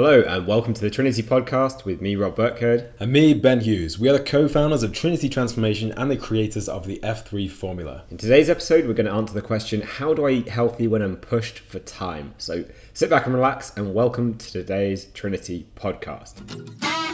Hello, 0.00 0.20
and 0.20 0.46
welcome 0.46 0.74
to 0.74 0.80
the 0.80 0.90
Trinity 0.90 1.24
Podcast 1.24 1.84
with 1.84 2.00
me, 2.00 2.14
Rob 2.14 2.36
Burkherd. 2.36 2.88
And 3.00 3.10
me, 3.10 3.34
Ben 3.34 3.58
Hughes. 3.58 3.98
We 3.98 4.08
are 4.08 4.12
the 4.12 4.22
co 4.22 4.46
founders 4.46 4.84
of 4.84 4.92
Trinity 4.92 5.28
Transformation 5.28 5.90
and 5.90 6.08
the 6.08 6.16
creators 6.16 6.68
of 6.68 6.86
the 6.86 7.00
F3 7.02 7.50
formula. 7.50 8.04
In 8.08 8.16
today's 8.16 8.48
episode, 8.48 8.86
we're 8.86 8.94
going 8.94 9.06
to 9.06 9.12
answer 9.12 9.34
the 9.34 9.42
question 9.42 9.80
How 9.80 10.14
do 10.14 10.24
I 10.26 10.30
eat 10.30 10.48
healthy 10.48 10.86
when 10.86 11.02
I'm 11.02 11.16
pushed 11.16 11.58
for 11.58 11.80
time? 11.80 12.32
So 12.38 12.64
sit 12.92 13.10
back 13.10 13.26
and 13.26 13.34
relax, 13.34 13.72
and 13.76 13.92
welcome 13.92 14.38
to 14.38 14.52
today's 14.52 15.06
Trinity 15.06 15.66
Podcast. 15.74 17.07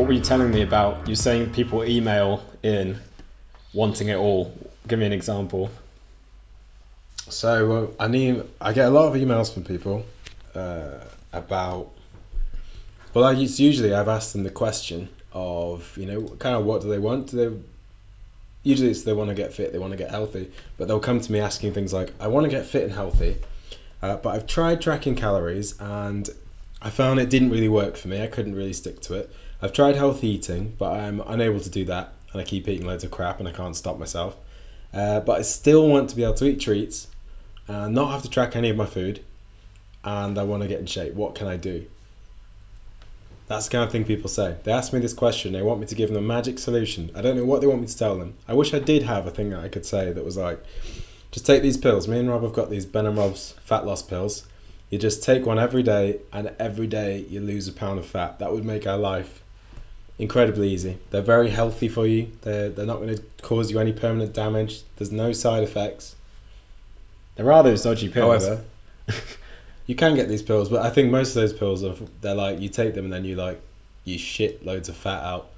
What 0.00 0.06
were 0.06 0.14
you 0.14 0.20
telling 0.22 0.50
me 0.50 0.62
about? 0.62 1.06
You're 1.06 1.14
saying 1.14 1.52
people 1.52 1.84
email 1.84 2.42
in 2.62 2.98
wanting 3.74 4.08
it 4.08 4.16
all. 4.16 4.50
Give 4.88 4.98
me 4.98 5.04
an 5.04 5.12
example. 5.12 5.70
So, 7.28 7.92
uh, 7.98 8.02
I 8.02 8.08
need, 8.08 8.42
I 8.62 8.72
get 8.72 8.86
a 8.86 8.90
lot 8.90 9.14
of 9.14 9.20
emails 9.20 9.52
from 9.52 9.64
people 9.64 10.06
uh, 10.54 11.00
about, 11.34 11.90
well, 13.12 13.26
I, 13.26 13.34
it's 13.34 13.60
usually 13.60 13.92
I've 13.92 14.08
asked 14.08 14.32
them 14.32 14.42
the 14.42 14.50
question 14.50 15.10
of, 15.34 15.94
you 15.98 16.06
know, 16.06 16.22
kind 16.38 16.56
of 16.56 16.64
what 16.64 16.80
do 16.80 16.88
they 16.88 16.98
want? 16.98 17.32
Do 17.32 17.36
they, 17.36 17.56
usually 18.62 18.92
it's 18.92 19.02
they 19.02 19.12
want 19.12 19.28
to 19.28 19.34
get 19.34 19.52
fit, 19.52 19.70
they 19.70 19.78
want 19.78 19.92
to 19.92 19.98
get 19.98 20.08
healthy, 20.08 20.50
but 20.78 20.88
they'll 20.88 20.98
come 20.98 21.20
to 21.20 21.30
me 21.30 21.40
asking 21.40 21.74
things 21.74 21.92
like, 21.92 22.10
I 22.18 22.28
want 22.28 22.44
to 22.44 22.50
get 22.50 22.64
fit 22.64 22.84
and 22.84 22.92
healthy, 22.92 23.36
uh, 24.00 24.16
but 24.16 24.34
I've 24.34 24.46
tried 24.46 24.80
tracking 24.80 25.14
calories 25.14 25.78
and 25.78 26.26
I 26.80 26.88
found 26.88 27.20
it 27.20 27.28
didn't 27.28 27.50
really 27.50 27.68
work 27.68 27.98
for 27.98 28.08
me. 28.08 28.22
I 28.22 28.28
couldn't 28.28 28.54
really 28.54 28.72
stick 28.72 29.02
to 29.02 29.14
it. 29.16 29.30
I've 29.62 29.74
tried 29.74 29.94
healthy 29.94 30.28
eating, 30.28 30.74
but 30.78 30.92
I'm 30.92 31.20
unable 31.20 31.60
to 31.60 31.68
do 31.68 31.84
that, 31.84 32.14
and 32.32 32.40
I 32.40 32.44
keep 32.44 32.66
eating 32.66 32.86
loads 32.86 33.04
of 33.04 33.10
crap, 33.10 33.40
and 33.40 33.48
I 33.48 33.52
can't 33.52 33.76
stop 33.76 33.98
myself. 33.98 34.34
Uh, 34.94 35.20
but 35.20 35.38
I 35.38 35.42
still 35.42 35.86
want 35.86 36.10
to 36.10 36.16
be 36.16 36.22
able 36.22 36.34
to 36.34 36.46
eat 36.46 36.60
treats 36.60 37.06
and 37.68 37.94
not 37.94 38.10
have 38.10 38.22
to 38.22 38.30
track 38.30 38.56
any 38.56 38.70
of 38.70 38.76
my 38.76 38.86
food, 38.86 39.22
and 40.02 40.38
I 40.38 40.44
want 40.44 40.62
to 40.62 40.68
get 40.68 40.80
in 40.80 40.86
shape. 40.86 41.12
What 41.12 41.34
can 41.34 41.46
I 41.46 41.58
do? 41.58 41.84
That's 43.48 43.66
the 43.66 43.72
kind 43.72 43.84
of 43.84 43.92
thing 43.92 44.04
people 44.04 44.30
say. 44.30 44.56
They 44.62 44.72
ask 44.72 44.94
me 44.94 45.00
this 45.00 45.12
question, 45.12 45.52
they 45.52 45.60
want 45.60 45.80
me 45.80 45.86
to 45.88 45.94
give 45.94 46.08
them 46.08 46.16
a 46.16 46.26
magic 46.26 46.58
solution. 46.58 47.10
I 47.14 47.20
don't 47.20 47.36
know 47.36 47.44
what 47.44 47.60
they 47.60 47.66
want 47.66 47.82
me 47.82 47.86
to 47.88 47.98
tell 47.98 48.16
them. 48.16 48.34
I 48.48 48.54
wish 48.54 48.72
I 48.72 48.78
did 48.78 49.02
have 49.02 49.26
a 49.26 49.30
thing 49.30 49.50
that 49.50 49.60
I 49.60 49.68
could 49.68 49.84
say 49.84 50.10
that 50.10 50.24
was 50.24 50.38
like, 50.38 50.64
just 51.32 51.44
take 51.44 51.60
these 51.60 51.76
pills. 51.76 52.08
Me 52.08 52.18
and 52.18 52.30
Rob 52.30 52.44
have 52.44 52.54
got 52.54 52.70
these 52.70 52.86
Ben 52.86 53.04
and 53.04 53.18
Rob's 53.18 53.54
fat 53.64 53.84
loss 53.84 54.02
pills. 54.02 54.46
You 54.88 54.98
just 54.98 55.22
take 55.22 55.44
one 55.44 55.58
every 55.58 55.82
day, 55.82 56.20
and 56.32 56.50
every 56.58 56.86
day 56.86 57.26
you 57.28 57.40
lose 57.40 57.68
a 57.68 57.72
pound 57.72 57.98
of 57.98 58.06
fat. 58.06 58.38
That 58.38 58.52
would 58.52 58.64
make 58.64 58.86
our 58.86 58.96
life 58.96 59.42
incredibly 60.20 60.68
easy. 60.68 60.98
They're 61.10 61.22
very 61.22 61.48
healthy 61.48 61.88
for 61.88 62.06
you. 62.06 62.30
They're, 62.42 62.68
they're 62.68 62.86
not 62.86 62.98
going 62.98 63.16
to 63.16 63.22
cause 63.42 63.70
you 63.70 63.78
any 63.80 63.92
permanent 63.92 64.34
damage. 64.34 64.82
There's 64.96 65.10
no 65.10 65.32
side 65.32 65.62
effects. 65.62 66.14
There 67.36 67.50
are 67.50 67.62
those 67.62 67.82
dodgy 67.82 68.08
pills. 68.08 68.46
However, 68.46 68.62
you 69.86 69.94
can 69.94 70.14
get 70.14 70.28
these 70.28 70.42
pills, 70.42 70.68
but 70.68 70.82
I 70.82 70.90
think 70.90 71.10
most 71.10 71.30
of 71.30 71.34
those 71.36 71.52
pills 71.52 71.82
are 71.82 71.94
they're 72.20 72.34
like 72.34 72.60
you 72.60 72.68
take 72.68 72.94
them 72.94 73.04
and 73.04 73.12
then 73.12 73.24
you 73.24 73.34
like 73.36 73.60
you 74.04 74.18
shit 74.18 74.64
loads 74.64 74.88
of 74.88 74.96
fat 74.96 75.22
out. 75.24 75.48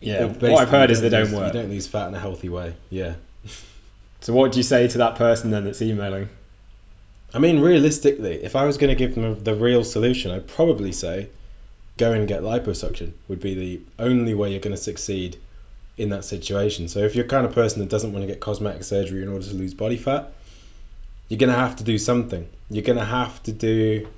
yeah, 0.00 0.26
Basically, 0.26 0.50
what 0.50 0.62
I've 0.62 0.68
heard 0.70 0.90
is 0.90 1.00
they 1.00 1.08
don't 1.08 1.24
lose- 1.24 1.34
work. 1.34 1.54
You 1.54 1.60
don't 1.60 1.70
lose 1.70 1.86
fat 1.86 2.08
in 2.08 2.14
a 2.14 2.20
healthy 2.20 2.48
way. 2.48 2.74
Yeah. 2.90 3.14
So, 4.22 4.32
what 4.32 4.50
do 4.50 4.58
you 4.58 4.64
say 4.64 4.88
to 4.88 4.98
that 4.98 5.16
person 5.16 5.52
then 5.52 5.66
that's 5.66 5.80
emailing? 5.82 6.28
I 7.32 7.38
mean, 7.38 7.60
realistically, 7.60 8.42
if 8.42 8.56
I 8.56 8.64
was 8.64 8.76
going 8.76 8.88
to 8.88 8.96
give 8.96 9.14
them 9.14 9.44
the 9.44 9.54
real 9.54 9.84
solution, 9.84 10.32
I'd 10.32 10.48
probably 10.48 10.90
say 10.90 11.28
go 11.96 12.12
and 12.12 12.28
get 12.28 12.42
liposuction 12.42 13.12
would 13.28 13.40
be 13.40 13.54
the 13.54 13.80
only 13.98 14.34
way 14.34 14.50
you're 14.50 14.60
going 14.60 14.76
to 14.76 14.82
succeed 14.82 15.36
in 15.96 16.10
that 16.10 16.24
situation. 16.24 16.88
So 16.88 17.00
if 17.00 17.14
you're 17.14 17.24
kind 17.24 17.46
of 17.46 17.52
person 17.52 17.80
that 17.80 17.88
doesn't 17.88 18.12
want 18.12 18.22
to 18.22 18.26
get 18.26 18.40
cosmetic 18.40 18.84
surgery 18.84 19.22
in 19.22 19.28
order 19.28 19.46
to 19.46 19.54
lose 19.54 19.74
body 19.74 19.96
fat, 19.96 20.32
you're 21.28 21.38
going 21.38 21.52
to 21.52 21.58
have 21.58 21.76
to 21.76 21.84
do 21.84 21.98
something. 21.98 22.46
You're 22.70 22.84
going 22.84 22.98
to 22.98 23.04
have 23.04 23.42
to 23.44 23.52
do, 23.52 24.08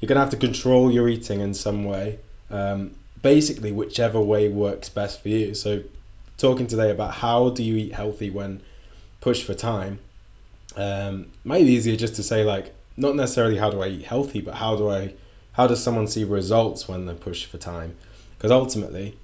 you're 0.00 0.08
going 0.08 0.16
to 0.16 0.20
have 0.20 0.30
to 0.30 0.36
control 0.36 0.90
your 0.90 1.08
eating 1.08 1.40
in 1.40 1.54
some 1.54 1.84
way. 1.84 2.18
Um, 2.50 2.96
basically, 3.22 3.72
whichever 3.72 4.20
way 4.20 4.48
works 4.48 4.88
best 4.88 5.22
for 5.22 5.28
you. 5.28 5.54
So 5.54 5.82
talking 6.36 6.66
today 6.66 6.90
about 6.90 7.14
how 7.14 7.50
do 7.50 7.62
you 7.62 7.76
eat 7.76 7.92
healthy 7.92 8.30
when 8.30 8.60
pushed 9.20 9.44
for 9.44 9.54
time 9.54 10.00
um, 10.76 11.28
might 11.44 11.64
be 11.64 11.72
easier 11.72 11.96
just 11.96 12.16
to 12.16 12.22
say 12.22 12.44
like 12.44 12.74
not 12.96 13.14
necessarily 13.14 13.56
how 13.56 13.70
do 13.70 13.82
I 13.82 13.88
eat 13.88 14.04
healthy, 14.04 14.40
but 14.40 14.54
how 14.54 14.76
do 14.76 14.90
I 14.90 15.14
how 15.54 15.68
does 15.68 15.82
someone 15.82 16.08
see 16.08 16.24
results 16.24 16.86
when 16.88 17.06
they 17.06 17.14
push 17.14 17.46
for 17.46 17.58
time? 17.58 17.96
Because 18.36 18.50
ultimately, 18.50 19.16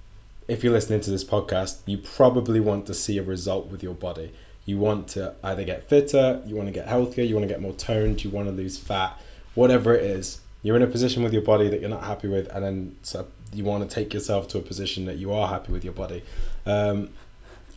if 0.46 0.62
you're 0.64 0.72
listening 0.72 1.00
to 1.02 1.10
this 1.10 1.24
podcast, 1.24 1.78
you 1.86 1.98
probably 1.98 2.60
want 2.60 2.86
to 2.86 2.94
see 2.94 3.18
a 3.18 3.22
result 3.22 3.66
with 3.66 3.82
your 3.82 3.94
body. 3.94 4.32
You 4.64 4.78
want 4.78 5.08
to 5.08 5.34
either 5.42 5.64
get 5.64 5.88
fitter, 5.88 6.40
you 6.46 6.54
want 6.54 6.68
to 6.68 6.72
get 6.72 6.86
healthier, 6.86 7.24
you 7.24 7.34
want 7.34 7.48
to 7.48 7.52
get 7.52 7.60
more 7.60 7.72
toned, 7.72 8.22
you 8.22 8.30
want 8.30 8.46
to 8.46 8.52
lose 8.52 8.78
fat, 8.78 9.20
whatever 9.54 9.92
it 9.92 10.04
is. 10.04 10.40
You're 10.62 10.76
in 10.76 10.82
a 10.82 10.86
position 10.86 11.24
with 11.24 11.32
your 11.32 11.42
body 11.42 11.68
that 11.68 11.80
you're 11.80 11.90
not 11.90 12.04
happy 12.04 12.28
with, 12.28 12.46
and 12.48 12.64
then 12.64 12.96
so 13.02 13.26
you 13.52 13.64
want 13.64 13.88
to 13.88 13.92
take 13.92 14.14
yourself 14.14 14.48
to 14.48 14.58
a 14.58 14.62
position 14.62 15.06
that 15.06 15.16
you 15.16 15.32
are 15.32 15.48
happy 15.48 15.72
with 15.72 15.82
your 15.82 15.94
body. 15.94 16.22
Um, 16.64 17.10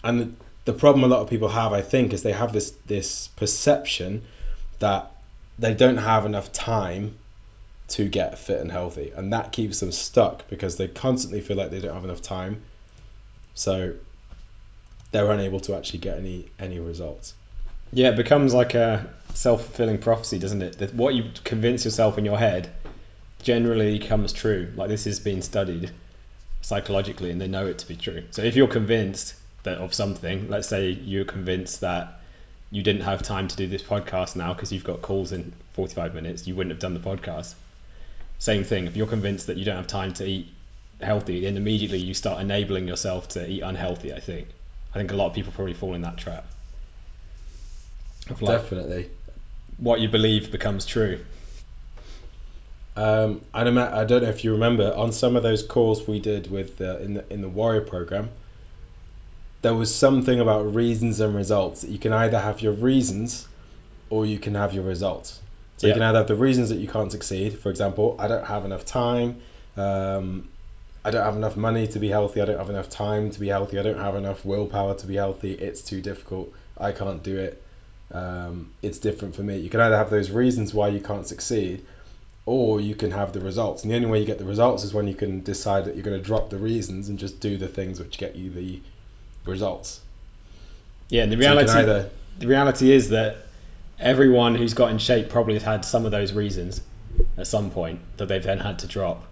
and 0.04 0.38
the 0.66 0.74
problem 0.74 1.04
a 1.04 1.08
lot 1.08 1.22
of 1.22 1.30
people 1.30 1.48
have, 1.48 1.74
I 1.74 1.82
think, 1.82 2.14
is 2.14 2.22
they 2.22 2.34
have 2.34 2.54
this 2.54 2.72
this 2.86 3.30
perception 3.30 4.24
that 4.78 5.12
they 5.58 5.74
don't 5.74 5.98
have 5.98 6.26
enough 6.26 6.52
time 6.52 7.18
to 7.90 8.08
get 8.08 8.40
fit 8.40 8.62
and 8.62 8.72
healthy, 8.72 9.12
and 9.16 9.34
that 9.34 9.52
keeps 9.52 9.80
them 9.80 9.92
stuck 9.92 10.48
because 10.50 10.78
they 10.78 10.88
constantly 10.88 11.42
feel 11.42 11.58
like 11.58 11.70
they 11.70 11.80
don't 11.80 11.94
have 11.94 12.04
enough 12.04 12.22
time, 12.22 12.62
so 13.54 13.94
they're 15.12 15.32
unable 15.32 15.60
to 15.62 15.76
actually 15.76 16.00
get 16.00 16.18
any 16.18 16.46
any 16.60 16.80
results. 16.80 17.34
Yeah, 17.92 18.10
it 18.10 18.16
becomes 18.16 18.54
like 18.54 18.74
a 18.74 19.08
self 19.34 19.66
fulfilling 19.66 20.00
prophecy, 20.00 20.40
doesn't 20.40 20.62
it? 20.62 20.80
That 20.80 20.94
what 20.94 21.14
you 21.14 21.32
convince 21.44 21.86
yourself 21.86 22.18
in 22.18 22.26
your 22.26 22.38
head 22.38 22.70
generally 23.44 24.00
comes 24.00 24.34
true. 24.34 24.72
Like 24.76 24.90
this 24.90 25.06
has 25.06 25.20
been 25.20 25.42
studied 25.42 25.92
psychologically 26.62 27.30
and 27.30 27.40
they 27.40 27.48
know 27.48 27.68
it 27.68 27.78
to 27.80 27.88
be 27.88 27.96
true. 27.96 28.24
So 28.32 28.42
if 28.42 28.56
you're 28.56 28.68
convinced 28.68 29.36
that 29.64 29.78
of 29.78 29.94
something, 29.94 30.50
let's 30.50 30.68
say 30.68 30.90
you're 30.90 31.26
convinced 31.26 31.82
that 31.82 32.20
you 32.72 32.82
didn't 32.82 33.02
have 33.02 33.22
time 33.22 33.48
to 33.48 33.56
do 33.56 33.68
this 33.68 33.84
podcast 33.84 34.36
now 34.36 34.54
because 34.54 34.72
you've 34.72 34.84
got 34.84 35.02
calls 35.02 35.32
in 35.32 35.54
45 35.74 36.16
minutes, 36.16 36.48
you 36.48 36.56
wouldn't 36.56 36.72
have 36.72 36.80
done 36.80 36.96
the 36.96 37.00
podcast. 37.00 37.54
Same 38.40 38.64
thing, 38.64 38.88
if 38.88 38.96
you're 38.96 39.08
convinced 39.08 39.48
that 39.48 39.58
you 39.58 39.66
don't 39.66 39.78
have 39.78 39.88
time 39.88 40.14
to 40.16 40.26
eat 40.26 40.48
healthy, 41.02 41.42
then 41.42 41.58
immediately 41.58 42.00
you 42.00 42.14
start 42.14 42.42
enabling 42.42 42.88
yourself 42.88 43.30
to 43.30 43.50
eat 43.50 43.62
unhealthy, 43.62 44.14
I 44.14 44.20
think. 44.20 44.48
I 44.94 44.98
think 44.98 45.12
a 45.12 45.16
lot 45.16 45.28
of 45.28 45.34
people 45.34 45.52
probably 45.52 45.74
fall 45.74 45.94
in 45.94 46.02
that 46.02 46.18
trap. 46.18 46.46
Of 48.30 48.42
like, 48.42 48.62
Definitely. 48.62 49.10
what 49.78 50.00
you 50.00 50.08
believe 50.08 50.52
becomes 50.52 50.86
true. 50.86 51.20
Um, 52.96 53.42
and 53.54 53.80
I 53.80 54.06
don't 54.06 54.24
know 54.24 54.30
if 54.30 54.44
you 54.44 54.52
remember 54.52 54.94
on 54.96 55.12
some 55.12 55.36
of 55.36 55.44
those 55.44 55.64
calls 55.64 56.08
we 56.08 56.20
did 56.20 56.50
with 56.50 56.80
uh, 56.80 56.98
in 56.98 57.16
the 57.16 57.34
in 57.34 57.42
the 57.42 57.50
Warrior 57.50 57.82
program, 57.82 58.30
there 59.64 59.74
was 59.74 59.94
something 59.94 60.40
about 60.40 60.76
reasons 60.76 61.20
and 61.20 61.36
results. 61.36 61.82
That 61.82 61.90
you 61.90 61.98
can 61.98 62.14
either 62.14 62.40
have 62.40 62.62
your 62.62 62.74
reasons, 62.74 63.48
or 64.12 64.28
you 64.28 64.38
can 64.38 64.54
have 64.54 64.76
your 64.76 64.84
results. 64.84 65.40
So 65.78 65.88
Yeah. 65.88 65.94
you 65.94 65.94
can 65.96 66.04
either 66.04 66.20
have 66.20 66.28
the 66.28 66.36
reasons 66.36 66.70
that 66.70 66.78
you 66.78 66.88
can't 66.88 67.12
succeed. 67.12 67.60
For 67.60 67.70
example, 67.70 68.16
I 68.20 68.28
don't 68.28 68.46
have 68.46 68.66
enough 68.66 68.86
time. 68.86 69.38
Um, 69.76 70.50
I 71.06 71.12
don't 71.12 71.24
have 71.24 71.36
enough 71.36 71.58
money 71.58 71.88
to 71.88 72.00
be 72.00 72.10
healthy. 72.10 72.42
I 72.42 72.46
don't 72.46 72.58
have 72.58 72.70
enough 72.70 72.90
time 72.90 73.32
to 73.32 73.40
be 73.40 73.48
healthy. 73.48 73.78
I 73.80 73.84
don't 73.84 74.00
have 74.00 74.16
enough 74.16 74.46
willpower 74.46 74.96
to 74.96 75.08
be 75.08 75.16
healthy. 75.16 75.52
It's 75.54 75.82
too 75.82 76.02
difficult. 76.02 76.54
I 76.78 76.92
can't 76.92 77.22
do 77.24 77.38
it. 77.38 77.62
Um, 78.14 78.70
it's 78.82 79.00
different 79.00 79.36
for 79.36 79.42
me. 79.42 79.58
You 79.58 79.70
can 79.70 79.82
either 79.82 79.98
have 79.98 80.10
those 80.10 80.30
reasons 80.30 80.74
why 80.74 80.90
you 80.90 81.02
can't 81.02 81.28
succeed, 81.28 81.82
or 82.46 82.80
you 82.80 82.96
can 82.96 83.12
have 83.12 83.34
the 83.34 83.40
results. 83.42 83.84
And 83.84 83.92
the 83.92 83.96
only 83.96 84.08
way 84.08 84.20
you 84.20 84.26
get 84.26 84.38
the 84.38 84.46
results 84.46 84.84
is 84.84 84.94
when 84.94 85.08
you 85.08 85.16
can 85.16 85.42
decide 85.42 85.86
that 85.86 85.96
you're 85.96 86.04
going 86.04 86.18
to 86.18 86.24
drop 86.24 86.50
the 86.50 86.58
reasons 86.58 87.10
and 87.10 87.18
just 87.18 87.40
do 87.40 87.58
the 87.58 87.68
things 87.68 88.00
which 88.00 88.18
get 88.18 88.36
you 88.36 88.50
the 88.52 88.80
results. 89.46 90.00
Yeah, 91.10 91.24
and 91.24 91.32
the 91.32 91.36
So 91.36 91.42
reality 91.42 91.72
either 91.72 92.10
the 92.40 92.48
reality 92.48 92.92
is 92.92 93.10
that 93.10 93.43
everyone 94.04 94.56
who's 94.56 94.74
got 94.74 94.92
in 94.92 94.98
shape 94.98 95.30
probably 95.30 95.54
has 95.56 95.64
had 95.64 95.86
some 95.86 96.06
of 96.06 96.12
those 96.12 96.34
reasons 96.34 96.82
at 97.38 97.48
some 97.48 97.72
point 97.72 98.00
that 98.18 98.28
they've 98.28 98.44
then 98.44 98.60
had 98.60 98.80
to 98.80 98.88
drop. 98.88 99.24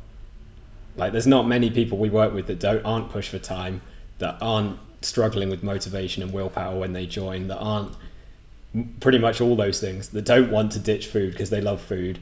Like 0.95 1.11
there's 1.11 1.27
not 1.27 1.47
many 1.47 1.69
people 1.69 1.97
we 1.97 2.09
work 2.09 2.33
with 2.33 2.47
that 2.47 2.59
don't 2.59 2.83
aren't 2.85 3.09
pushed 3.11 3.29
for 3.29 3.39
time, 3.39 3.81
that 4.19 4.37
aren't 4.41 4.77
struggling 5.01 5.49
with 5.49 5.63
motivation 5.63 6.23
and 6.23 6.31
willpower 6.33 6.77
when 6.79 6.93
they 6.93 7.05
join, 7.05 7.47
that 7.47 7.57
aren't 7.57 7.93
pretty 8.99 9.17
much 9.17 9.41
all 9.41 9.55
those 9.55 9.79
things, 9.79 10.09
that 10.09 10.23
don't 10.25 10.51
want 10.51 10.73
to 10.73 10.79
ditch 10.79 11.07
food 11.07 11.31
because 11.31 11.49
they 11.49 11.61
love 11.61 11.81
food. 11.81 12.19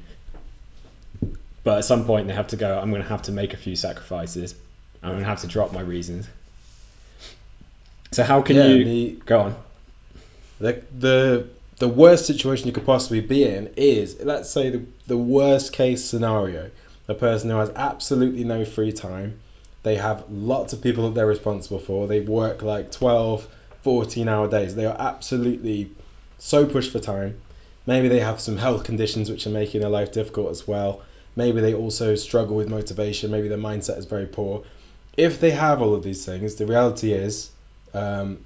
But 1.63 1.79
at 1.79 1.85
some 1.85 2.05
point 2.05 2.27
they 2.27 2.33
have 2.33 2.47
to 2.47 2.55
go, 2.55 2.79
I'm 2.79 2.89
going 2.89 3.01
to 3.03 3.07
have 3.09 3.23
to 3.23 3.31
make 3.31 3.53
a 3.53 3.57
few 3.57 3.75
sacrifices. 3.75 4.55
I'm 5.03 5.11
going 5.11 5.23
to 5.23 5.29
have 5.29 5.41
to 5.41 5.47
drop 5.47 5.71
my 5.73 5.81
reasons. 5.81 6.27
So 8.11 8.23
how 8.23 8.41
can 8.41 8.55
Yeah, 8.55 8.67
you 8.67 8.83
the- 8.85 9.11
go 9.25 9.39
on? 9.41 9.55
the 10.59 10.81
the 10.97 11.47
the 11.79 11.87
worst 11.87 12.25
situation 12.25 12.67
you 12.67 12.73
could 12.73 12.85
possibly 12.85 13.21
be 13.21 13.43
in 13.43 13.73
is 13.75 14.17
let's 14.21 14.49
say 14.49 14.69
the, 14.69 14.85
the 15.07 15.17
worst 15.17 15.73
case 15.73 16.03
scenario 16.03 16.69
a 17.07 17.15
person 17.15 17.49
who 17.49 17.57
has 17.57 17.71
absolutely 17.75 18.43
no 18.43 18.63
free 18.63 18.91
time 18.91 19.39
They 19.83 19.95
have 19.95 20.25
lots 20.29 20.73
of 20.73 20.81
people 20.81 21.05
that 21.05 21.15
they're 21.15 21.25
responsible 21.25 21.79
for. 21.79 22.07
They 22.07 22.19
work 22.19 22.61
like 22.61 22.91
12, 22.91 23.47
14 23.81 24.27
hour 24.27 24.47
days. 24.49 24.75
They 24.75 24.85
are 24.85 24.95
absolutely 24.99 25.91
so 26.37 26.65
pushed 26.65 26.91
for 26.91 26.99
time. 26.99 27.39
Maybe 27.85 28.09
they 28.09 28.19
have 28.19 28.39
some 28.41 28.57
health 28.57 28.83
conditions 28.83 29.29
which 29.29 29.47
are 29.47 29.51
making 29.51 29.81
their 29.81 29.89
life 29.89 30.11
difficult 30.11 30.51
as 30.51 30.67
well. 30.67 31.01
Maybe 31.35 31.61
they 31.61 31.73
also 31.73 32.15
struggle 32.15 32.57
with 32.57 32.69
motivation. 32.69 33.31
Maybe 33.31 33.47
their 33.47 33.57
mindset 33.57 33.97
is 33.97 34.05
very 34.05 34.25
poor. 34.25 34.63
If 35.15 35.39
they 35.39 35.51
have 35.51 35.81
all 35.81 35.95
of 35.95 36.03
these 36.03 36.25
things, 36.25 36.55
the 36.55 36.65
reality 36.65 37.13
is, 37.13 37.49
um, 37.93 38.45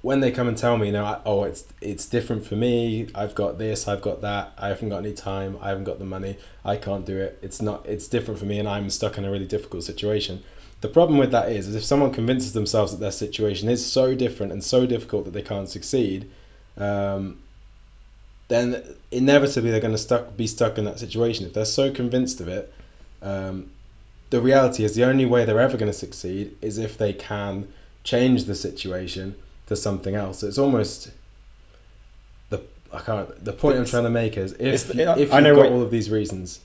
when 0.00 0.20
they 0.20 0.30
come 0.30 0.46
and 0.46 0.56
tell 0.56 0.76
me, 0.76 0.86
you 0.86 0.92
know, 0.92 1.20
oh, 1.26 1.44
it's 1.44 1.64
it's 1.80 2.06
different 2.06 2.46
for 2.46 2.54
me. 2.54 3.08
I've 3.14 3.34
got 3.34 3.58
this, 3.58 3.88
I've 3.88 4.02
got 4.02 4.22
that. 4.22 4.52
I 4.56 4.68
haven't 4.68 4.90
got 4.90 4.98
any 4.98 5.12
time. 5.12 5.58
I 5.60 5.70
haven't 5.70 5.84
got 5.84 5.98
the 5.98 6.04
money. 6.04 6.38
I 6.64 6.76
can't 6.76 7.04
do 7.04 7.18
it. 7.18 7.38
It's 7.42 7.60
not. 7.60 7.86
It's 7.86 8.06
different 8.06 8.38
for 8.38 8.46
me, 8.46 8.60
and 8.60 8.68
I'm 8.68 8.90
stuck 8.90 9.18
in 9.18 9.24
a 9.24 9.30
really 9.30 9.46
difficult 9.46 9.84
situation. 9.84 10.42
The 10.80 10.88
problem 10.88 11.18
with 11.18 11.32
that 11.32 11.50
is, 11.50 11.66
is 11.66 11.74
if 11.74 11.84
someone 11.84 12.12
convinces 12.12 12.52
themselves 12.52 12.92
that 12.92 13.00
their 13.00 13.10
situation 13.10 13.68
is 13.68 13.84
so 13.84 14.14
different 14.14 14.52
and 14.52 14.62
so 14.62 14.86
difficult 14.86 15.24
that 15.24 15.32
they 15.32 15.42
can't 15.42 15.68
succeed, 15.68 16.30
um, 16.76 17.38
then 18.46 18.84
inevitably 19.10 19.72
they're 19.72 19.80
going 19.80 19.92
to 19.92 19.98
stuck 19.98 20.36
be 20.36 20.46
stuck 20.46 20.78
in 20.78 20.84
that 20.84 21.00
situation. 21.00 21.46
If 21.46 21.54
they're 21.54 21.64
so 21.64 21.90
convinced 21.90 22.40
of 22.40 22.46
it, 22.46 22.72
um, 23.20 23.70
the 24.30 24.40
reality 24.40 24.84
is 24.84 24.94
the 24.94 25.04
only 25.04 25.26
way 25.26 25.44
they're 25.44 25.58
ever 25.58 25.76
going 25.76 25.90
to 25.90 25.98
succeed 25.98 26.56
is 26.62 26.78
if 26.78 26.98
they 26.98 27.12
can 27.12 27.66
change 28.04 28.44
the 28.44 28.54
situation 28.54 29.34
to 29.68 29.76
something 29.76 30.14
else. 30.14 30.42
It's 30.42 30.58
almost 30.58 31.10
the 32.50 32.60
I 32.92 33.00
can't. 33.00 33.44
The 33.44 33.52
point 33.52 33.78
I'm 33.78 33.84
trying 33.84 34.04
to 34.04 34.10
make 34.10 34.36
is 34.36 34.52
if 34.52 34.90
It's- 34.90 34.90
uh, 35.08 35.14
if 35.18 35.32
I 35.32 35.36
you've 35.38 35.44
know 35.44 35.54
got 35.56 35.64
what- 35.64 35.72
all 35.72 35.82
of 35.82 35.90
these 35.90 36.10
reasons, 36.10 36.60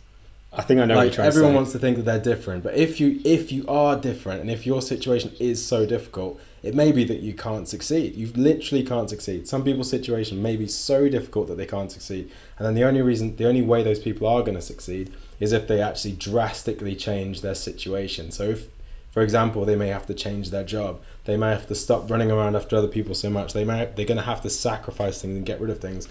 I 0.52 0.62
think 0.62 0.80
I 0.80 0.86
know 0.86 0.96
what 0.96 1.02
like 1.02 1.06
you're 1.08 1.16
trying 1.16 1.28
everyone 1.28 1.52
to 1.52 1.54
say. 1.54 1.56
wants 1.56 1.72
to 1.74 1.80
think 1.80 1.98
that 1.98 2.06
they're 2.06 2.20
different, 2.36 2.64
but 2.64 2.76
if 2.76 3.00
you 3.00 3.20
if 3.24 3.52
you 3.52 3.66
are 3.68 3.96
different 3.98 4.42
and 4.42 4.52
if 4.52 4.66
your 4.66 4.82
situation 4.82 5.32
is 5.40 5.64
so 5.64 5.86
difficult, 5.86 6.40
it 6.62 6.76
may 6.76 6.92
be 6.94 7.04
that 7.06 7.20
you 7.22 7.34
can't 7.34 7.68
succeed. 7.68 8.16
You 8.16 8.30
literally 8.36 8.84
can't 8.86 9.10
succeed. 9.10 9.48
Some 9.48 9.64
people's 9.66 9.90
situation 9.90 10.42
may 10.42 10.56
be 10.56 10.68
so 10.68 11.10
difficult 11.10 11.48
that 11.48 11.58
they 11.58 11.66
can't 11.66 11.92
succeed, 11.92 12.30
and 12.58 12.66
then 12.66 12.74
the 12.76 12.84
only 12.84 13.02
reason, 13.02 13.36
the 13.36 13.48
only 13.48 13.64
way 13.64 13.84
those 13.84 14.00
people 14.00 14.28
are 14.28 14.42
going 14.42 14.56
to 14.56 14.62
succeed 14.62 15.12
is 15.40 15.52
if 15.52 15.68
they 15.68 15.82
actually 15.82 16.14
drastically 16.14 16.96
change 16.96 17.42
their 17.42 17.56
situation. 17.56 18.32
So 18.32 18.44
if 18.52 18.66
for 19.14 19.22
example, 19.22 19.64
they 19.66 19.76
may 19.76 19.90
have 19.90 20.08
to 20.08 20.14
change 20.14 20.50
their 20.50 20.64
job. 20.64 21.00
They 21.26 21.38
may 21.38 21.52
have 21.52 21.68
to 21.68 21.76
stop 21.76 22.10
running 22.10 22.32
around 22.32 22.56
after 22.56 22.76
other 22.76 22.88
people 22.88 23.14
so 23.16 23.30
much. 23.30 23.54
They 23.54 23.64
may 23.64 23.88
they're 23.96 24.06
going 24.06 24.18
to 24.18 24.24
have 24.24 24.42
to 24.42 24.50
sacrifice 24.50 25.22
things 25.22 25.38
and 25.38 25.46
get 25.46 25.62
rid 25.62 25.70
of 25.70 25.80
things. 25.80 26.08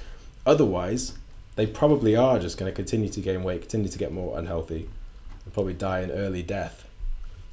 Otherwise, 0.46 1.12
they 1.56 1.66
probably 1.66 2.16
are 2.16 2.38
just 2.38 2.58
going 2.58 2.70
to 2.70 2.74
continue 2.74 3.08
to 3.10 3.20
gain 3.20 3.42
weight, 3.42 3.62
continue 3.62 3.88
to 3.88 3.98
get 3.98 4.12
more 4.12 4.38
unhealthy, 4.38 4.88
and 5.44 5.52
probably 5.52 5.74
die 5.74 6.00
an 6.00 6.10
early 6.12 6.42
death 6.42 6.88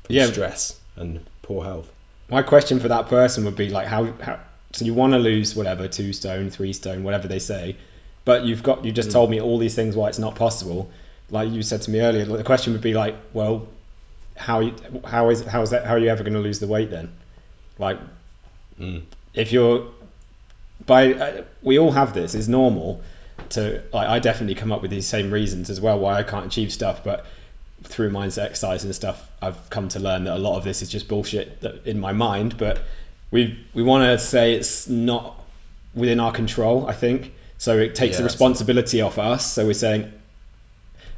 from 0.04 0.16
Yeah. 0.16 0.28
stress 0.28 0.80
and 0.96 1.20
poor 1.42 1.64
health. 1.64 1.90
My 2.30 2.44
question 2.44 2.80
for 2.80 2.90
that 2.90 3.08
person 3.08 3.46
would 3.46 3.56
be 3.56 3.70
like, 3.70 3.88
how, 3.88 4.06
how 4.22 4.40
so 4.72 4.86
you 4.86 4.94
want 4.94 5.14
to 5.14 5.20
lose 5.20 5.56
whatever 5.56 5.88
two 5.88 6.14
stone, 6.14 6.52
three 6.52 6.74
stone, 6.74 7.04
whatever 7.04 7.28
they 7.28 7.40
say, 7.40 7.76
but 8.24 8.44
you've 8.46 8.62
got 8.62 8.86
you 8.86 8.92
just 8.92 9.10
Mm. 9.10 9.14
told 9.14 9.32
me 9.32 9.42
all 9.42 9.58
these 9.58 9.74
things 9.74 9.96
why 9.96 10.10
it's 10.10 10.20
not 10.20 10.36
possible. 10.36 10.92
Like 11.32 11.50
you 11.50 11.64
said 11.64 11.82
to 11.84 11.92
me 11.92 12.02
earlier, 12.02 12.26
the 12.26 12.44
question 12.44 12.74
would 12.74 12.82
be 12.82 12.94
like, 12.94 13.16
well, 13.34 13.68
how 14.40 14.62
you, 14.62 14.74
how 15.06 15.30
is 15.30 15.42
how 15.42 15.62
is 15.62 15.72
that 15.72 15.86
how 15.86 15.94
are 15.96 16.00
you 16.00 16.10
ever 16.10 16.24
going 16.24 16.34
to 16.34 16.40
lose 16.40 16.60
the 16.60 16.68
weight 16.68 16.90
then? 16.90 17.12
Like 17.78 18.00
Mm. 18.80 19.02
if 19.34 19.52
you're 19.52 19.88
by 20.86 21.14
uh, 21.14 21.44
we 21.62 21.78
all 21.80 21.92
have 21.92 22.14
this 22.14 22.34
it's 22.34 22.48
normal 22.48 23.02
to 23.50 23.84
like 23.92 24.08
i 24.08 24.20
definitely 24.20 24.56
come 24.56 24.72
up 24.72 24.82
with 24.82 24.90
these 24.90 25.06
same 25.06 25.32
reasons 25.32 25.70
as 25.70 25.82
well 25.82 26.00
why 26.00 26.18
i 26.18 26.24
can't 26.24 26.46
achieve 26.46 26.72
stuff 26.72 27.04
but 27.04 27.26
through 27.84 28.10
mindset 28.10 28.46
exercise 28.46 28.86
and 28.86 28.96
stuff 28.96 29.30
i've 29.42 29.70
come 29.70 29.90
to 29.90 30.00
learn 30.00 30.24
that 30.24 30.38
a 30.38 30.40
lot 30.40 30.56
of 30.56 30.64
this 30.64 30.82
is 30.82 30.88
just 30.88 31.10
bullshit 31.10 31.60
that, 31.60 31.86
in 31.86 32.00
my 32.00 32.14
mind 32.14 32.58
but 32.58 32.82
we 33.32 33.60
we 33.74 33.84
want 33.84 34.04
to 34.04 34.26
say 34.26 34.54
it's 34.54 34.88
not 34.88 35.38
within 35.94 36.22
our 36.22 36.32
control 36.32 36.88
i 36.88 36.94
think 36.94 37.34
so 37.58 37.78
it 37.78 37.96
takes 37.96 38.18
the 38.18 38.24
responsibility 38.24 39.02
off 39.02 39.18
us 39.18 39.46
so 39.46 39.66
we're 39.66 39.74
saying 39.74 40.10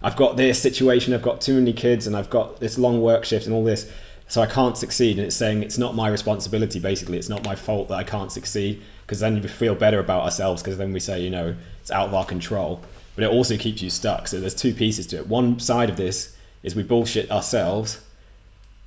I've 0.04 0.16
got 0.16 0.38
this 0.38 0.62
situation, 0.62 1.14
I've 1.14 1.22
got 1.22 1.42
too 1.42 1.56
many 1.56 1.74
kids, 1.74 2.08
and 2.08 2.16
I've 2.16 2.30
got 2.30 2.60
this 2.60 2.78
long 2.78 3.02
work 3.02 3.26
shift 3.26 3.46
and 3.46 3.54
all 3.54 3.64
this, 3.64 3.90
so 4.28 4.42
I 4.42 4.48
can't 4.48 4.78
succeed. 4.78 5.18
And 5.18 5.28
it's 5.28 5.36
saying 5.36 5.64
it's 5.64 5.78
not 5.78 5.96
my 5.96 6.10
responsibility, 6.10 6.80
basically. 6.80 7.18
It's 7.18 7.30
not 7.30 7.44
my 7.44 7.56
fault 7.56 7.90
that 7.90 7.96
I 7.96 8.04
can't 8.04 8.32
succeed, 8.32 8.82
because 9.06 9.20
then 9.20 9.40
we 9.42 9.48
feel 9.48 9.76
better 9.76 10.00
about 10.00 10.24
ourselves, 10.24 10.64
because 10.64 10.78
then 10.78 10.94
we 10.94 11.00
say, 11.00 11.22
you 11.22 11.30
know, 11.30 11.56
it's 11.82 11.92
out 11.92 12.08
of 12.08 12.14
our 12.14 12.26
control. 12.26 12.82
But 13.16 13.26
it 13.26 13.32
also 13.32 13.58
keeps 13.58 13.82
you 13.82 13.90
stuck. 13.90 14.28
So 14.28 14.40
there's 14.40 14.56
two 14.56 14.74
pieces 14.74 15.08
to 15.08 15.18
it. 15.18 15.28
One 15.28 15.60
side 15.60 15.90
of 15.90 15.98
this 15.98 16.36
is 16.64 16.76
we 16.76 16.84
bullshit 16.84 17.30
ourselves 17.30 18.00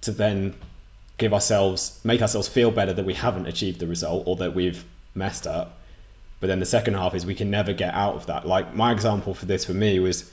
to 0.03 0.13
then 0.13 0.55
give 1.19 1.33
ourselves, 1.33 2.01
make 2.05 2.23
ourselves 2.23 2.49
feel 2.49 2.71
better 2.71 2.93
that 2.93 3.05
we 3.05 3.15
haven't 3.15 3.47
achieved 3.47 3.81
the 3.81 3.87
result 3.87 4.27
or 4.27 4.37
that 4.37 4.55
we've 4.55 4.85
messed 5.15 5.47
up. 5.47 5.79
But 6.41 6.49
then 6.49 6.59
the 6.59 6.67
second 6.67 6.95
half 6.95 7.15
is 7.15 7.25
we 7.25 7.35
can 7.35 7.51
never 7.51 7.73
get 7.73 7.95
out 7.95 8.17
of 8.17 8.27
that. 8.27 8.47
Like 8.47 8.75
my 8.75 8.93
example 8.93 9.35
for 9.35 9.47
this 9.47 9.65
for 9.65 9.75
me 9.75 9.99
was 9.99 10.31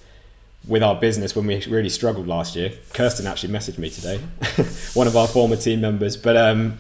with 0.68 0.84
our 0.84 0.96
business 0.96 1.36
when 1.36 1.48
we 1.48 1.64
really 1.66 1.90
struggled 1.90 2.28
last 2.28 2.56
year. 2.56 2.72
Kirsten 2.94 3.28
actually 3.28 3.54
messaged 3.54 3.78
me 3.78 3.90
today, 3.90 4.18
one 4.94 5.08
of 5.08 5.18
our 5.18 5.28
former 5.28 5.56
team 5.56 5.82
members. 5.82 6.18
But 6.18 6.38
um, 6.38 6.78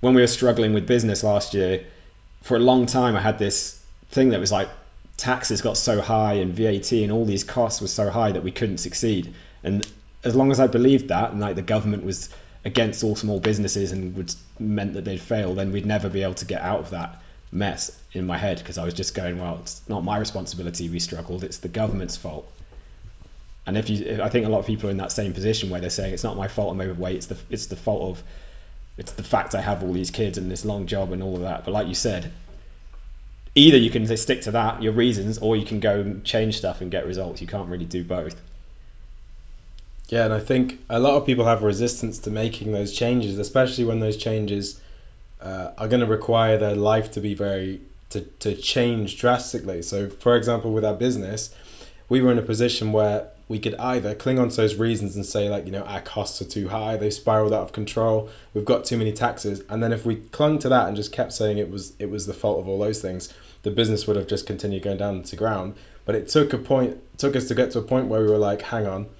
when 0.00 0.14
we 0.14 0.22
were 0.22 0.26
struggling 0.26 0.72
with 0.72 0.86
business 0.86 1.22
last 1.22 1.54
year, 1.54 1.84
for 2.42 2.56
a 2.56 2.60
long 2.60 2.86
time 2.86 3.14
I 3.16 3.20
had 3.20 3.38
this 3.38 3.80
thing 4.10 4.30
that 4.30 4.40
was 4.40 4.50
like 4.50 4.68
taxes 5.16 5.60
got 5.60 5.76
so 5.76 6.00
high 6.00 6.34
and 6.34 6.54
VAT 6.54 6.92
and 6.92 7.12
all 7.12 7.24
these 7.24 7.44
costs 7.44 7.80
were 7.80 7.86
so 7.88 8.10
high 8.10 8.32
that 8.32 8.42
we 8.42 8.50
couldn't 8.50 8.78
succeed. 8.78 9.34
And 9.62 9.86
as 10.24 10.34
long 10.34 10.50
as 10.50 10.58
I 10.58 10.66
believed 10.66 11.08
that 11.08 11.30
and 11.30 11.40
like 11.40 11.56
the 11.56 11.62
government 11.62 12.04
was 12.04 12.30
against 12.64 13.04
all 13.04 13.16
small 13.16 13.40
businesses 13.40 13.92
and 13.92 14.16
would 14.16 14.34
meant 14.58 14.94
that 14.94 15.04
they'd 15.04 15.20
fail, 15.20 15.54
then 15.54 15.72
we'd 15.72 15.86
never 15.86 16.08
be 16.08 16.22
able 16.22 16.34
to 16.34 16.44
get 16.44 16.62
out 16.62 16.80
of 16.80 16.90
that 16.90 17.22
mess 17.50 17.96
in 18.12 18.26
my 18.26 18.38
head 18.38 18.58
because 18.58 18.78
I 18.78 18.84
was 18.84 18.94
just 18.94 19.14
going, 19.14 19.38
well, 19.38 19.58
it's 19.60 19.82
not 19.88 20.04
my 20.04 20.16
responsibility 20.16 20.88
we 20.88 21.00
struggled, 21.00 21.44
it's 21.44 21.58
the 21.58 21.68
government's 21.68 22.16
fault. 22.16 22.50
And 23.66 23.78
if 23.78 23.88
you, 23.88 24.20
I 24.22 24.28
think 24.28 24.46
a 24.46 24.48
lot 24.48 24.58
of 24.58 24.66
people 24.66 24.88
are 24.88 24.90
in 24.90 24.96
that 24.96 25.12
same 25.12 25.32
position 25.32 25.70
where 25.70 25.80
they're 25.80 25.90
saying 25.90 26.12
it's 26.12 26.24
not 26.24 26.36
my 26.36 26.48
fault 26.48 26.72
I'm 26.72 26.80
overweight, 26.80 27.16
it's 27.16 27.26
the 27.26 27.38
it's 27.48 27.66
the 27.66 27.76
fault 27.76 28.10
of, 28.10 28.22
it's 28.98 29.12
the 29.12 29.22
fact 29.22 29.54
I 29.54 29.60
have 29.60 29.82
all 29.82 29.92
these 29.92 30.10
kids 30.10 30.36
and 30.36 30.50
this 30.50 30.64
long 30.64 30.86
job 30.86 31.12
and 31.12 31.22
all 31.22 31.36
of 31.36 31.42
that. 31.42 31.64
But 31.64 31.72
like 31.72 31.86
you 31.86 31.94
said, 31.94 32.32
either 33.54 33.76
you 33.76 33.90
can 33.90 34.16
stick 34.16 34.42
to 34.42 34.50
that 34.52 34.82
your 34.82 34.92
reasons, 34.92 35.38
or 35.38 35.56
you 35.56 35.64
can 35.64 35.80
go 35.80 36.00
and 36.00 36.24
change 36.24 36.58
stuff 36.58 36.80
and 36.80 36.90
get 36.90 37.06
results. 37.06 37.40
You 37.40 37.46
can't 37.46 37.68
really 37.68 37.84
do 37.84 38.02
both. 38.02 38.40
Yeah, 40.08 40.24
and 40.24 40.34
I 40.34 40.40
think 40.40 40.78
a 40.90 40.98
lot 40.98 41.16
of 41.16 41.24
people 41.24 41.44
have 41.44 41.62
resistance 41.62 42.18
to 42.20 42.30
making 42.30 42.72
those 42.72 42.92
changes, 42.92 43.38
especially 43.38 43.84
when 43.84 44.00
those 44.00 44.16
changes 44.16 44.78
uh, 45.40 45.70
are 45.78 45.88
going 45.88 46.00
to 46.00 46.06
require 46.06 46.58
their 46.58 46.76
life 46.76 47.12
to 47.12 47.20
be 47.20 47.34
very 47.34 47.80
to, 48.10 48.20
to 48.40 48.54
change 48.54 49.18
drastically. 49.18 49.82
So, 49.82 50.10
for 50.10 50.36
example, 50.36 50.72
with 50.72 50.84
our 50.84 50.94
business, 50.94 51.54
we 52.08 52.20
were 52.20 52.30
in 52.30 52.38
a 52.38 52.42
position 52.42 52.92
where 52.92 53.28
we 53.52 53.58
could 53.58 53.74
either 53.74 54.14
cling 54.14 54.38
on 54.38 54.48
to 54.48 54.56
those 54.56 54.76
reasons 54.76 55.14
and 55.14 55.26
say 55.26 55.50
like 55.50 55.66
you 55.66 55.72
know 55.72 55.82
our 55.82 56.00
costs 56.00 56.40
are 56.40 56.46
too 56.46 56.68
high, 56.68 56.96
they've 56.96 57.12
spiraled 57.12 57.52
out 57.52 57.60
of 57.60 57.72
control, 57.72 58.30
we've 58.54 58.64
got 58.64 58.86
too 58.86 58.96
many 58.96 59.12
taxes, 59.12 59.62
and 59.68 59.82
then 59.82 59.92
if 59.92 60.06
we 60.06 60.16
clung 60.16 60.58
to 60.60 60.70
that 60.70 60.88
and 60.88 60.96
just 60.96 61.12
kept 61.12 61.34
saying 61.34 61.58
it 61.58 61.70
was 61.70 61.92
it 61.98 62.08
was 62.08 62.24
the 62.24 62.32
fault 62.32 62.60
of 62.60 62.66
all 62.66 62.78
those 62.78 63.02
things, 63.02 63.30
the 63.62 63.70
business 63.70 64.06
would 64.06 64.16
have 64.16 64.26
just 64.26 64.46
continued 64.46 64.82
going 64.82 64.96
down 64.96 65.22
to 65.22 65.36
ground. 65.36 65.74
But 66.06 66.14
it 66.14 66.30
took 66.30 66.54
a 66.54 66.58
point, 66.58 66.98
took 67.18 67.36
us 67.36 67.48
to 67.48 67.54
get 67.54 67.72
to 67.72 67.80
a 67.80 67.82
point 67.82 68.06
where 68.06 68.22
we 68.22 68.30
were 68.30 68.38
like, 68.38 68.62
hang 68.62 68.86
on, 68.86 69.10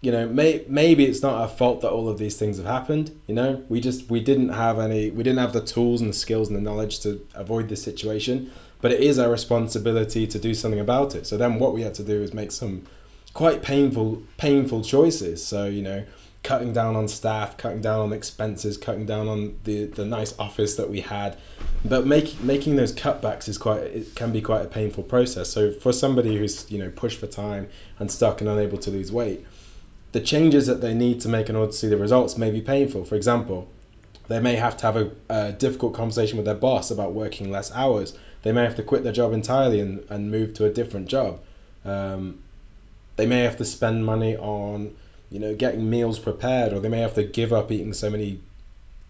you 0.00 0.12
know, 0.12 0.26
may, 0.26 0.64
maybe 0.66 1.04
it's 1.04 1.20
not 1.20 1.34
our 1.34 1.48
fault 1.48 1.82
that 1.82 1.90
all 1.90 2.08
of 2.08 2.16
these 2.16 2.36
things 2.36 2.56
have 2.56 2.66
happened. 2.66 3.14
You 3.26 3.34
know, 3.34 3.62
we 3.68 3.82
just 3.82 4.10
we 4.10 4.20
didn't 4.20 4.48
have 4.48 4.78
any, 4.78 5.10
we 5.10 5.22
didn't 5.22 5.40
have 5.40 5.52
the 5.52 5.60
tools 5.60 6.00
and 6.00 6.08
the 6.08 6.14
skills 6.14 6.48
and 6.48 6.56
the 6.56 6.62
knowledge 6.62 7.00
to 7.00 7.20
avoid 7.34 7.68
this 7.68 7.82
situation. 7.82 8.50
But 8.80 8.92
it 8.92 9.00
is 9.00 9.18
our 9.18 9.30
responsibility 9.30 10.26
to 10.26 10.38
do 10.38 10.54
something 10.54 10.80
about 10.80 11.14
it. 11.14 11.26
So 11.26 11.36
then, 11.36 11.58
what 11.60 11.74
we 11.74 11.82
had 11.82 11.94
to 11.94 12.02
do 12.02 12.22
is 12.22 12.32
make 12.32 12.50
some 12.50 12.86
quite 13.34 13.62
painful, 13.62 14.22
painful 14.36 14.82
choices. 14.82 15.44
So 15.44 15.66
you 15.66 15.82
know, 15.82 16.04
cutting 16.42 16.72
down 16.72 16.96
on 16.96 17.08
staff, 17.08 17.56
cutting 17.56 17.80
down 17.80 18.00
on 18.00 18.12
expenses, 18.12 18.76
cutting 18.76 19.06
down 19.06 19.28
on 19.28 19.58
the 19.64 19.86
the 19.86 20.04
nice 20.04 20.38
office 20.38 20.76
that 20.76 20.90
we 20.90 21.00
had. 21.00 21.36
But 21.84 22.06
making 22.06 22.46
making 22.46 22.76
those 22.76 22.92
cutbacks 22.92 23.48
is 23.48 23.58
quite 23.58 23.82
it 23.82 24.14
can 24.14 24.32
be 24.32 24.40
quite 24.40 24.64
a 24.64 24.68
painful 24.68 25.04
process. 25.04 25.50
So 25.50 25.72
for 25.72 25.92
somebody 25.92 26.36
who's 26.36 26.70
you 26.70 26.78
know 26.78 26.90
pushed 26.90 27.20
for 27.20 27.26
time 27.26 27.68
and 27.98 28.10
stuck 28.10 28.40
and 28.40 28.50
unable 28.50 28.78
to 28.78 28.90
lose 28.90 29.10
weight 29.12 29.44
the 30.12 30.20
changes 30.20 30.66
that 30.66 30.80
they 30.80 30.94
need 30.94 31.22
to 31.22 31.28
make 31.28 31.48
in 31.48 31.56
order 31.56 31.72
to 31.72 31.76
see 31.76 31.88
the 31.88 31.96
results 31.96 32.36
may 32.36 32.50
be 32.50 32.60
painful. 32.60 33.04
For 33.04 33.16
example, 33.16 33.68
they 34.28 34.40
may 34.40 34.56
have 34.56 34.76
to 34.78 34.86
have 34.86 34.96
a, 34.96 35.10
a, 35.28 35.52
difficult 35.52 35.94
conversation 35.94 36.36
with 36.36 36.46
their 36.46 36.54
boss 36.54 36.90
about 36.90 37.12
working 37.12 37.50
less 37.50 37.72
hours. 37.72 38.14
They 38.42 38.52
may 38.52 38.62
have 38.62 38.76
to 38.76 38.82
quit 38.82 39.02
their 39.02 39.12
job 39.12 39.32
entirely 39.32 39.80
and, 39.80 40.04
and 40.10 40.30
move 40.30 40.54
to 40.54 40.66
a 40.66 40.70
different 40.70 41.08
job. 41.08 41.40
Um, 41.84 42.42
they 43.16 43.26
may 43.26 43.40
have 43.40 43.58
to 43.58 43.64
spend 43.64 44.04
money 44.04 44.36
on, 44.36 44.94
you 45.30 45.38
know, 45.38 45.54
getting 45.54 45.88
meals 45.88 46.18
prepared, 46.18 46.72
or 46.72 46.80
they 46.80 46.88
may 46.88 47.00
have 47.00 47.14
to 47.14 47.24
give 47.24 47.52
up 47.52 47.70
eating 47.70 47.92
so 47.92 48.10
many 48.10 48.40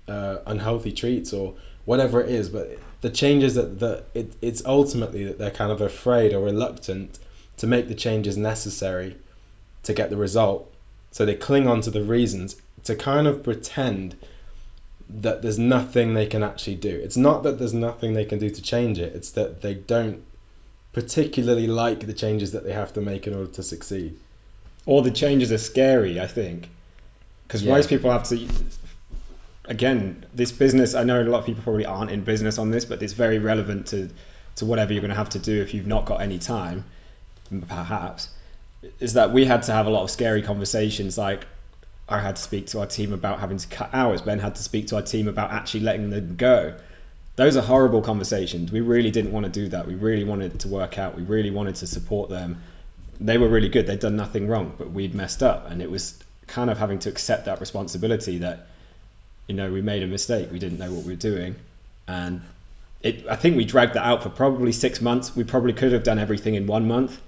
uh, 0.09 0.38
unhealthy 0.47 0.92
treats, 0.92 1.32
or 1.32 1.54
whatever 1.85 2.21
it 2.21 2.30
is. 2.30 2.49
But 2.49 2.78
the 3.00 3.11
changes 3.11 3.54
that, 3.54 3.80
that 3.80 4.04
it, 4.14 4.32
it's 4.40 4.64
ultimately 4.64 5.25
that 5.25 5.38
they're 5.38 5.50
kind 5.50 5.73
of 5.73 5.80
afraid 5.80 6.32
or 6.32 6.40
reluctant 6.40 7.18
to 7.59 7.66
make 7.66 7.88
the 7.88 7.94
changes 7.94 8.37
necessary 8.37 9.16
to 9.85 9.92
get 9.92 10.11
the 10.11 10.16
result 10.16 10.73
So 11.12 11.26
they 11.26 11.35
cling 11.35 11.68
on 11.68 11.82
to 11.82 11.90
the 11.90 12.02
reasons 12.02 12.56
to 12.85 12.97
kind 12.97 13.26
of 13.26 13.44
pretend 13.44 14.16
that 15.21 15.42
there's 15.42 15.59
nothing 15.59 16.14
they 16.14 16.26
can 16.26 16.42
actually 16.42 16.76
do. 16.76 16.88
It's 16.88 17.18
not 17.18 17.42
that 17.42 17.59
there's 17.59 17.75
nothing 17.75 18.14
they 18.14 18.25
can 18.25 18.38
do 18.38 18.49
to 18.49 18.62
change 18.62 18.99
it, 18.99 19.14
it's 19.14 19.32
that 19.32 19.61
they 19.61 19.75
don't 19.75 20.25
particularly 20.93 21.67
like 21.67 22.07
the 22.07 22.13
changes 22.13 22.53
that 22.53 22.65
they 22.65 22.73
have 22.73 22.93
to 22.95 23.01
make 23.01 23.27
in 23.27 23.35
order 23.35 23.51
to 23.53 23.63
succeed. 23.63 24.19
Or 24.85 25.03
the 25.03 25.11
changes 25.11 25.53
are 25.53 25.59
scary, 25.59 26.21
I 26.21 26.27
think. 26.27 26.69
Because 27.47 27.63
Yeah. 27.63 27.75
most 27.75 27.89
people 27.89 28.11
have 28.11 28.29
to. 28.29 28.49
Again, 29.65 30.27
this 30.35 30.51
business, 30.51 30.95
I 30.95 31.05
know 31.05 31.23
a 31.23 31.25
lot 31.25 31.41
of 31.41 31.47
people 31.47 31.63
probably 31.63 31.87
aren't 31.87 32.11
in 32.11 32.23
business 32.23 32.59
on 32.59 32.71
this, 32.71 32.85
but 32.85 33.03
it's 33.03 33.13
very 33.13 33.39
relevant 33.39 33.87
to, 33.89 34.11
to 34.57 34.67
whatever 34.67 34.93
you're 34.93 35.01
going 35.01 35.11
to 35.11 35.17
have 35.17 35.31
to 35.31 35.39
do 35.39 35.63
if 35.63 35.73
you've 35.73 35.87
not 35.87 36.05
got 36.05 36.21
any 36.21 36.39
time, 36.39 36.85
perhaps. 37.69 38.29
Is 38.99 39.15
that 39.15 39.33
we 39.33 39.45
had 39.45 39.63
to 39.65 39.73
have 39.73 39.87
a 39.87 39.91
lot 39.91 40.03
of 40.03 40.11
scary 40.11 40.43
conversations. 40.43 41.17
Like, 41.17 41.47
I 42.09 42.19
had 42.19 42.37
to 42.37 42.43
speak 42.43 42.67
to 42.69 42.81
our 42.81 42.87
team 42.87 43.13
about 43.13 43.39
having 43.39 43.59
to 43.59 43.69
cut 43.69 43.91
hours. 43.93 44.21
Ben 44.21 44.41
had 44.41 44.57
to 44.57 44.63
speak 44.63 44.89
to 44.89 44.97
our 44.97 45.03
team 45.03 45.29
about 45.29 45.53
actually 45.53 45.81
letting 45.81 46.11
them 46.11 46.35
go. 46.37 46.75
Those 47.37 47.57
are 47.57 47.62
horrible 47.62 48.03
conversations. 48.03 48.71
We 48.71 48.81
really 48.81 49.11
didn't 49.11 49.33
want 49.33 49.47
to 49.47 49.53
do 49.53 49.69
that. 49.69 49.87
We 49.87 49.95
really 49.95 50.25
wanted 50.25 50.61
to 50.61 50.69
work 50.69 50.99
out. 50.99 51.17
We 51.17 51.23
really 51.23 51.51
wanted 51.51 51.77
to 51.77 51.87
support 51.87 52.29
them. 52.29 52.62
They 53.21 53.39
were 53.39 53.49
really 53.49 53.69
good. 53.69 53.87
They'd 53.87 54.01
done 54.01 54.17
nothing 54.17 54.49
wrong, 54.49 54.75
but 54.77 54.91
we'd 54.91 55.15
messed 55.15 55.43
up. 55.43 55.71
And 55.71 55.81
it 55.81 55.91
was 55.91 56.23
kind 56.47 56.69
of 56.69 56.79
having 56.79 56.99
to 57.01 57.09
accept 57.09 57.47
that 57.47 57.61
responsibility 57.61 58.39
that, 58.39 58.67
you 59.47 59.55
know, 59.55 59.73
we 59.73 59.81
made 59.81 60.03
a 60.03 60.07
mistake. 60.07 60.51
We 60.53 60.59
didn't 60.59 60.79
know 60.79 60.93
what 60.93 61.05
we 61.05 61.12
were 61.12 61.17
doing. 61.17 61.57
And 62.07 62.43
it, 63.01 63.27
I 63.29 63.37
think 63.37 63.57
we 63.57 63.65
dragged 63.65 63.95
that 63.95 64.05
out 64.05 64.23
for 64.23 64.29
probably 64.29 64.73
six 64.73 65.01
months. 65.01 65.35
We 65.35 65.45
probably 65.45 65.73
could 65.73 65.93
have 65.93 66.03
done 66.03 66.19
everything 66.19 66.55
in 66.55 66.67
one 66.67 66.87
month. 66.87 67.19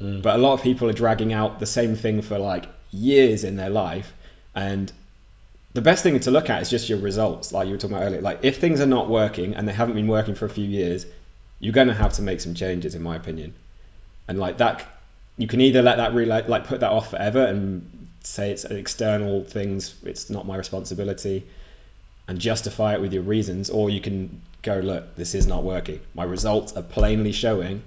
Mm. 0.00 0.22
But 0.22 0.36
a 0.36 0.38
lot 0.38 0.54
of 0.54 0.62
people 0.62 0.88
are 0.88 0.94
dragging 0.94 1.32
out 1.32 1.60
the 1.60 1.66
same 1.66 1.94
thing 1.94 2.22
for 2.22 2.38
like 2.38 2.66
years 2.90 3.44
in 3.44 3.56
their 3.56 3.70
life. 3.70 4.12
And 4.54 4.92
the 5.74 5.82
best 5.82 6.02
thing 6.02 6.18
to 6.20 6.30
look 6.30 6.50
at 6.50 6.62
is 6.62 6.70
just 6.70 6.88
your 6.88 6.98
results, 6.98 7.52
like 7.52 7.66
you 7.66 7.72
were 7.72 7.78
talking 7.78 7.96
about 7.96 8.06
earlier. 8.06 8.20
Like 8.20 8.40
if 8.42 8.58
things 8.58 8.80
are 8.80 8.86
not 8.86 9.08
working 9.08 9.54
and 9.54 9.66
they 9.66 9.72
haven't 9.72 9.94
been 9.94 10.08
working 10.08 10.34
for 10.34 10.44
a 10.44 10.50
few 10.50 10.66
years, 10.66 11.06
you're 11.60 11.72
going 11.72 11.88
to 11.88 11.94
have 11.94 12.14
to 12.14 12.22
make 12.22 12.40
some 12.40 12.54
changes, 12.54 12.94
in 12.94 13.02
my 13.02 13.16
opinion. 13.16 13.54
And 14.28 14.38
like 14.38 14.58
that, 14.58 14.84
you 15.38 15.46
can 15.46 15.60
either 15.60 15.82
let 15.82 15.96
that 15.96 16.12
really 16.12 16.42
like, 16.46 16.66
put 16.66 16.80
that 16.80 16.90
off 16.90 17.10
forever 17.10 17.44
and 17.44 18.08
say 18.22 18.50
it's 18.50 18.64
external 18.64 19.44
things, 19.44 19.94
it's 20.04 20.28
not 20.28 20.46
my 20.46 20.56
responsibility, 20.56 21.46
and 22.28 22.38
justify 22.38 22.94
it 22.94 23.00
with 23.00 23.12
your 23.12 23.22
reasons, 23.22 23.70
or 23.70 23.90
you 23.90 24.00
can 24.00 24.42
go, 24.62 24.76
look, 24.76 25.16
this 25.16 25.34
is 25.34 25.46
not 25.46 25.64
working. 25.64 26.00
My 26.14 26.24
results 26.24 26.74
are 26.74 26.82
plainly 26.82 27.32
showing 27.32 27.82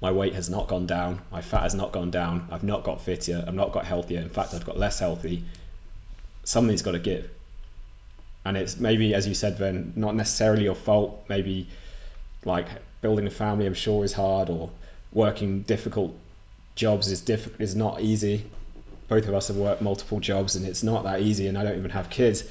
my 0.00 0.12
weight 0.12 0.34
has 0.34 0.48
not 0.48 0.68
gone 0.68 0.86
down, 0.86 1.20
my 1.32 1.40
fat 1.40 1.62
has 1.62 1.74
not 1.74 1.92
gone 1.92 2.10
down, 2.10 2.48
I've 2.52 2.62
not 2.62 2.84
got 2.84 3.02
fitter, 3.02 3.44
I've 3.46 3.54
not 3.54 3.72
got 3.72 3.84
healthier. 3.84 4.20
In 4.20 4.28
fact, 4.28 4.54
I've 4.54 4.64
got 4.64 4.78
less 4.78 5.00
healthy. 5.00 5.42
Something's 6.48 6.80
got 6.80 6.92
to 6.92 6.98
give. 6.98 7.28
And 8.42 8.56
it's 8.56 8.78
maybe, 8.78 9.12
as 9.12 9.28
you 9.28 9.34
said, 9.34 9.58
then 9.58 9.92
not 9.96 10.14
necessarily 10.14 10.64
your 10.64 10.74
fault. 10.74 11.26
Maybe 11.28 11.68
like 12.42 12.68
building 13.02 13.26
a 13.26 13.30
family, 13.30 13.66
I'm 13.66 13.74
sure, 13.74 14.02
is 14.02 14.14
hard, 14.14 14.48
or 14.48 14.70
working 15.12 15.60
difficult 15.60 16.16
jobs 16.74 17.08
is 17.08 17.20
diff- 17.20 17.60
is 17.60 17.76
not 17.76 18.00
easy. 18.00 18.46
Both 19.08 19.28
of 19.28 19.34
us 19.34 19.48
have 19.48 19.58
worked 19.58 19.82
multiple 19.82 20.20
jobs, 20.20 20.56
and 20.56 20.64
it's 20.64 20.82
not 20.82 21.04
that 21.04 21.20
easy. 21.20 21.48
And 21.48 21.58
I 21.58 21.64
don't 21.64 21.76
even 21.76 21.90
have 21.90 22.08
kids, 22.08 22.44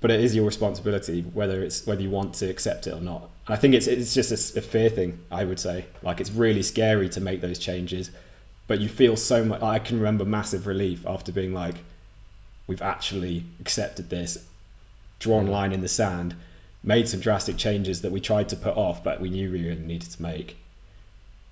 but 0.00 0.10
it 0.10 0.18
is 0.18 0.34
your 0.34 0.46
responsibility 0.46 1.22
whether 1.22 1.62
it's 1.62 1.86
whether 1.86 2.02
you 2.02 2.10
want 2.10 2.34
to 2.40 2.50
accept 2.50 2.88
it 2.88 2.94
or 2.94 3.00
not. 3.00 3.30
And 3.46 3.54
I 3.54 3.58
think 3.60 3.74
it's 3.74 3.86
it's 3.86 4.12
just 4.12 4.56
a 4.56 4.60
fear 4.60 4.90
thing. 4.90 5.20
I 5.30 5.44
would 5.44 5.60
say 5.60 5.84
like 6.02 6.20
it's 6.20 6.32
really 6.32 6.64
scary 6.64 7.10
to 7.10 7.20
make 7.20 7.40
those 7.40 7.60
changes, 7.60 8.10
but 8.66 8.80
you 8.80 8.88
feel 8.88 9.14
so 9.14 9.44
much. 9.44 9.62
I 9.62 9.78
can 9.78 9.98
remember 9.98 10.24
massive 10.24 10.66
relief 10.66 11.06
after 11.06 11.30
being 11.30 11.54
like, 11.54 11.76
we've 12.68 12.82
actually 12.82 13.42
accepted 13.60 14.08
this, 14.08 14.38
drawn 15.18 15.48
a 15.48 15.50
line 15.50 15.72
in 15.72 15.80
the 15.80 15.88
sand, 15.88 16.36
made 16.84 17.08
some 17.08 17.18
drastic 17.18 17.56
changes 17.56 18.02
that 18.02 18.12
we 18.12 18.20
tried 18.20 18.50
to 18.50 18.56
put 18.56 18.76
off, 18.76 19.02
but 19.02 19.20
we 19.20 19.30
knew 19.30 19.50
we 19.50 19.62
really 19.62 19.80
needed 19.80 20.10
to 20.10 20.22
make. 20.22 20.56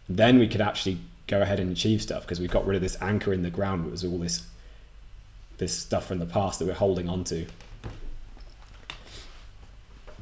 Then 0.09 0.39
we 0.39 0.47
could 0.47 0.61
actually 0.61 0.99
go 1.27 1.43
ahead 1.43 1.59
and 1.59 1.73
achieve 1.73 2.01
stuff 2.01 2.23
because 2.23 2.39
we 2.39 2.47
got 2.47 2.67
rid 2.67 2.77
of 2.77 2.83
this 2.83 2.97
anchor 3.01 3.33
in 3.33 3.43
the 3.43 3.51
ground. 3.51 3.87
It 3.87 3.91
was 3.91 4.05
all 4.05 4.19
this 4.19 4.47
this 5.59 5.73
stuff 5.73 6.07
from 6.07 6.19
the 6.19 6.27
past 6.27 6.59
that 6.59 6.67
we're 6.67 6.75
holding 6.75 7.09
on 7.09 7.25
to. 7.25 7.47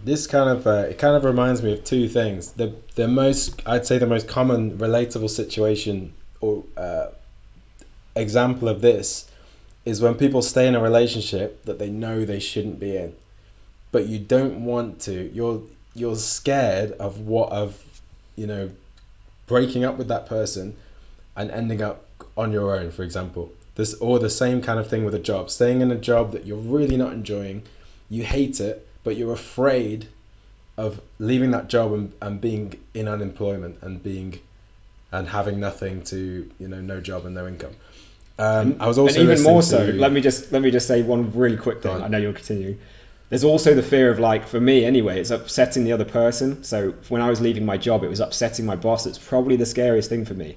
This 0.02 0.26
kind 0.28 0.48
of 0.48 0.66
uh, 0.66 0.86
it 0.90 0.98
kind 0.98 1.16
of 1.16 1.24
reminds 1.24 1.62
me 1.62 1.72
of 1.72 1.84
two 1.84 2.08
things. 2.08 2.52
The 2.52 2.74
the 2.94 3.08
most 3.08 3.60
I'd 3.66 3.84
say 3.84 3.98
the 3.98 4.06
most 4.06 4.28
common 4.28 4.78
relatable 4.78 5.28
situation 5.28 6.14
or 6.40 6.64
uh, 6.76 7.06
example 8.16 8.68
of 8.68 8.80
this 8.80 9.28
is 9.84 10.00
when 10.00 10.14
people 10.14 10.42
stay 10.42 10.66
in 10.66 10.74
a 10.74 10.80
relationship 10.80 11.64
that 11.64 11.78
they 11.78 11.90
know 11.90 12.24
they 12.24 12.40
shouldn't 12.40 12.80
be 12.80 12.96
in, 12.96 13.14
but 13.92 14.06
you 14.06 14.18
don't 14.18 14.64
want 14.64 15.02
to. 15.02 15.30
You're 15.32 15.62
you're 15.94 16.16
scared 16.16 16.92
of 16.92 17.20
what 17.20 17.52
of 17.52 17.80
you 18.36 18.46
know 18.46 18.70
breaking 19.46 19.84
up 19.84 19.96
with 19.96 20.08
that 20.08 20.26
person 20.26 20.76
and 21.36 21.50
ending 21.50 21.82
up 21.82 22.06
on 22.36 22.52
your 22.52 22.76
own, 22.76 22.90
for 22.90 23.02
example. 23.02 23.52
This 23.74 23.94
or 23.94 24.18
the 24.18 24.30
same 24.30 24.62
kind 24.62 24.78
of 24.78 24.88
thing 24.88 25.04
with 25.04 25.14
a 25.14 25.18
job. 25.18 25.50
Staying 25.50 25.80
in 25.80 25.90
a 25.90 25.96
job 25.96 26.32
that 26.32 26.46
you're 26.46 26.58
really 26.58 26.96
not 26.96 27.12
enjoying, 27.12 27.62
you 28.08 28.22
hate 28.22 28.60
it, 28.60 28.86
but 29.02 29.16
you're 29.16 29.32
afraid 29.32 30.06
of 30.76 31.00
leaving 31.18 31.52
that 31.52 31.68
job 31.68 31.92
and, 31.92 32.12
and 32.20 32.40
being 32.40 32.78
in 32.94 33.06
unemployment 33.06 33.82
and 33.82 34.02
being 34.02 34.40
and 35.12 35.28
having 35.28 35.60
nothing 35.60 36.02
to 36.02 36.50
you 36.58 36.68
know 36.68 36.80
no 36.80 37.00
job 37.00 37.26
and 37.26 37.34
no 37.34 37.46
income. 37.46 37.74
Um, 38.38 38.76
I 38.80 38.88
was 38.88 38.98
also 38.98 39.20
and 39.20 39.30
even 39.30 39.42
more 39.44 39.62
to, 39.62 39.66
so. 39.66 39.84
Let 39.84 40.12
me 40.12 40.20
just 40.20 40.50
let 40.50 40.60
me 40.60 40.70
just 40.70 40.88
say 40.88 41.02
one 41.02 41.32
really 41.32 41.56
quick 41.56 41.82
thing. 41.82 42.02
I 42.02 42.08
know 42.08 42.18
you'll 42.18 42.32
continue. 42.32 42.78
There's 43.28 43.44
also 43.44 43.74
the 43.74 43.82
fear 43.82 44.10
of 44.10 44.18
like 44.18 44.48
for 44.48 44.60
me 44.60 44.84
anyway, 44.84 45.20
it's 45.20 45.30
upsetting 45.30 45.84
the 45.84 45.92
other 45.92 46.04
person. 46.04 46.64
So 46.64 46.94
when 47.08 47.22
I 47.22 47.30
was 47.30 47.40
leaving 47.40 47.64
my 47.64 47.76
job, 47.76 48.02
it 48.04 48.08
was 48.08 48.20
upsetting 48.20 48.66
my 48.66 48.76
boss. 48.76 49.06
It's 49.06 49.18
probably 49.18 49.56
the 49.56 49.66
scariest 49.66 50.08
thing 50.08 50.24
for 50.24 50.34
me. 50.34 50.56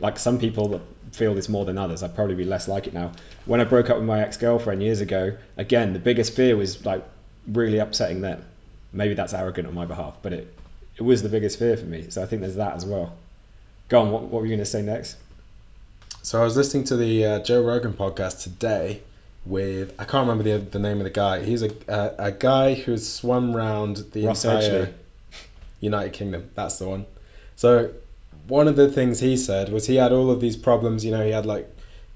Like 0.00 0.18
some 0.18 0.38
people 0.38 0.82
feel 1.12 1.34
this 1.34 1.48
more 1.48 1.64
than 1.64 1.78
others. 1.78 2.02
I'd 2.02 2.14
probably 2.14 2.34
be 2.34 2.44
less 2.44 2.66
like 2.66 2.86
it 2.86 2.92
now. 2.92 3.12
When 3.44 3.60
I 3.60 3.64
broke 3.64 3.88
up 3.88 3.98
with 3.98 4.06
my 4.06 4.22
ex-girlfriend 4.22 4.82
years 4.82 5.00
ago, 5.00 5.36
again, 5.56 5.92
the 5.92 5.98
biggest 6.00 6.34
fear 6.34 6.56
was 6.56 6.84
like 6.84 7.04
really 7.46 7.78
upsetting 7.78 8.20
them. 8.20 8.44
Maybe 8.92 9.14
that's 9.14 9.32
arrogant 9.32 9.68
on 9.68 9.74
my 9.74 9.86
behalf, 9.86 10.18
but 10.22 10.32
it 10.32 10.52
it 10.96 11.02
was 11.02 11.22
the 11.22 11.28
biggest 11.28 11.58
fear 11.58 11.76
for 11.76 11.86
me. 11.86 12.10
So 12.10 12.22
I 12.22 12.26
think 12.26 12.42
there's 12.42 12.56
that 12.56 12.74
as 12.74 12.84
well. 12.84 13.16
Go 13.88 14.00
on. 14.00 14.10
What, 14.10 14.22
what 14.24 14.40
were 14.42 14.46
you 14.46 14.50
going 14.50 14.58
to 14.58 14.66
say 14.66 14.82
next? 14.82 15.16
So 16.24 16.40
I 16.40 16.44
was 16.44 16.56
listening 16.56 16.84
to 16.84 16.96
the 16.96 17.24
uh, 17.26 17.38
Joe 17.40 17.62
Rogan 17.62 17.94
podcast 17.94 18.44
today 18.44 19.02
with 19.44 19.92
I 19.98 20.04
can't 20.04 20.28
remember 20.28 20.44
the 20.44 20.64
the 20.64 20.78
name 20.78 20.98
of 20.98 21.04
the 21.04 21.10
guy. 21.10 21.42
He's 21.42 21.62
a 21.62 21.70
a, 21.88 22.26
a 22.26 22.32
guy 22.32 22.74
who's 22.74 23.08
swum 23.08 23.54
round 23.56 23.96
the 24.12 24.26
Ross 24.26 24.44
entire 24.44 24.86
Edgley. 24.86 24.92
United 25.80 26.12
Kingdom. 26.12 26.48
That's 26.54 26.78
the 26.78 26.88
one. 26.88 27.06
So 27.56 27.90
one 28.46 28.68
of 28.68 28.76
the 28.76 28.88
things 28.88 29.18
he 29.18 29.36
said 29.36 29.70
was 29.72 29.84
he 29.84 29.96
had 29.96 30.12
all 30.12 30.30
of 30.30 30.40
these 30.40 30.56
problems. 30.56 31.04
You 31.04 31.10
know, 31.10 31.24
he 31.24 31.32
had 31.32 31.44
like 31.44 31.68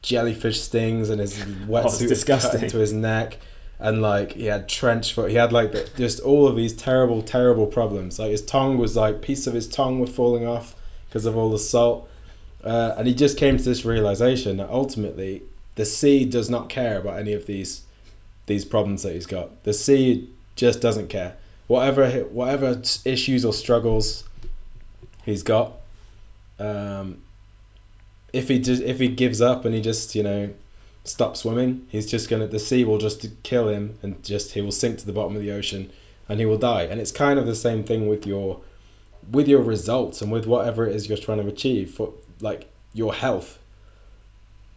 jellyfish 0.02 0.60
stings 0.60 1.10
and 1.10 1.20
his 1.20 1.40
Oh, 1.42 1.44
wetsuit 1.66 2.08
was 2.08 2.22
cut 2.22 2.54
into 2.62 2.78
his 2.78 2.92
neck, 2.92 3.38
and 3.80 4.02
like 4.02 4.34
he 4.34 4.46
had 4.46 4.68
trench 4.68 5.14
foot. 5.14 5.30
He 5.30 5.36
had 5.36 5.52
like 5.52 5.72
the, 5.72 5.90
just 5.96 6.20
all 6.20 6.46
of 6.46 6.54
these 6.54 6.74
terrible, 6.74 7.22
terrible 7.22 7.66
problems. 7.66 8.20
Like 8.20 8.30
his 8.30 8.42
tongue 8.42 8.78
was 8.78 8.94
like 8.94 9.20
piece 9.20 9.48
of 9.48 9.54
his 9.54 9.66
tongue 9.66 9.98
were 9.98 10.06
falling 10.06 10.46
off 10.46 10.76
because 11.08 11.26
of 11.26 11.36
all 11.36 11.50
the 11.50 11.58
salt. 11.58 12.08
Uh, 12.66 12.96
and 12.98 13.06
he 13.06 13.14
just 13.14 13.38
came 13.38 13.56
to 13.56 13.62
this 13.62 13.84
realization 13.84 14.56
that 14.56 14.68
ultimately 14.70 15.42
the 15.76 15.84
sea 15.84 16.24
does 16.24 16.50
not 16.50 16.68
care 16.68 16.98
about 16.98 17.20
any 17.20 17.34
of 17.34 17.46
these 17.46 17.80
these 18.46 18.64
problems 18.64 19.04
that 19.04 19.12
he's 19.12 19.26
got. 19.26 19.62
The 19.62 19.72
sea 19.72 20.28
just 20.56 20.80
doesn't 20.80 21.08
care. 21.08 21.36
Whatever 21.68 22.10
whatever 22.24 22.82
issues 23.04 23.44
or 23.44 23.52
struggles 23.52 24.24
he's 25.24 25.44
got, 25.44 25.74
um, 26.58 27.22
if 28.32 28.48
he 28.48 28.58
just 28.58 28.82
if 28.82 28.98
he 28.98 29.08
gives 29.08 29.40
up 29.40 29.64
and 29.64 29.72
he 29.72 29.80
just 29.80 30.16
you 30.16 30.24
know 30.24 30.50
stops 31.04 31.40
swimming, 31.40 31.86
he's 31.90 32.10
just 32.10 32.28
gonna 32.28 32.48
the 32.48 32.58
sea 32.58 32.84
will 32.84 32.98
just 32.98 33.24
kill 33.44 33.68
him 33.68 33.96
and 34.02 34.24
just 34.24 34.50
he 34.50 34.60
will 34.60 34.72
sink 34.72 34.98
to 34.98 35.06
the 35.06 35.12
bottom 35.12 35.36
of 35.36 35.42
the 35.42 35.52
ocean 35.52 35.92
and 36.28 36.40
he 36.40 36.46
will 36.46 36.58
die. 36.58 36.82
And 36.82 37.00
it's 37.00 37.12
kind 37.12 37.38
of 37.38 37.46
the 37.46 37.54
same 37.54 37.84
thing 37.84 38.08
with 38.08 38.26
your 38.26 38.60
with 39.30 39.46
your 39.46 39.62
results 39.62 40.20
and 40.20 40.32
with 40.32 40.46
whatever 40.46 40.84
it 40.88 40.96
is 40.96 41.08
you're 41.08 41.16
trying 41.18 41.40
to 41.40 41.46
achieve 41.46 41.92
for 41.92 42.12
like 42.40 42.68
your 42.92 43.14
health 43.14 43.58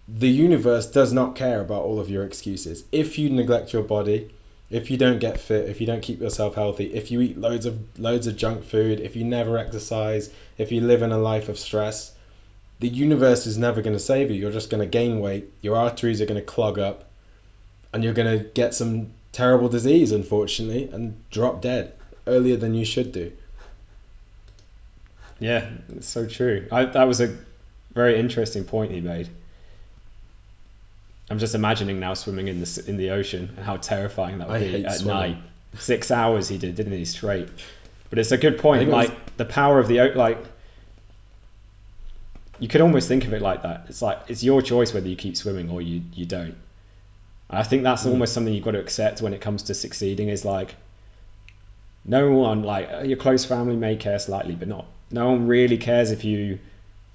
the 0.07 0.29
universe 0.29 0.87
does 0.87 1.13
not 1.13 1.35
care 1.35 1.61
about 1.61 1.83
all 1.83 1.99
of 1.99 2.09
your 2.09 2.23
excuses. 2.23 2.83
If 2.91 3.19
you 3.19 3.29
neglect 3.29 3.73
your 3.73 3.83
body 3.83 4.31
if 4.69 4.91
you 4.91 4.97
don't 4.97 5.19
get 5.19 5.39
fit 5.39 5.69
if 5.69 5.81
you 5.81 5.87
don't 5.87 6.01
keep 6.01 6.19
yourself 6.21 6.55
healthy 6.55 6.93
if 6.93 7.09
you 7.09 7.21
eat 7.21 7.37
loads 7.37 7.65
of 7.65 7.99
loads 7.99 8.27
of 8.27 8.37
junk 8.37 8.63
food 8.63 8.99
if 8.99 9.15
you 9.15 9.23
never 9.23 9.57
exercise 9.57 10.29
if 10.59 10.71
you 10.71 10.81
live 10.81 11.01
in 11.01 11.11
a 11.11 11.17
life 11.17 11.49
of 11.49 11.57
stress 11.57 12.11
the 12.79 12.87
universe 12.87 13.45
is 13.45 13.57
never 13.57 13.81
going 13.81 13.95
to 13.95 13.99
save 13.99 14.31
you. 14.31 14.37
You're 14.37 14.51
just 14.51 14.69
going 14.69 14.81
to 14.81 14.87
gain 14.87 15.19
weight 15.19 15.51
your 15.61 15.75
arteries 15.75 16.21
are 16.21 16.25
going 16.25 16.39
to 16.39 16.45
clog 16.45 16.79
up 16.79 17.05
and 17.93 18.03
you're 18.03 18.13
going 18.13 18.39
to 18.39 18.43
get 18.43 18.73
some 18.73 19.11
terrible 19.31 19.69
disease 19.69 20.11
unfortunately 20.11 20.89
and 20.91 21.21
drop 21.29 21.61
dead 21.61 21.93
earlier 22.25 22.57
than 22.57 22.73
you 22.73 22.85
should 22.85 23.11
do. 23.11 23.31
Yeah, 25.39 25.69
it's 25.89 26.07
so 26.07 26.27
true. 26.27 26.67
I, 26.71 26.85
that 26.85 27.07
was 27.07 27.21
a 27.21 27.37
very 27.93 28.19
interesting 28.19 28.63
point 28.63 28.91
he 28.91 29.01
made. 29.01 29.27
I'm 31.29 31.39
just 31.39 31.53
imagining 31.55 31.99
now 31.99 32.13
swimming 32.15 32.47
in 32.47 32.59
the 32.59 32.83
in 32.87 32.97
the 32.97 33.11
ocean 33.11 33.53
and 33.55 33.65
how 33.65 33.77
terrifying 33.77 34.39
that 34.39 34.47
would 34.47 34.57
I 34.57 34.71
be 34.71 34.85
at 34.85 34.95
swimming. 34.97 35.15
night. 35.33 35.37
Six 35.77 36.09
hours 36.11 36.47
he 36.47 36.57
did, 36.57 36.75
didn't 36.75 36.93
he? 36.93 37.05
Straight. 37.05 37.47
But 38.09 38.17
it's 38.17 38.31
a 38.31 38.37
good 38.37 38.57
point. 38.57 38.81
it 38.81 38.85
was- 38.87 39.09
Like 39.09 39.37
the 39.37 39.45
power 39.45 39.79
of 39.79 39.87
the 39.87 40.11
like. 40.15 40.39
You 42.59 42.67
could 42.67 42.81
almost 42.81 43.07
think 43.07 43.25
of 43.25 43.33
it 43.33 43.41
like 43.41 43.63
that. 43.63 43.85
It's 43.89 44.01
like 44.01 44.19
it's 44.27 44.43
your 44.43 44.61
choice 44.61 44.93
whether 44.93 45.07
you 45.07 45.15
keep 45.15 45.37
swimming 45.37 45.69
or 45.69 45.81
you 45.81 46.01
you 46.13 46.25
don't. 46.25 46.55
I 47.49 47.63
think 47.63 47.83
that's 47.83 48.03
Mm. 48.05 48.11
almost 48.11 48.33
something 48.33 48.53
you've 48.53 48.65
got 48.65 48.71
to 48.71 48.79
accept 48.79 49.21
when 49.21 49.33
it 49.33 49.41
comes 49.41 49.63
to 49.63 49.73
succeeding. 49.73 50.29
Is 50.29 50.43
like 50.45 50.75
no 52.05 52.31
one 52.31 52.63
like 52.63 52.89
uh, 52.91 52.99
your 53.03 53.17
close 53.17 53.45
family 53.45 53.75
may 53.75 53.95
care 53.95 54.19
slightly, 54.19 54.55
but 54.55 54.67
not. 54.67 54.85
No 55.11 55.29
one 55.31 55.47
really 55.47 55.77
cares 55.77 56.11
if 56.11 56.23
you 56.25 56.59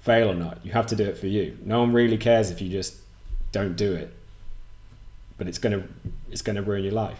fail 0.05 0.29
or 0.29 0.35
not. 0.35 0.59
You 0.63 0.71
have 0.71 0.87
to 0.87 0.95
do 0.95 1.03
it 1.03 1.17
for 1.17 1.27
you. 1.27 1.57
No 1.65 1.79
one 1.79 1.91
really 1.91 2.17
cares 2.17 2.51
if 2.51 2.61
you 2.61 2.69
just 2.69 2.93
don't 3.51 3.75
do 3.75 3.93
it. 3.93 4.13
But 5.37 5.47
it's 5.47 5.57
gonna 5.57 5.83
it's 6.31 6.43
gonna 6.43 6.61
ruin 6.61 6.83
your 6.83 6.93
life 6.93 7.19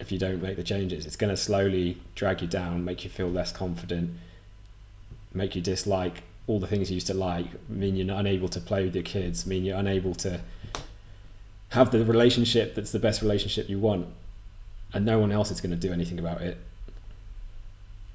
if 0.00 0.10
you 0.10 0.18
don't 0.18 0.42
make 0.42 0.56
the 0.56 0.64
changes. 0.64 1.06
It's 1.06 1.16
gonna 1.16 1.36
slowly 1.36 1.98
drag 2.14 2.40
you 2.40 2.48
down, 2.48 2.84
make 2.84 3.04
you 3.04 3.10
feel 3.10 3.28
less 3.28 3.52
confident, 3.52 4.10
make 5.34 5.54
you 5.54 5.62
dislike 5.62 6.22
all 6.46 6.58
the 6.58 6.66
things 6.66 6.90
you 6.90 6.94
used 6.94 7.06
to 7.08 7.14
like, 7.14 7.46
mean 7.68 7.96
you're 7.96 8.16
unable 8.16 8.48
to 8.48 8.60
play 8.60 8.84
with 8.84 8.94
your 8.94 9.04
kids, 9.04 9.46
mean 9.46 9.64
you're 9.64 9.78
unable 9.78 10.14
to 10.14 10.40
have 11.68 11.90
the 11.90 12.04
relationship 12.04 12.74
that's 12.74 12.92
the 12.92 12.98
best 12.98 13.22
relationship 13.22 13.68
you 13.68 13.78
want, 13.78 14.06
and 14.92 15.04
no 15.04 15.18
one 15.18 15.32
else 15.32 15.50
is 15.50 15.60
to 15.60 15.76
do 15.76 15.92
anything 15.92 16.18
about 16.18 16.40
it. 16.40 16.56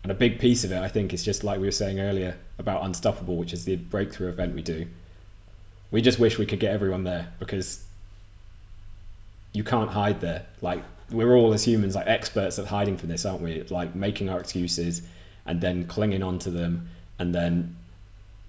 And 0.04 0.12
a 0.12 0.16
big 0.16 0.40
piece 0.40 0.64
of 0.64 0.72
it, 0.72 0.82
I 0.82 0.88
think, 0.88 1.14
is 1.14 1.24
just 1.24 1.44
like 1.44 1.60
we 1.60 1.68
were 1.68 1.72
saying 1.72 2.00
earlier 2.00 2.38
about 2.58 2.84
Unstoppable, 2.86 3.36
which 3.36 3.54
is 3.54 3.66
the 3.66 3.76
breakthrough 3.76 4.30
event 4.30 4.56
we 4.56 4.62
do. 4.62 4.88
We 5.92 6.02
just 6.02 6.20
wish 6.20 6.38
we 6.38 6.46
could 6.46 6.60
get 6.60 6.72
everyone 6.72 7.04
there 7.04 7.28
because 7.40 7.84
you 9.52 9.64
can't 9.64 9.90
hide 9.90 10.22
there. 10.22 10.46
Like 10.62 10.84
we're 11.12 11.36
all 11.36 11.54
as 11.54 11.64
humans 11.64 11.96
like 11.96 12.08
experts 12.08 12.60
at 12.60 12.66
hiding 12.66 12.98
from 12.98 13.10
this, 13.10 13.26
aren't 13.26 13.42
we? 13.42 13.64
Like 13.64 13.96
making 13.96 14.30
our 14.30 14.40
excuses 14.40 15.02
and 15.46 15.60
then 15.60 15.86
clinging 15.88 16.24
on 16.24 16.40
to 16.40 16.52
them 16.52 16.90
and 17.18 17.34
then 17.34 17.76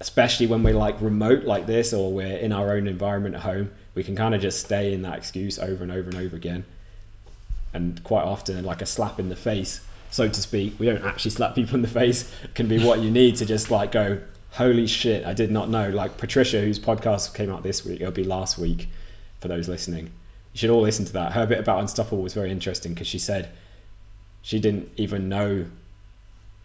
especially 0.01 0.47
when 0.47 0.63
we're 0.63 0.75
like 0.75 1.01
remote 1.01 1.45
like 1.45 1.67
this 1.67 1.93
or 1.93 2.13
we're 2.13 2.37
in 2.39 2.53
our 2.53 2.73
own 2.73 2.87
environment 2.87 3.35
at 3.35 3.43
home, 3.43 3.71
we 3.95 4.03
can 4.03 4.17
kind 4.17 4.35
of 4.35 4.41
just 4.41 4.61
stay 4.61 4.95
in 4.95 5.03
that 5.03 5.19
excuse 5.19 5.59
over 5.59 5.83
and 5.83 5.93
over 5.93 6.09
and 6.09 6.17
over 6.17 6.37
again. 6.37 6.65
And 7.75 8.03
quite 8.03 8.25
often, 8.25 8.65
like 8.65 8.83
a 8.83 8.87
slap 8.87 9.21
in 9.21 9.29
the 9.29 9.37
face, 9.37 9.81
so 10.11 10.29
to 10.29 10.41
speak, 10.41 10.79
we 10.79 10.87
don't 10.87 11.05
actually 11.05 11.31
slap 11.31 11.55
people 11.55 11.77
in 11.77 11.83
the 11.83 11.89
face, 11.89 12.31
can 12.55 12.69
be 12.69 12.85
what 12.85 13.01
you 13.01 13.11
need 13.11 13.37
to 13.37 13.47
just 13.47 13.71
like 13.71 13.93
go, 13.93 14.21
holy 14.51 14.87
shit, 14.87 15.25
I 15.25 15.35
did 15.35 15.51
not 15.51 15.69
know. 15.69 15.91
Like 15.91 16.19
Patricia, 16.19 16.61
whose 16.61 16.79
podcast 16.79 17.35
came 17.35 17.51
out 17.51 17.63
this 17.63 17.85
week, 17.85 18.01
it'll 18.01 18.13
be 18.13 18.25
last 18.25 18.59
week 18.59 18.89
for 19.41 19.49
those 19.49 19.69
listening. 19.69 20.07
You 20.53 20.59
should 20.59 20.71
all 20.71 20.83
listen 20.83 21.05
to 21.07 21.13
that. 21.15 21.33
Her 21.33 21.47
bit 21.47 21.59
about 21.59 21.81
Unstoppable 21.81 22.23
was 22.23 22.35
very 22.35 22.51
interesting 22.51 22.93
because 22.93 23.07
she 23.07 23.19
said 23.19 23.51
she 24.43 24.59
didn't 24.59 24.91
even 24.97 25.29
know 25.29 25.67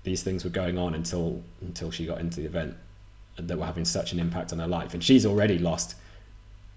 these 0.03 0.23
things 0.23 0.43
were 0.43 0.49
going 0.49 0.77
on 0.77 0.95
until 0.95 1.41
until 1.61 1.91
she 1.91 2.05
got 2.05 2.19
into 2.19 2.41
the 2.41 2.45
event 2.45 2.75
that 3.37 3.57
were 3.57 3.65
having 3.65 3.85
such 3.85 4.13
an 4.13 4.19
impact 4.19 4.53
on 4.53 4.59
her 4.59 4.67
life. 4.67 4.93
And 4.93 5.03
she's 5.03 5.25
already 5.25 5.59
lost 5.59 5.95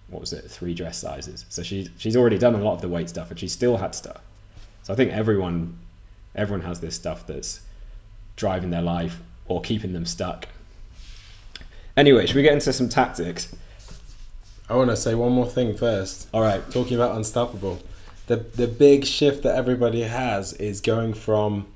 what 0.08 0.20
was 0.20 0.32
it, 0.32 0.50
three 0.50 0.74
dress 0.74 0.98
sizes. 0.98 1.44
So 1.48 1.62
she's 1.62 1.88
she's 1.98 2.16
already 2.16 2.38
done 2.38 2.54
a 2.54 2.58
lot 2.58 2.74
of 2.74 2.80
the 2.80 2.88
weight 2.88 3.08
stuff, 3.08 3.30
and 3.30 3.38
she 3.38 3.48
still 3.48 3.76
had 3.76 3.94
stuff. 3.94 4.20
So 4.82 4.92
I 4.92 4.96
think 4.96 5.12
everyone 5.12 5.78
everyone 6.38 6.66
has 6.66 6.80
this 6.80 6.94
stuff 6.94 7.26
that's 7.26 7.60
driving 8.36 8.70
their 8.70 8.82
life 8.82 9.18
or 9.46 9.60
keeping 9.60 9.92
them 9.92 10.06
stuck. 10.06 10.48
Anyway, 11.96 12.26
should 12.26 12.36
we 12.36 12.42
get 12.42 12.52
into 12.52 12.72
some 12.72 12.88
tactics? 12.88 13.54
I 14.68 14.76
want 14.76 14.90
to 14.90 14.96
say 14.96 15.14
one 15.14 15.32
more 15.32 15.46
thing 15.46 15.76
first. 15.76 16.28
All 16.32 16.40
right. 16.42 16.62
Talking 16.70 16.94
about 16.94 17.16
unstoppable, 17.16 17.80
the 18.26 18.36
the 18.36 18.68
big 18.68 19.04
shift 19.04 19.42
that 19.42 19.56
everybody 19.56 20.02
has 20.02 20.52
is 20.52 20.80
going 20.80 21.14
from, 21.14 21.66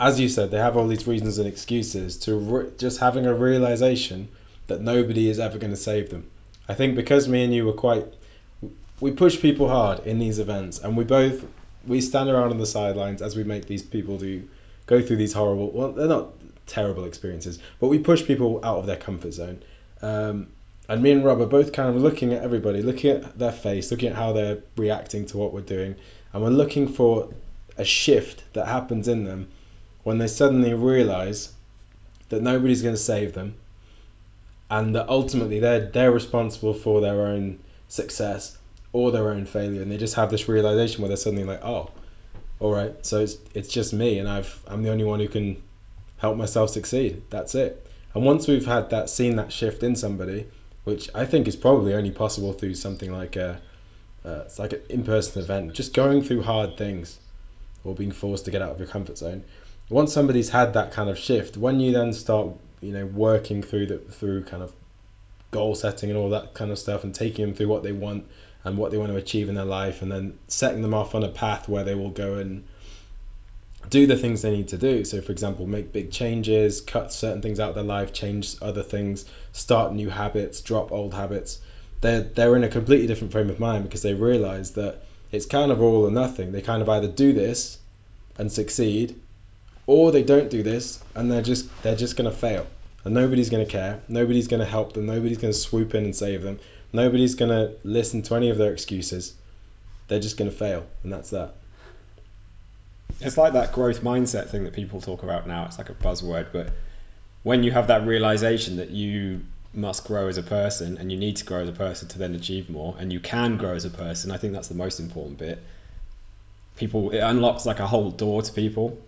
as 0.00 0.18
you 0.18 0.28
said, 0.28 0.50
they 0.50 0.58
have 0.58 0.76
all 0.76 0.88
these 0.88 1.06
reasons 1.06 1.38
and 1.38 1.46
excuses 1.46 2.18
to 2.20 2.34
re- 2.36 2.70
just 2.78 2.98
having 2.98 3.26
a 3.26 3.34
realization 3.34 4.28
that 4.66 4.80
nobody 4.80 5.28
is 5.28 5.38
ever 5.38 5.58
going 5.58 5.72
to 5.72 5.76
save 5.76 6.10
them. 6.10 6.28
I 6.68 6.74
think 6.74 6.96
because 6.96 7.28
me 7.28 7.44
and 7.44 7.54
you 7.54 7.66
were 7.66 7.74
quite, 7.74 8.06
we 9.00 9.10
push 9.10 9.40
people 9.40 9.68
hard 9.68 10.06
in 10.06 10.18
these 10.18 10.38
events, 10.38 10.78
and 10.78 10.96
we 10.96 11.04
both 11.04 11.44
we 11.86 12.00
stand 12.00 12.28
around 12.28 12.50
on 12.50 12.58
the 12.58 12.66
sidelines 12.66 13.22
as 13.22 13.36
we 13.36 13.44
make 13.44 13.66
these 13.66 13.82
people 13.82 14.18
do 14.18 14.48
go 14.86 15.00
through 15.00 15.16
these 15.16 15.32
horrible. 15.32 15.70
Well, 15.70 15.92
they're 15.92 16.08
not 16.08 16.32
terrible 16.66 17.04
experiences, 17.04 17.58
but 17.78 17.88
we 17.88 17.98
push 17.98 18.24
people 18.24 18.60
out 18.64 18.78
of 18.78 18.86
their 18.86 18.96
comfort 18.96 19.32
zone. 19.32 19.62
Um, 20.02 20.48
and 20.88 21.02
me 21.02 21.12
and 21.12 21.24
Rob 21.24 21.40
are 21.40 21.46
both 21.46 21.72
kind 21.72 21.88
of 21.88 22.02
looking 22.02 22.32
at 22.32 22.42
everybody, 22.42 22.82
looking 22.82 23.10
at 23.10 23.38
their 23.38 23.52
face, 23.52 23.90
looking 23.90 24.10
at 24.10 24.16
how 24.16 24.32
they're 24.32 24.58
reacting 24.76 25.26
to 25.26 25.38
what 25.38 25.52
we're 25.52 25.60
doing, 25.60 25.94
and 26.32 26.42
we're 26.42 26.50
looking 26.50 26.88
for 26.88 27.32
a 27.78 27.84
shift 27.84 28.42
that 28.54 28.66
happens 28.66 29.08
in 29.08 29.24
them 29.24 29.48
when 30.02 30.18
they 30.18 30.26
suddenly 30.26 30.74
realize 30.74 31.52
that 32.28 32.42
nobody's 32.42 32.82
going 32.82 32.94
to 32.94 33.00
save 33.00 33.32
them, 33.32 33.54
and 34.70 34.94
that 34.96 35.08
ultimately 35.08 35.60
they're 35.60 35.86
they're 35.86 36.12
responsible 36.12 36.74
for 36.74 37.00
their 37.00 37.26
own 37.26 37.58
success 37.88 38.56
or 38.92 39.12
their 39.12 39.30
own 39.30 39.46
failure, 39.46 39.82
and 39.82 39.90
they 39.90 39.96
just 39.96 40.14
have 40.14 40.30
this 40.30 40.48
realization 40.48 41.02
where 41.02 41.08
they're 41.08 41.16
suddenly 41.16 41.44
like, 41.44 41.64
oh, 41.64 41.90
all 42.58 42.72
right, 42.72 42.94
so 43.06 43.20
it's 43.20 43.36
it's 43.54 43.68
just 43.68 43.92
me, 43.92 44.18
and 44.18 44.28
I've 44.28 44.62
I'm 44.66 44.82
the 44.82 44.90
only 44.90 45.04
one 45.04 45.20
who 45.20 45.28
can 45.28 45.62
help 46.18 46.36
myself 46.36 46.70
succeed. 46.70 47.22
That's 47.30 47.54
it. 47.54 47.86
And 48.14 48.24
once 48.24 48.48
we've 48.48 48.66
had 48.66 48.90
that, 48.90 49.08
seen 49.08 49.36
that 49.36 49.52
shift 49.52 49.82
in 49.82 49.96
somebody, 49.96 50.46
which 50.84 51.08
I 51.14 51.24
think 51.24 51.48
is 51.48 51.56
probably 51.56 51.94
only 51.94 52.10
possible 52.10 52.52
through 52.52 52.74
something 52.74 53.12
like 53.12 53.36
a, 53.36 53.60
uh, 54.24 54.42
it's 54.44 54.58
like 54.58 54.72
an 54.72 54.82
in-person 54.88 55.42
event, 55.42 55.72
just 55.72 55.94
going 55.94 56.22
through 56.22 56.42
hard 56.42 56.76
things, 56.76 57.18
or 57.84 57.94
being 57.94 58.12
forced 58.12 58.44
to 58.46 58.50
get 58.50 58.60
out 58.60 58.72
of 58.72 58.78
your 58.78 58.88
comfort 58.88 59.16
zone. 59.16 59.44
Once 59.88 60.12
somebody's 60.12 60.48
had 60.48 60.74
that 60.74 60.92
kind 60.92 61.08
of 61.08 61.18
shift, 61.18 61.56
when 61.56 61.80
you 61.80 61.92
then 61.92 62.12
start, 62.12 62.48
you 62.80 62.92
know, 62.92 63.06
working 63.06 63.62
through 63.62 63.86
the 63.86 63.98
through 63.98 64.44
kind 64.44 64.62
of 64.62 64.72
goal 65.50 65.74
setting 65.74 66.10
and 66.10 66.18
all 66.18 66.30
that 66.30 66.52
kind 66.54 66.70
of 66.70 66.78
stuff, 66.78 67.04
and 67.04 67.14
taking 67.14 67.46
them 67.46 67.54
through 67.54 67.68
what 67.68 67.82
they 67.82 67.92
want 67.92 68.26
and 68.64 68.76
what 68.76 68.90
they 68.90 68.98
want 68.98 69.10
to 69.10 69.16
achieve 69.16 69.48
in 69.48 69.54
their 69.54 69.64
life, 69.64 70.02
and 70.02 70.10
then 70.10 70.38
setting 70.48 70.82
them 70.82 70.94
off 70.94 71.14
on 71.14 71.22
a 71.22 71.28
path 71.28 71.68
where 71.68 71.84
they 71.84 71.94
will 71.94 72.10
go 72.10 72.34
and 72.34 72.64
do 73.88 74.06
the 74.06 74.16
things 74.16 74.42
they 74.42 74.50
need 74.50 74.68
to 74.68 74.78
do. 74.78 75.04
So, 75.04 75.20
for 75.22 75.32
example, 75.32 75.66
make 75.66 75.92
big 75.92 76.10
changes, 76.10 76.80
cut 76.80 77.12
certain 77.12 77.42
things 77.42 77.58
out 77.58 77.70
of 77.70 77.74
their 77.74 77.84
life, 77.84 78.12
change 78.12 78.56
other 78.60 78.82
things, 78.82 79.24
start 79.52 79.94
new 79.94 80.10
habits, 80.10 80.60
drop 80.60 80.92
old 80.92 81.14
habits. 81.14 81.58
They're 82.00 82.22
they're 82.22 82.56
in 82.56 82.64
a 82.64 82.68
completely 82.68 83.06
different 83.06 83.32
frame 83.32 83.50
of 83.50 83.60
mind 83.60 83.84
because 83.84 84.02
they 84.02 84.14
realise 84.14 84.70
that 84.70 85.02
it's 85.32 85.46
kind 85.46 85.72
of 85.72 85.80
all 85.80 86.06
or 86.06 86.10
nothing. 86.10 86.52
They 86.52 86.62
kind 86.62 86.82
of 86.82 86.88
either 86.88 87.08
do 87.08 87.32
this 87.32 87.78
and 88.38 88.50
succeed, 88.50 89.20
or 89.86 90.12
they 90.12 90.22
don't 90.22 90.50
do 90.50 90.62
this 90.62 91.02
and 91.14 91.30
they're 91.30 91.42
just 91.42 91.68
they're 91.82 91.96
just 91.96 92.16
going 92.16 92.30
to 92.30 92.36
fail. 92.36 92.66
And 93.04 93.14
nobody's 93.14 93.48
going 93.48 93.64
to 93.64 93.70
care. 93.70 94.00
Nobody's 94.08 94.48
going 94.48 94.60
to 94.60 94.66
help 94.66 94.92
them. 94.92 95.06
Nobody's 95.06 95.38
going 95.38 95.52
to 95.52 95.58
swoop 95.58 95.94
in 95.94 96.04
and 96.04 96.14
save 96.14 96.42
them. 96.42 96.60
Nobody's 96.92 97.34
going 97.34 97.50
to 97.50 97.76
listen 97.84 98.22
to 98.22 98.34
any 98.34 98.50
of 98.50 98.58
their 98.58 98.72
excuses. 98.72 99.34
They're 100.08 100.20
just 100.20 100.36
going 100.36 100.50
to 100.50 100.56
fail, 100.56 100.86
and 101.04 101.12
that's 101.12 101.30
that. 101.30 101.54
It's 103.20 103.36
like 103.36 103.52
that 103.52 103.72
growth 103.72 104.02
mindset 104.02 104.48
thing 104.48 104.64
that 104.64 104.72
people 104.72 105.00
talk 105.00 105.22
about 105.22 105.46
now. 105.46 105.66
It's 105.66 105.78
like 105.78 105.90
a 105.90 105.94
buzzword, 105.94 106.48
but 106.52 106.70
when 107.42 107.62
you 107.62 107.70
have 107.70 107.88
that 107.88 108.06
realization 108.06 108.76
that 108.76 108.90
you 108.90 109.42
must 109.72 110.04
grow 110.04 110.26
as 110.26 110.36
a 110.36 110.42
person 110.42 110.98
and 110.98 111.12
you 111.12 111.18
need 111.18 111.36
to 111.36 111.44
grow 111.44 111.62
as 111.62 111.68
a 111.68 111.72
person 111.72 112.08
to 112.08 112.18
then 112.18 112.34
achieve 112.34 112.68
more 112.68 112.96
and 112.98 113.12
you 113.12 113.20
can 113.20 113.56
grow 113.56 113.74
as 113.74 113.84
a 113.84 113.90
person, 113.90 114.30
I 114.30 114.36
think 114.36 114.52
that's 114.52 114.68
the 114.68 114.74
most 114.74 115.00
important 115.00 115.38
bit. 115.38 115.62
People 116.76 117.10
it 117.10 117.18
unlocks 117.18 117.66
like 117.66 117.78
a 117.78 117.86
whole 117.86 118.10
door 118.10 118.42
to 118.42 118.52
people 118.52 118.98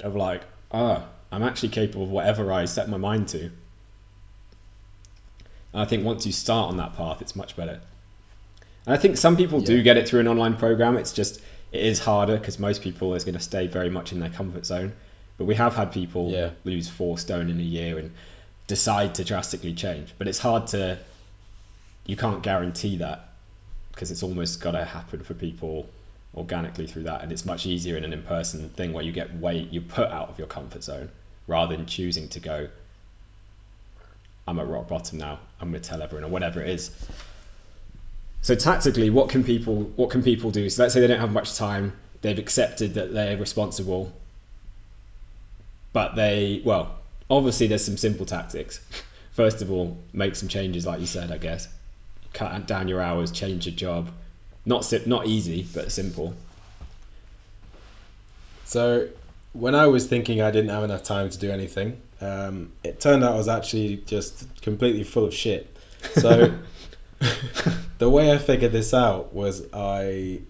of 0.00 0.16
like, 0.16 0.42
ah, 0.72 1.06
I'm 1.30 1.42
actually 1.42 1.70
capable 1.70 2.04
of 2.04 2.10
whatever 2.10 2.52
I 2.52 2.64
set 2.64 2.88
my 2.88 2.96
mind 2.96 3.28
to. 3.28 3.50
And 5.72 5.82
I 5.82 5.84
think 5.84 6.04
once 6.04 6.26
you 6.26 6.32
start 6.32 6.70
on 6.70 6.76
that 6.78 6.96
path, 6.96 7.20
it's 7.22 7.36
much 7.36 7.56
better. 7.56 7.80
And 8.86 8.94
I 8.94 8.96
think 8.96 9.16
some 9.16 9.36
people 9.36 9.60
do 9.60 9.82
get 9.82 9.96
it 9.96 10.08
through 10.08 10.20
an 10.20 10.28
online 10.28 10.56
program. 10.56 10.96
It's 10.96 11.12
just 11.12 11.40
it 11.72 11.82
is 11.84 11.98
harder 11.98 12.38
because 12.38 12.58
most 12.58 12.82
people 12.82 13.14
is 13.14 13.24
going 13.24 13.34
to 13.34 13.40
stay 13.40 13.66
very 13.66 13.90
much 13.90 14.12
in 14.12 14.20
their 14.20 14.30
comfort 14.30 14.64
zone. 14.64 14.92
But 15.36 15.44
we 15.44 15.54
have 15.54 15.74
had 15.76 15.92
people 15.92 16.30
Yeah. 16.30 16.50
lose 16.64 16.88
four 16.88 17.18
stone 17.18 17.50
in 17.50 17.60
a 17.60 17.62
year 17.62 17.98
and 17.98 18.12
decide 18.66 19.16
to 19.16 19.24
drastically 19.24 19.74
change. 19.74 20.14
But 20.16 20.28
it's 20.28 20.38
hard 20.38 20.68
to 20.68 20.98
you 22.06 22.16
can't 22.16 22.42
guarantee 22.42 22.96
that 22.98 23.28
because 23.92 24.10
it's 24.10 24.22
almost 24.22 24.60
got 24.60 24.70
to 24.70 24.84
happen 24.84 25.20
for 25.22 25.34
people 25.34 25.86
organically 26.34 26.86
through 26.86 27.02
that 27.02 27.22
and 27.22 27.32
it's 27.32 27.44
much 27.44 27.66
easier 27.66 27.96
in 27.96 28.04
an 28.04 28.12
in-person 28.12 28.68
thing 28.70 28.92
where 28.92 29.02
you 29.04 29.12
get 29.12 29.34
way 29.36 29.58
you 29.70 29.80
put 29.80 30.08
out 30.08 30.28
of 30.28 30.38
your 30.38 30.46
comfort 30.46 30.82
zone 30.84 31.10
rather 31.46 31.76
than 31.76 31.84
choosing 31.86 32.28
to 32.28 32.40
go 32.40 32.68
I'm 34.48 34.58
at 34.58 34.66
rock 34.66 34.88
bottom 34.88 35.18
now 35.18 35.38
I'm 35.60 35.70
going 35.70 35.82
to 35.82 35.88
tell 35.88 36.02
everyone 36.02 36.24
or 36.24 36.32
whatever 36.32 36.62
it 36.62 36.70
is 36.70 36.90
so 38.42 38.54
tactically 38.54 39.10
what 39.10 39.28
can 39.28 39.44
people 39.44 39.82
what 39.96 40.10
can 40.10 40.22
people 40.22 40.50
do 40.50 40.68
so 40.70 40.82
let's 40.82 40.94
say 40.94 41.00
they 41.00 41.06
don't 41.06 41.20
have 41.20 41.32
much 41.32 41.54
time 41.54 41.92
they've 42.22 42.38
accepted 42.38 42.94
that 42.94 43.12
they're 43.12 43.36
responsible 43.36 44.12
but 45.92 46.14
they 46.16 46.62
well 46.64 46.96
obviously 47.30 47.66
there's 47.66 47.84
some 47.84 47.96
simple 47.96 48.26
tactics 48.26 48.80
first 49.32 49.62
of 49.62 49.70
all 49.70 49.96
make 50.12 50.34
some 50.34 50.48
changes 50.48 50.86
like 50.86 51.00
you 51.00 51.06
said 51.06 51.30
I 51.30 51.38
guess 51.38 51.68
cut 52.32 52.66
down 52.66 52.88
your 52.88 53.00
hours, 53.00 53.30
change 53.30 53.66
your 53.66 53.74
job. 53.74 54.10
Not 54.64 54.92
not 55.06 55.26
easy, 55.26 55.66
but 55.74 55.90
simple. 55.90 56.34
So, 58.64 59.08
when 59.52 59.74
I 59.74 59.86
was 59.86 60.06
thinking 60.06 60.42
I 60.42 60.50
didn't 60.50 60.70
have 60.70 60.84
enough 60.84 61.02
time 61.02 61.30
to 61.30 61.38
do 61.38 61.50
anything, 61.50 62.00
um, 62.20 62.72
it 62.82 63.00
turned 63.00 63.24
out 63.24 63.32
I 63.32 63.36
was 63.36 63.48
actually 63.48 63.98
just 64.06 64.62
completely 64.62 65.04
full 65.04 65.24
of 65.24 65.34
shit. 65.34 65.74
So, 66.14 66.56
the 67.98 68.08
way 68.08 68.32
I 68.32 68.38
figured 68.38 68.70
this 68.70 68.94
out 68.94 69.34
was 69.34 69.66
I 69.72 70.42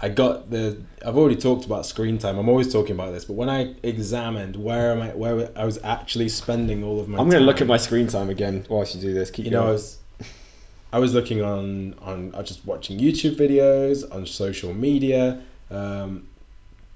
I 0.00 0.08
got 0.08 0.50
the 0.50 0.82
I've 1.04 1.16
already 1.16 1.36
talked 1.36 1.64
about 1.66 1.86
screen 1.86 2.18
time. 2.18 2.38
I'm 2.38 2.48
always 2.48 2.72
talking 2.72 2.92
about 2.92 3.12
this, 3.12 3.24
but 3.24 3.34
when 3.34 3.48
I 3.48 3.74
examined 3.82 4.56
where 4.56 4.92
am 4.92 5.02
I 5.02 5.08
where 5.08 5.50
I 5.56 5.64
was 5.64 5.78
actually 5.82 6.28
spending 6.28 6.82
all 6.84 7.00
of 7.00 7.08
my 7.08 7.18
I'm 7.18 7.28
going 7.28 7.40
to 7.40 7.46
look 7.46 7.60
at 7.60 7.66
my 7.66 7.76
screen 7.76 8.08
time 8.08 8.30
again 8.30 8.66
whilst 8.68 8.94
you 8.94 9.00
do 9.00 9.14
this. 9.14 9.30
Keep 9.30 9.46
you 9.46 9.50
know, 9.52 9.66
I 9.66 9.70
was 9.70 9.98
I 10.92 10.98
was 10.98 11.14
looking 11.14 11.42
on 11.42 11.94
on 12.02 12.34
I 12.34 12.38
was 12.38 12.48
just 12.48 12.66
watching 12.66 12.98
YouTube 12.98 13.36
videos 13.36 14.04
on 14.14 14.26
social 14.26 14.74
media. 14.74 15.42
Um, 15.70 16.26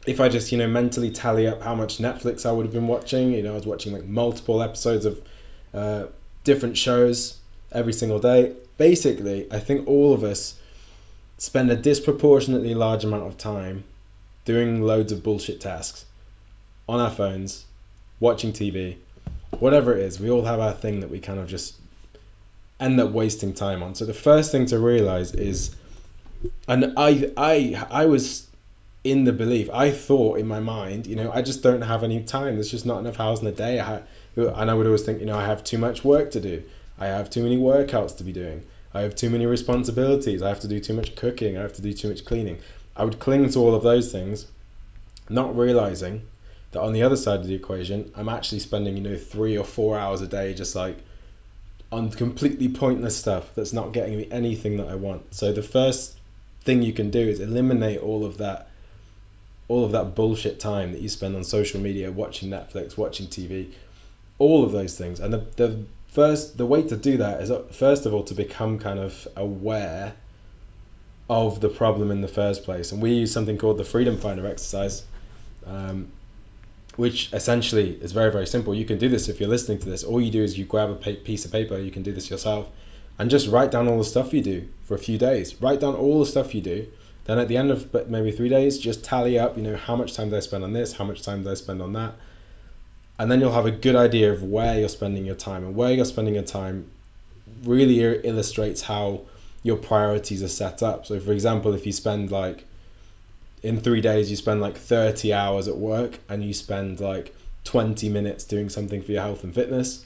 if 0.08 0.20
I 0.20 0.30
just 0.30 0.50
you 0.52 0.58
know 0.58 0.66
mentally 0.66 1.10
tally 1.10 1.46
up 1.46 1.62
how 1.62 1.74
much 1.74 1.98
Netflix 1.98 2.46
I 2.46 2.52
would 2.52 2.64
have 2.64 2.72
been 2.72 2.88
watching, 2.88 3.32
you 3.32 3.42
know, 3.42 3.52
I 3.52 3.54
was 3.56 3.66
watching 3.66 3.92
like 3.92 4.06
multiple 4.06 4.62
episodes 4.62 5.04
of 5.04 5.20
uh, 5.74 6.06
different 6.44 6.78
shows 6.78 7.36
every 7.70 7.92
single 7.92 8.18
day. 8.18 8.54
Basically, 8.78 9.46
I 9.52 9.58
think 9.58 9.86
all 9.86 10.14
of 10.14 10.24
us 10.24 10.54
spend 11.36 11.70
a 11.70 11.76
disproportionately 11.76 12.74
large 12.74 13.04
amount 13.04 13.24
of 13.24 13.36
time 13.36 13.84
doing 14.46 14.80
loads 14.80 15.12
of 15.12 15.22
bullshit 15.22 15.60
tasks 15.60 16.06
on 16.88 17.00
our 17.00 17.10
phones, 17.10 17.66
watching 18.18 18.54
TV, 18.54 18.96
whatever 19.58 19.94
it 19.94 20.00
is. 20.00 20.18
We 20.18 20.30
all 20.30 20.42
have 20.42 20.58
our 20.58 20.72
thing 20.72 21.00
that 21.00 21.10
we 21.10 21.20
kind 21.20 21.38
of 21.38 21.48
just 21.48 21.74
end 22.80 22.98
up 22.98 23.10
wasting 23.10 23.52
time 23.52 23.82
on. 23.82 23.94
So 23.94 24.06
the 24.06 24.14
first 24.14 24.52
thing 24.52 24.64
to 24.66 24.78
realize 24.78 25.34
is, 25.34 25.76
and 26.66 26.94
I 26.96 27.30
I 27.36 27.86
I 27.90 28.06
was 28.06 28.47
in 29.10 29.24
the 29.24 29.32
belief 29.32 29.70
I 29.72 29.90
thought 29.90 30.38
in 30.38 30.46
my 30.46 30.60
mind, 30.60 31.06
you 31.06 31.16
know, 31.16 31.30
I 31.32 31.42
just 31.42 31.62
don't 31.62 31.82
have 31.82 32.02
any 32.02 32.22
time. 32.22 32.54
There's 32.54 32.70
just 32.70 32.86
not 32.86 32.98
enough 32.98 33.20
hours 33.20 33.40
in 33.40 33.46
a 33.46 33.52
day. 33.52 33.80
I, 33.80 34.02
and 34.36 34.70
I 34.70 34.74
would 34.74 34.86
always 34.86 35.02
think, 35.02 35.20
you 35.20 35.26
know, 35.26 35.36
I 35.36 35.46
have 35.46 35.64
too 35.64 35.78
much 35.78 36.04
work 36.04 36.32
to 36.32 36.40
do. 36.40 36.62
I 36.98 37.06
have 37.06 37.30
too 37.30 37.42
many 37.42 37.56
workouts 37.56 38.16
to 38.18 38.24
be 38.24 38.32
doing. 38.32 38.64
I 38.92 39.02
have 39.02 39.14
too 39.14 39.30
many 39.30 39.46
responsibilities. 39.46 40.42
I 40.42 40.48
have 40.48 40.60
to 40.60 40.68
do 40.68 40.80
too 40.80 40.94
much 40.94 41.14
cooking. 41.16 41.56
I 41.56 41.62
have 41.62 41.74
to 41.74 41.82
do 41.82 41.92
too 41.92 42.08
much 42.08 42.24
cleaning. 42.24 42.58
I 42.96 43.04
would 43.04 43.18
cling 43.18 43.48
to 43.50 43.58
all 43.60 43.74
of 43.74 43.82
those 43.82 44.10
things, 44.10 44.46
not 45.28 45.56
realizing 45.56 46.22
that 46.72 46.80
on 46.80 46.92
the 46.92 47.02
other 47.02 47.16
side 47.16 47.40
of 47.40 47.46
the 47.46 47.54
equation, 47.54 48.10
I'm 48.16 48.28
actually 48.28 48.60
spending, 48.60 48.96
you 48.96 49.02
know, 49.02 49.16
three 49.16 49.56
or 49.56 49.64
four 49.64 49.98
hours 49.98 50.20
a 50.20 50.26
day 50.26 50.54
just 50.54 50.74
like 50.74 50.98
on 51.90 52.10
completely 52.10 52.68
pointless 52.68 53.16
stuff 53.16 53.50
that's 53.54 53.72
not 53.72 53.92
getting 53.92 54.16
me 54.16 54.28
anything 54.30 54.76
that 54.78 54.88
I 54.88 54.96
want. 54.96 55.34
So 55.34 55.52
the 55.52 55.62
first 55.62 56.14
thing 56.64 56.82
you 56.82 56.92
can 56.92 57.10
do 57.10 57.20
is 57.20 57.40
eliminate 57.40 58.00
all 58.00 58.24
of 58.24 58.38
that 58.38 58.67
all 59.68 59.84
of 59.84 59.92
that 59.92 60.14
bullshit 60.14 60.58
time 60.58 60.92
that 60.92 61.00
you 61.00 61.08
spend 61.08 61.36
on 61.36 61.44
social 61.44 61.80
media, 61.80 62.10
watching 62.10 62.48
Netflix, 62.48 62.96
watching 62.96 63.26
TV, 63.26 63.72
all 64.38 64.64
of 64.64 64.72
those 64.72 64.96
things. 64.96 65.20
And 65.20 65.32
the, 65.32 65.46
the 65.56 65.84
first 66.08 66.56
the 66.56 66.66
way 66.66 66.82
to 66.82 66.96
do 66.96 67.18
that 67.18 67.42
is 67.42 67.50
uh, 67.50 67.62
first 67.70 68.06
of 68.06 68.14
all 68.14 68.24
to 68.24 68.34
become 68.34 68.78
kind 68.78 68.98
of 68.98 69.28
aware 69.36 70.14
of 71.28 71.60
the 71.60 71.68
problem 71.68 72.10
in 72.10 72.22
the 72.22 72.28
first 72.28 72.64
place. 72.64 72.92
And 72.92 73.02
we 73.02 73.12
use 73.12 73.32
something 73.32 73.58
called 73.58 73.76
the 73.76 73.84
Freedom 73.84 74.16
Finder 74.16 74.46
exercise, 74.46 75.04
um, 75.66 76.08
which 76.96 77.30
essentially 77.34 77.90
is 77.90 78.12
very 78.12 78.32
very 78.32 78.46
simple. 78.46 78.74
You 78.74 78.86
can 78.86 78.98
do 78.98 79.10
this 79.10 79.28
if 79.28 79.38
you're 79.38 79.50
listening 79.50 79.80
to 79.80 79.88
this. 79.90 80.02
All 80.02 80.20
you 80.20 80.30
do 80.30 80.42
is 80.42 80.58
you 80.58 80.64
grab 80.64 80.90
a 80.90 80.94
piece 80.94 81.44
of 81.44 81.52
paper. 81.52 81.78
You 81.78 81.90
can 81.90 82.02
do 82.02 82.12
this 82.12 82.30
yourself, 82.30 82.68
and 83.18 83.30
just 83.30 83.48
write 83.48 83.70
down 83.70 83.86
all 83.86 83.98
the 83.98 84.04
stuff 84.04 84.32
you 84.32 84.40
do 84.40 84.66
for 84.84 84.94
a 84.94 84.98
few 84.98 85.18
days. 85.18 85.60
Write 85.60 85.80
down 85.80 85.94
all 85.94 86.20
the 86.20 86.26
stuff 86.26 86.54
you 86.54 86.62
do. 86.62 86.86
Then 87.28 87.38
at 87.38 87.46
the 87.46 87.56
end 87.56 87.70
of 87.70 88.10
maybe 88.10 88.32
three 88.32 88.48
days, 88.48 88.78
just 88.78 89.04
tally 89.04 89.38
up. 89.38 89.56
You 89.56 89.62
know 89.62 89.76
how 89.76 89.94
much 89.94 90.14
time 90.14 90.30
did 90.30 90.36
I 90.36 90.40
spend 90.40 90.64
on 90.64 90.72
this? 90.72 90.92
How 90.92 91.04
much 91.04 91.22
time 91.22 91.44
did 91.44 91.52
I 91.52 91.54
spend 91.54 91.80
on 91.80 91.92
that? 91.92 92.14
and 93.18 93.30
then 93.30 93.40
you'll 93.40 93.52
have 93.52 93.66
a 93.66 93.70
good 93.70 93.96
idea 93.96 94.32
of 94.32 94.42
where 94.42 94.78
you're 94.78 94.88
spending 94.88 95.26
your 95.26 95.34
time 95.34 95.64
and 95.64 95.74
where 95.74 95.92
you're 95.92 96.04
spending 96.04 96.34
your 96.34 96.44
time 96.44 96.88
really 97.64 98.00
illustrates 98.00 98.80
how 98.80 99.22
your 99.62 99.76
priorities 99.76 100.42
are 100.42 100.48
set 100.48 100.82
up 100.82 101.06
so 101.06 101.18
for 101.18 101.32
example 101.32 101.74
if 101.74 101.84
you 101.84 101.92
spend 101.92 102.30
like 102.30 102.64
in 103.62 103.80
three 103.80 104.00
days 104.00 104.30
you 104.30 104.36
spend 104.36 104.60
like 104.60 104.76
30 104.76 105.32
hours 105.32 105.66
at 105.66 105.76
work 105.76 106.18
and 106.28 106.44
you 106.44 106.54
spend 106.54 107.00
like 107.00 107.34
20 107.64 108.08
minutes 108.08 108.44
doing 108.44 108.68
something 108.68 109.02
for 109.02 109.12
your 109.12 109.22
health 109.22 109.42
and 109.42 109.54
fitness 109.54 110.04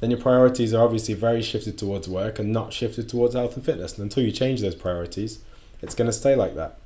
then 0.00 0.10
your 0.10 0.20
priorities 0.20 0.74
are 0.74 0.84
obviously 0.84 1.14
very 1.14 1.42
shifted 1.42 1.78
towards 1.78 2.08
work 2.08 2.38
and 2.38 2.52
not 2.52 2.72
shifted 2.72 3.08
towards 3.08 3.34
health 3.34 3.56
and 3.56 3.64
fitness 3.64 3.94
and 3.94 4.02
until 4.02 4.22
you 4.22 4.32
change 4.32 4.60
those 4.60 4.74
priorities 4.74 5.38
it's 5.82 5.94
going 5.94 6.06
to 6.08 6.12
stay 6.12 6.36
like 6.36 6.54
that 6.54 6.80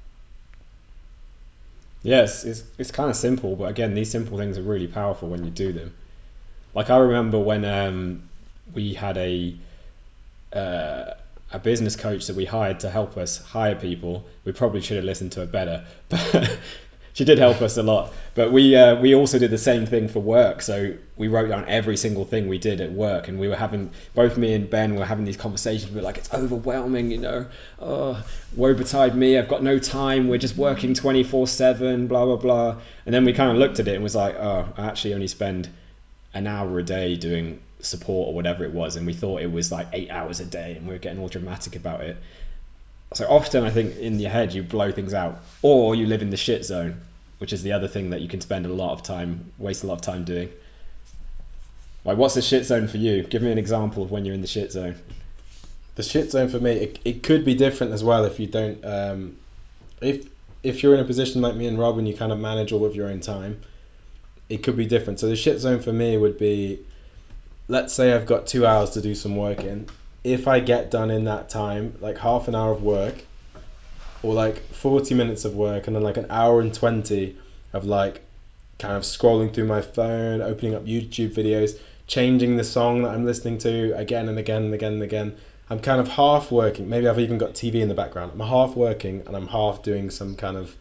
Yes, 2.05 2.45
it's, 2.45 2.63
it's 2.77 2.91
kind 2.91 3.09
of 3.09 3.17
simple, 3.17 3.57
but 3.57 3.65
again, 3.65 3.95
these 3.95 4.11
simple 4.11 4.37
things 4.37 4.59
are 4.59 4.63
really 4.63 4.87
powerful 4.87 5.31
when 5.31 5.43
you 5.43 5.51
do 5.51 5.73
them. 5.73 5.95
Like 6.75 6.91
I 6.91 6.99
remember 6.99 7.39
when 7.39 7.65
um, 7.65 8.29
we 8.75 8.93
had 8.93 9.17
a 9.17 9.57
uh, 10.53 11.15
a 11.51 11.59
business 11.59 11.97
coach 11.97 12.27
that 12.27 12.37
we 12.37 12.45
hired 12.45 12.81
to 12.81 12.91
help 12.91 13.17
us 13.17 13.39
hire 13.39 13.75
people. 13.75 14.27
We 14.45 14.53
probably 14.53 14.83
should 14.83 14.97
have 14.97 15.07
listened 15.07 15.33
to 15.33 15.41
her 15.41 15.47
better, 15.47 15.87
but 16.11 16.59
she 17.15 17.25
did 17.25 17.39
help 17.39 17.63
us 17.63 17.77
a 17.79 17.83
lot. 17.83 18.13
But 18.35 18.53
we 18.53 18.77
uh, 18.77 19.01
we 19.01 19.15
also 19.15 19.39
did 19.39 19.51
the 19.51 19.59
same 19.59 19.87
thing 19.87 20.09
for 20.09 20.19
work. 20.19 20.61
So 20.61 20.95
we 21.17 21.29
wrote 21.29 21.49
down 21.49 21.65
every 21.69 21.97
single 21.97 22.25
thing 22.25 22.49
we 22.49 22.59
did 22.59 22.81
at 22.81 22.93
work, 22.93 23.29
and 23.29 23.39
we 23.39 23.49
were 23.49 23.57
having 23.57 23.93
both 24.15 24.37
me 24.37 24.53
and 24.53 24.69
Ben 24.69 24.97
were 24.97 25.05
having 25.05 25.25
these 25.25 25.37
conversations. 25.37 25.91
We 25.91 25.97
were 25.97 26.03
like, 26.03 26.19
it's 26.19 26.35
overwhelming, 26.35 27.13
you 27.13 27.19
know. 27.19 27.47
Oh, 27.81 28.23
woe 28.57 28.75
betide 28.75 29.15
me! 29.15 29.39
I've 29.39 29.49
got 29.49 29.63
no 29.63 29.79
time. 29.79 30.29
We're 30.29 30.39
just 30.39 30.57
working 30.57 30.95
twenty 30.95 31.23
four 31.23 31.47
seven, 31.47 32.09
blah 32.09 32.27
blah 32.27 32.37
blah. 32.37 32.77
And 33.07 33.15
then 33.15 33.25
we 33.25 33.33
kind 33.33 33.51
of 33.51 33.57
looked 33.57 33.79
at 33.79 33.89
it 33.89 33.95
and 33.95 34.03
was 34.03 34.17
like, 34.17 34.35
oh, 34.35 34.69
I 34.77 34.87
actually 34.87 35.15
only 35.15 35.29
spend 35.29 35.69
an 36.35 36.49
hour 36.49 36.79
a 36.81 36.83
day 36.83 37.15
doing 37.15 37.61
support 37.79 38.29
or 38.29 38.35
whatever 38.35 38.65
it 38.65 38.73
was, 38.73 38.97
and 38.97 39.07
we 39.07 39.13
thought 39.13 39.41
it 39.41 39.53
was 39.53 39.71
like 39.71 39.87
eight 39.93 40.11
hours 40.11 40.41
a 40.41 40.45
day, 40.45 40.75
and 40.77 40.85
we 40.87 40.93
were 40.93 40.99
getting 40.99 41.21
all 41.21 41.29
dramatic 41.29 41.77
about 41.77 42.01
it. 42.01 42.17
So 43.13 43.27
often, 43.29 43.65
I 43.65 43.71
think 43.71 43.97
in 43.97 44.19
your 44.19 44.31
head 44.31 44.53
you 44.53 44.63
blow 44.63 44.91
things 44.91 45.15
out, 45.15 45.41
or 45.63 45.95
you 45.95 46.07
live 46.07 46.23
in 46.23 46.31
the 46.31 46.37
shit 46.37 46.65
zone, 46.65 47.01
which 47.39 47.53
is 47.53 47.63
the 47.63 47.73
other 47.73 47.87
thing 47.87 48.11
that 48.11 48.21
you 48.23 48.29
can 48.29 48.41
spend 48.41 48.67
a 48.67 48.73
lot 48.73 48.93
of 48.93 49.03
time, 49.03 49.53
waste 49.59 49.85
a 49.85 49.87
lot 49.87 49.95
of 49.95 50.01
time 50.01 50.25
doing. 50.25 50.49
Like, 52.05 52.19
what's 52.19 52.35
the 52.35 52.43
shit 52.43 52.65
zone 52.65 52.89
for 52.89 52.97
you? 52.97 53.23
Give 53.23 53.43
me 53.43 53.53
an 53.53 53.59
example 53.59 54.03
of 54.03 54.11
when 54.11 54.25
you're 54.25 54.35
in 54.35 54.41
the 54.41 54.47
shit 54.47 54.73
zone. 54.73 54.97
the 55.95 56.03
shit 56.03 56.31
zone 56.31 56.49
for 56.49 56.59
me 56.59 56.73
it, 56.73 56.99
it 57.05 57.23
could 57.23 57.45
be 57.45 57.55
different 57.55 57.93
as 57.93 58.03
well 58.03 58.25
if 58.25 58.41
you 58.41 58.47
don't 58.47 58.85
um, 58.85 59.37
if 60.01 60.27
if 60.63 60.83
you're 60.83 60.95
in 60.95 61.01
a 61.01 61.05
position 61.05 61.41
like 61.41 61.55
me 61.55 61.67
and 61.67 61.79
Rob 61.79 61.99
and 61.99 62.09
you 62.09 62.15
kind 62.15 62.33
of 62.33 62.39
manage 62.39 62.73
all 62.73 62.85
of 62.85 62.97
your 62.97 63.09
own 63.09 63.21
time 63.21 63.61
it 64.49 64.63
could 64.63 64.77
be 64.77 64.87
different 64.87 65.21
so 65.21 65.29
the 65.29 65.37
shit 65.37 65.61
zone 65.61 65.81
for 65.81 65.93
me 65.93 66.17
would 66.17 66.39
be 66.39 66.81
let's 67.69 67.95
say 67.95 68.13
I've 68.13 68.27
got 68.27 68.47
two 68.47 68.67
hours 68.67 68.91
to 68.91 69.01
do 69.01 69.15
some 69.15 69.37
work 69.37 69.61
in 69.61 69.87
if 70.25 70.49
I 70.49 70.61
get 70.61 70.91
done 70.91 71.11
in 71.11 71.25
that 71.25 71.49
time 71.49 71.95
like 72.01 72.19
half 72.19 72.49
an 72.49 72.55
hour 72.55 72.73
of 72.73 72.83
work 72.83 73.15
or 74.23 74.35
like 74.35 74.59
40 74.73 75.15
minutes 75.15 75.45
of 75.45 75.55
work 75.55 75.87
and 75.87 75.95
then 75.95 76.03
like 76.03 76.17
an 76.17 76.27
hour 76.31 76.61
and 76.61 76.73
20 76.73 77.37
of 77.73 77.85
like 77.85 78.23
kind 78.79 78.97
of 78.97 79.03
scrolling 79.03 79.53
through 79.53 79.67
my 79.67 79.83
phone 79.83 80.41
opening 80.41 80.75
up 80.75 80.85
YouTube 80.85 81.35
videos 81.35 81.79
changing 82.07 82.57
the 82.57 82.65
song 82.65 83.03
that 83.03 83.11
I'm 83.11 83.25
listening 83.25 83.59
to 83.59 83.93
again 83.97 84.29
and 84.29 84.39
again 84.39 84.65
and 84.65 84.75
again 84.75 84.95
and 84.95 85.03
again 85.03 85.37
I'm 85.71 85.81
kind 85.81 86.01
of 86.01 86.09
half 86.09 86.51
working. 86.51 86.89
Maybe 86.89 87.09
I've 87.09 87.19
even 87.19 87.39
got 87.39 87.55
TV 87.55 87.77
in 87.77 87.89
the 87.89 87.95
background. 87.95 88.33
I'm 88.35 88.41
half 88.41 88.77
working 88.77 89.23
and 89.27 89.35
I'm 89.35 89.49
half 89.49 89.83
doing 89.83 90.11
some 90.11 90.37
kind 90.37 90.57
of 90.57 90.75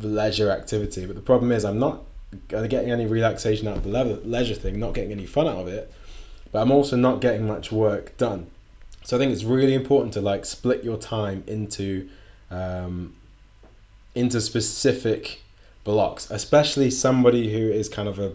leisure 0.00 0.50
activity. 0.50 1.04
But 1.06 1.16
the 1.16 1.22
problem 1.22 1.52
is, 1.52 1.64
I'm 1.64 1.78
not 1.78 2.02
getting 2.48 2.90
any 2.90 3.06
relaxation 3.06 3.68
out 3.68 3.76
of 3.76 3.84
the 3.84 3.90
leisure 3.90 4.54
thing, 4.54 4.80
not 4.80 4.94
getting 4.94 5.12
any 5.12 5.26
fun 5.26 5.46
out 5.46 5.58
of 5.58 5.68
it. 5.68 5.92
But 6.52 6.62
I'm 6.62 6.72
also 6.72 6.96
not 6.96 7.20
getting 7.20 7.46
much 7.46 7.70
work 7.72 8.16
done. 8.16 8.46
So 9.04 9.16
I 9.16 9.20
think 9.20 9.32
it's 9.32 9.44
really 9.44 9.74
important 9.74 10.14
to 10.14 10.20
like 10.20 10.44
split 10.44 10.84
your 10.84 10.96
time 10.96 11.44
into 11.46 12.08
um, 12.50 13.14
into 14.14 14.40
specific 14.40 15.40
blocks, 15.84 16.30
especially 16.30 16.90
somebody 16.90 17.52
who 17.52 17.70
is 17.70 17.88
kind 17.88 18.08
of 18.08 18.18
a 18.18 18.32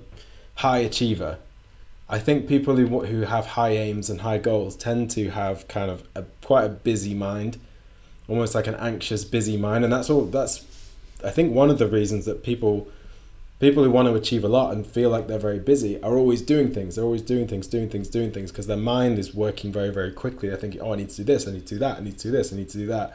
high 0.56 0.80
achiever 0.80 1.38
I 2.12 2.20
think 2.20 2.50
people 2.50 2.76
who 2.76 3.06
who 3.06 3.22
have 3.22 3.46
high 3.46 3.78
aims 3.78 4.10
and 4.10 4.20
high 4.20 4.38
goals 4.38 4.76
tend 4.76 5.12
to 5.12 5.30
have 5.30 5.70
kind 5.70 5.90
of 5.90 6.04
a 6.14 6.24
quite 6.44 6.66
a 6.66 6.70
busy 6.70 7.14
mind, 7.14 7.58
almost 8.28 8.54
like 8.54 8.68
an 8.68 8.76
anxious, 8.76 9.24
busy 9.24 9.56
mind, 9.56 9.86
and 9.86 9.94
that's 9.94 10.10
all. 10.10 10.26
That's 10.26 10.62
I 11.24 11.30
think 11.30 11.54
one 11.54 11.70
of 11.70 11.78
the 11.78 11.88
reasons 11.88 12.26
that 12.26 12.44
people 12.44 12.90
people 13.62 13.84
who 13.84 13.92
want 13.92 14.08
to 14.08 14.16
achieve 14.16 14.44
a 14.44 14.48
lot 14.48 14.74
and 14.74 14.86
feel 14.86 15.12
like 15.12 15.28
they're 15.28 15.40
very 15.40 15.60
busy 15.60 16.02
are 16.02 16.18
always 16.18 16.42
doing 16.42 16.74
things. 16.74 16.96
They're 16.96 17.06
always 17.06 17.22
doing 17.22 17.48
things, 17.48 17.68
doing 17.68 17.90
things, 17.90 18.10
doing 18.10 18.32
things 18.32 18.52
because 18.52 18.66
their 18.66 18.76
mind 18.76 19.20
is 19.20 19.36
working 19.36 19.72
very, 19.72 19.92
very 19.92 20.12
quickly. 20.12 20.50
They're 20.50 20.58
thinking, 20.58 20.82
oh, 20.82 20.94
I 20.94 20.96
need 20.98 21.12
to 21.12 21.18
do 21.18 21.24
this, 21.24 21.48
I 21.48 21.52
need 21.52 21.68
to 21.68 21.76
do 21.76 21.80
that, 21.80 21.98
I 21.98 22.02
need 22.02 22.18
to 22.18 22.28
do 22.28 22.32
this, 22.32 22.52
I 22.52 22.56
need 22.56 22.70
to 22.70 22.80
do 22.80 22.88
that. 22.88 23.14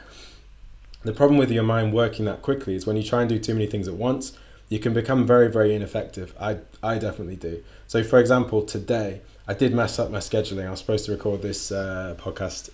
The 1.03 1.11
problem 1.11 1.37
with 1.37 1.51
your 1.51 1.63
mind 1.63 1.93
working 1.93 2.25
that 2.25 2.41
quickly 2.41 2.75
is 2.75 2.87
when 2.87 2.95
you 2.95 3.03
try 3.03 3.21
and 3.21 3.29
do 3.29 3.37
too 3.37 3.53
many 3.53 3.67
things 3.67 3.89
at 3.89 3.93
once, 3.93 4.31
you 4.69 4.79
can 4.79 4.93
become 4.93 5.27
very, 5.27 5.51
very 5.51 5.75
ineffective. 5.75 6.33
I, 6.39 6.57
I 6.81 6.97
definitely 6.97 7.35
do. 7.35 7.61
So, 7.87 8.03
for 8.03 8.17
example, 8.17 8.63
today 8.63 9.21
I 9.47 9.53
did 9.53 9.73
mess 9.73 9.99
up 9.99 10.11
my 10.11 10.19
scheduling. 10.19 10.65
I 10.65 10.71
was 10.71 10.79
supposed 10.79 11.05
to 11.05 11.11
record 11.11 11.41
this 11.41 11.73
uh, 11.73 12.15
podcast 12.17 12.69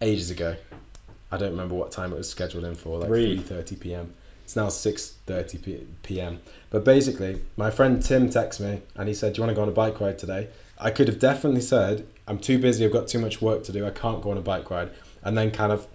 ages 0.00 0.30
ago. 0.30 0.54
I 1.30 1.38
don't 1.38 1.50
remember 1.50 1.74
what 1.74 1.90
time 1.90 2.12
it 2.12 2.16
was 2.16 2.30
scheduled 2.30 2.64
in 2.64 2.76
for, 2.76 2.98
like 2.98 3.10
3:30 3.10 3.80
p.m. 3.80 4.12
It's 4.52 4.56
now 4.58 4.68
6:30 4.68 5.62
p- 5.62 5.86
p.m. 6.02 6.38
But 6.68 6.84
basically, 6.84 7.40
my 7.56 7.70
friend 7.70 8.02
Tim 8.02 8.28
texted 8.28 8.60
me 8.60 8.82
and 8.96 9.08
he 9.08 9.14
said, 9.14 9.32
"Do 9.32 9.38
you 9.38 9.46
want 9.46 9.52
to 9.52 9.54
go 9.54 9.62
on 9.62 9.70
a 9.70 9.72
bike 9.72 9.98
ride 9.98 10.18
today?" 10.18 10.48
I 10.78 10.90
could 10.90 11.08
have 11.08 11.18
definitely 11.18 11.62
said, 11.62 12.04
"I'm 12.28 12.38
too 12.38 12.58
busy. 12.58 12.84
I've 12.84 12.92
got 12.92 13.08
too 13.08 13.18
much 13.18 13.40
work 13.40 13.64
to 13.64 13.72
do. 13.72 13.86
I 13.86 13.90
can't 13.90 14.20
go 14.20 14.30
on 14.30 14.36
a 14.36 14.42
bike 14.42 14.70
ride," 14.70 14.90
and 15.24 15.38
then 15.38 15.52
kind 15.52 15.72
of 15.72 15.86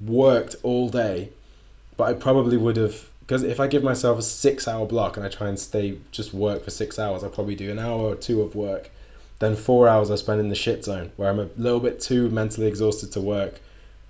worked 0.00 0.56
all 0.62 0.88
day. 0.88 1.28
But 1.98 2.04
I 2.04 2.14
probably 2.14 2.56
would 2.56 2.78
have 2.78 3.06
because 3.20 3.42
if 3.42 3.60
I 3.60 3.66
give 3.66 3.82
myself 3.82 4.18
a 4.18 4.22
six-hour 4.22 4.86
block 4.86 5.18
and 5.18 5.26
I 5.26 5.28
try 5.28 5.48
and 5.48 5.60
stay 5.60 5.98
just 6.10 6.32
work 6.32 6.64
for 6.64 6.70
six 6.70 6.98
hours, 6.98 7.22
I'll 7.22 7.28
probably 7.28 7.54
do 7.54 7.70
an 7.70 7.78
hour 7.78 8.00
or 8.00 8.14
two 8.14 8.40
of 8.40 8.54
work. 8.54 8.90
Then 9.40 9.56
four 9.56 9.88
hours 9.88 10.10
I 10.10 10.14
spend 10.14 10.40
in 10.40 10.48
the 10.48 10.54
shit 10.54 10.86
zone 10.86 11.12
where 11.16 11.28
I'm 11.28 11.38
a 11.38 11.50
little 11.58 11.80
bit 11.80 12.00
too 12.00 12.30
mentally 12.30 12.66
exhausted 12.66 13.12
to 13.12 13.20
work. 13.20 13.60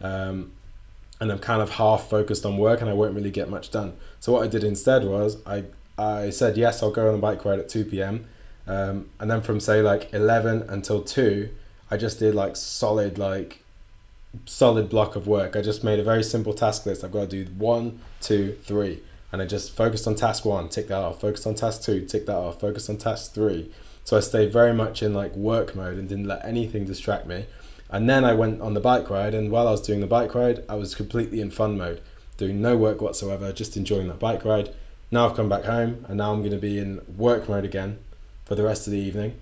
Um, 0.01 0.53
and 1.21 1.31
I'm 1.31 1.39
kind 1.39 1.63
of 1.63 1.71
half 1.71 2.09
focused 2.09 2.47
on 2.47 2.57
work 2.57 2.81
and 2.81 2.89
I 2.89 2.95
won't 2.95 3.15
really 3.15 3.31
get 3.31 3.49
much 3.49 3.71
done. 3.71 3.97
So 4.21 4.33
what 4.33 4.43
I 4.43 4.47
did 4.47 4.65
instead 4.65 5.05
was 5.05 5.37
I 5.47 5.65
I 5.99 6.31
said 6.31 6.57
yes, 6.57 6.83
I'll 6.83 6.91
go 6.91 7.09
on 7.09 7.15
a 7.15 7.19
bike 7.19 7.45
ride 7.45 7.59
at 7.59 7.69
2 7.69 7.85
p.m. 7.85 8.27
Um, 8.67 9.11
and 9.19 9.31
then 9.31 9.43
from 9.43 9.61
say 9.61 9.83
like 9.83 10.15
11 10.15 10.67
until 10.69 11.03
2, 11.03 11.51
I 11.91 11.97
just 11.99 12.19
did 12.19 12.35
like 12.35 12.57
solid 12.57 13.19
like 13.19 13.61
solid 14.47 14.89
block 14.89 15.17
of 15.17 15.27
work. 15.27 15.57
I 15.57 15.61
just 15.61 15.85
made 15.85 15.99
a 15.99 16.05
very 16.05 16.23
simple 16.23 16.55
task 16.55 16.87
list. 16.87 17.05
I've 17.05 17.13
got 17.13 17.29
to 17.29 17.45
do 17.45 17.51
one, 17.53 18.01
two, 18.21 18.57
three, 18.65 19.03
and 19.33 19.43
I 19.43 19.45
just 19.45 19.73
focused 19.77 20.07
on 20.07 20.15
task 20.15 20.45
one, 20.45 20.69
tick 20.69 20.89
that 20.89 20.99
off. 20.99 21.21
Focused 21.21 21.47
on 21.47 21.55
task 21.55 21.83
two, 21.83 22.03
tick 22.07 22.27
that 22.27 22.37
off. 22.37 22.61
Focused 22.61 22.89
on 22.89 22.97
task 22.97 23.35
three. 23.35 23.71
So 24.05 24.17
I 24.17 24.21
stayed 24.21 24.53
very 24.53 24.73
much 24.73 25.03
in 25.03 25.13
like 25.13 25.35
work 25.37 25.75
mode 25.75 25.99
and 25.99 26.09
didn't 26.09 26.27
let 26.27 26.45
anything 26.45 26.87
distract 26.87 27.27
me. 27.27 27.47
And 27.91 28.09
then 28.09 28.25
I 28.25 28.35
went 28.35 28.61
on 28.61 28.75
the 28.75 28.81
bike 28.81 29.11
ride, 29.11 29.35
and 29.35 29.51
while 29.51 29.67
I 29.67 29.73
was 29.73 29.83
doing 29.83 30.01
the 30.01 30.07
bike 30.07 30.35
ride, 30.35 30.65
I 30.69 30.77
was 30.77 30.95
completely 30.95 31.41
in 31.41 31.51
fun 31.51 31.77
mode, 31.77 32.01
doing 32.37 32.63
no 32.63 32.77
work 32.77 33.01
whatsoever, 33.01 33.53
just 33.53 33.77
enjoying 33.77 34.09
that 34.09 34.21
bike 34.21 34.45
ride. 34.45 34.73
Now 35.11 35.29
I've 35.29 35.37
come 35.37 35.49
back 35.49 35.65
home, 35.65 36.07
and 36.09 36.19
now 36.19 36.33
I'm 36.33 36.41
going 36.41 36.53
to 36.53 36.59
be 36.59 36.79
in 36.79 37.01
work 37.17 37.49
mode 37.49 37.65
again 37.65 37.99
for 38.45 38.55
the 38.55 38.63
rest 38.63 38.87
of 38.87 38.93
the 38.93 38.99
evening. 38.99 39.35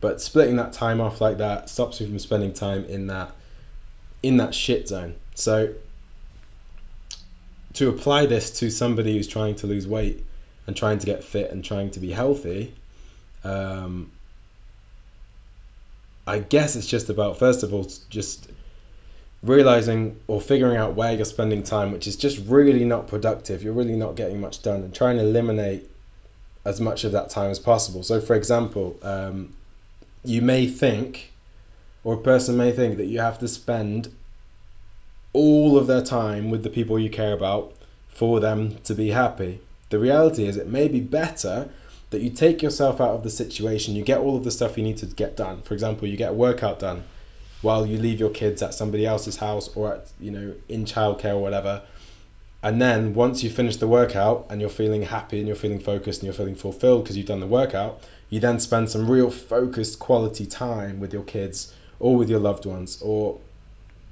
But 0.00 0.20
splitting 0.22 0.56
that 0.56 0.72
time 0.72 1.00
off 1.00 1.20
like 1.20 1.38
that 1.38 1.68
stops 1.68 2.00
me 2.00 2.06
from 2.06 2.18
spending 2.18 2.52
time 2.52 2.84
in 2.86 3.08
that 3.08 3.32
in 4.22 4.38
that 4.38 4.54
shit 4.54 4.88
zone. 4.88 5.14
So 5.34 5.74
to 7.74 7.88
apply 7.88 8.26
this 8.26 8.58
to 8.60 8.70
somebody 8.70 9.16
who's 9.16 9.28
trying 9.28 9.56
to 9.56 9.66
lose 9.66 9.86
weight 9.86 10.24
and 10.66 10.76
trying 10.76 10.98
to 11.00 11.06
get 11.06 11.22
fit 11.22 11.50
and 11.50 11.64
trying 11.64 11.90
to 11.92 12.00
be 12.00 12.10
healthy, 12.10 12.74
um, 13.44 14.10
I 16.28 16.38
guess 16.40 16.76
it's 16.76 16.86
just 16.86 17.08
about 17.08 17.38
first 17.38 17.62
of 17.62 17.72
all 17.72 17.90
just 18.10 18.50
realizing 19.42 20.20
or 20.26 20.40
figuring 20.40 20.76
out 20.76 20.94
where 20.94 21.12
you're 21.12 21.24
spending 21.24 21.62
time, 21.62 21.92
which 21.92 22.06
is 22.06 22.16
just 22.16 22.38
really 22.46 22.84
not 22.84 23.08
productive. 23.08 23.62
You're 23.62 23.72
really 23.72 23.96
not 23.96 24.14
getting 24.14 24.40
much 24.40 24.62
done, 24.62 24.82
and 24.82 24.94
trying 24.94 25.16
to 25.16 25.22
eliminate 25.22 25.88
as 26.64 26.80
much 26.80 27.04
of 27.04 27.12
that 27.12 27.30
time 27.30 27.50
as 27.50 27.58
possible. 27.58 28.02
So, 28.02 28.20
for 28.20 28.34
example, 28.34 28.96
um, 29.02 29.54
you 30.24 30.42
may 30.42 30.66
think, 30.66 31.32
or 32.04 32.14
a 32.14 32.18
person 32.18 32.56
may 32.56 32.72
think, 32.72 32.98
that 32.98 33.06
you 33.06 33.20
have 33.20 33.38
to 33.38 33.48
spend 33.48 34.08
all 35.32 35.78
of 35.78 35.86
their 35.86 36.02
time 36.02 36.50
with 36.50 36.62
the 36.62 36.70
people 36.70 36.98
you 36.98 37.10
care 37.10 37.32
about 37.32 37.72
for 38.08 38.40
them 38.40 38.76
to 38.84 38.94
be 38.94 39.08
happy. 39.08 39.60
The 39.90 39.98
reality 39.98 40.46
is, 40.46 40.56
it 40.56 40.66
may 40.66 40.88
be 40.88 41.00
better 41.00 41.70
that 42.10 42.20
you 42.20 42.30
take 42.30 42.62
yourself 42.62 43.00
out 43.00 43.10
of 43.10 43.22
the 43.22 43.30
situation, 43.30 43.94
you 43.94 44.02
get 44.02 44.18
all 44.18 44.36
of 44.36 44.44
the 44.44 44.50
stuff 44.50 44.78
you 44.78 44.84
need 44.84 44.98
to 44.98 45.06
get 45.06 45.36
done. 45.36 45.62
For 45.62 45.74
example, 45.74 46.08
you 46.08 46.16
get 46.16 46.30
a 46.30 46.34
workout 46.34 46.78
done 46.78 47.04
while 47.60 47.86
you 47.86 47.98
leave 47.98 48.20
your 48.20 48.30
kids 48.30 48.62
at 48.62 48.72
somebody 48.72 49.04
else's 49.04 49.36
house 49.36 49.68
or 49.76 49.94
at, 49.94 50.10
you 50.18 50.30
know, 50.30 50.54
in 50.68 50.84
childcare 50.84 51.34
or 51.34 51.42
whatever. 51.42 51.82
And 52.62 52.80
then 52.80 53.14
once 53.14 53.42
you 53.42 53.50
finish 53.50 53.76
the 53.76 53.86
workout 53.86 54.46
and 54.50 54.60
you're 54.60 54.70
feeling 54.70 55.02
happy 55.02 55.38
and 55.38 55.46
you're 55.46 55.56
feeling 55.56 55.80
focused 55.80 56.20
and 56.20 56.26
you're 56.26 56.34
feeling 56.34 56.56
fulfilled 56.56 57.04
because 57.04 57.16
you've 57.16 57.26
done 57.26 57.40
the 57.40 57.46
workout, 57.46 58.00
you 58.30 58.40
then 58.40 58.58
spend 58.58 58.90
some 58.90 59.10
real 59.10 59.30
focused 59.30 59.98
quality 59.98 60.46
time 60.46 61.00
with 61.00 61.12
your 61.12 61.22
kids 61.22 61.72
or 62.00 62.16
with 62.16 62.30
your 62.30 62.40
loved 62.40 62.66
ones. 62.66 63.00
Or 63.02 63.38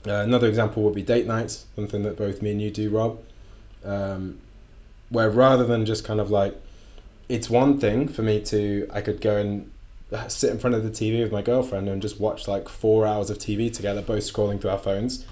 uh, 0.06 0.12
another 0.12 0.48
example 0.48 0.82
would 0.84 0.94
be 0.94 1.02
date 1.02 1.26
nights, 1.26 1.64
something 1.74 2.02
that 2.04 2.16
both 2.16 2.42
me 2.42 2.52
and 2.52 2.62
you 2.62 2.70
do, 2.70 2.90
Rob. 2.90 3.20
Um, 3.84 4.38
where 5.08 5.30
rather 5.30 5.64
than 5.64 5.86
just 5.86 6.04
kind 6.04 6.20
of 6.20 6.30
like, 6.30 6.60
it's 7.28 7.50
one 7.50 7.80
thing 7.80 8.08
for 8.08 8.22
me 8.22 8.42
to, 8.42 8.88
I 8.92 9.00
could 9.00 9.20
go 9.20 9.36
and 9.36 9.70
sit 10.28 10.50
in 10.50 10.58
front 10.58 10.76
of 10.76 10.84
the 10.84 10.90
TV 10.90 11.22
with 11.22 11.32
my 11.32 11.42
girlfriend 11.42 11.88
and 11.88 12.00
just 12.00 12.20
watch 12.20 12.46
like 12.46 12.68
four 12.68 13.06
hours 13.06 13.30
of 13.30 13.38
TV 13.38 13.72
together, 13.72 14.02
both 14.02 14.22
scrolling 14.22 14.60
through 14.60 14.70
our 14.70 14.78
phones. 14.78 15.24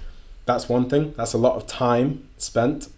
That's 0.45 0.67
one 0.67 0.89
thing. 0.89 1.13
That's 1.15 1.33
a 1.33 1.37
lot 1.37 1.55
of 1.55 1.67
time 1.67 2.27
spent. 2.37 2.89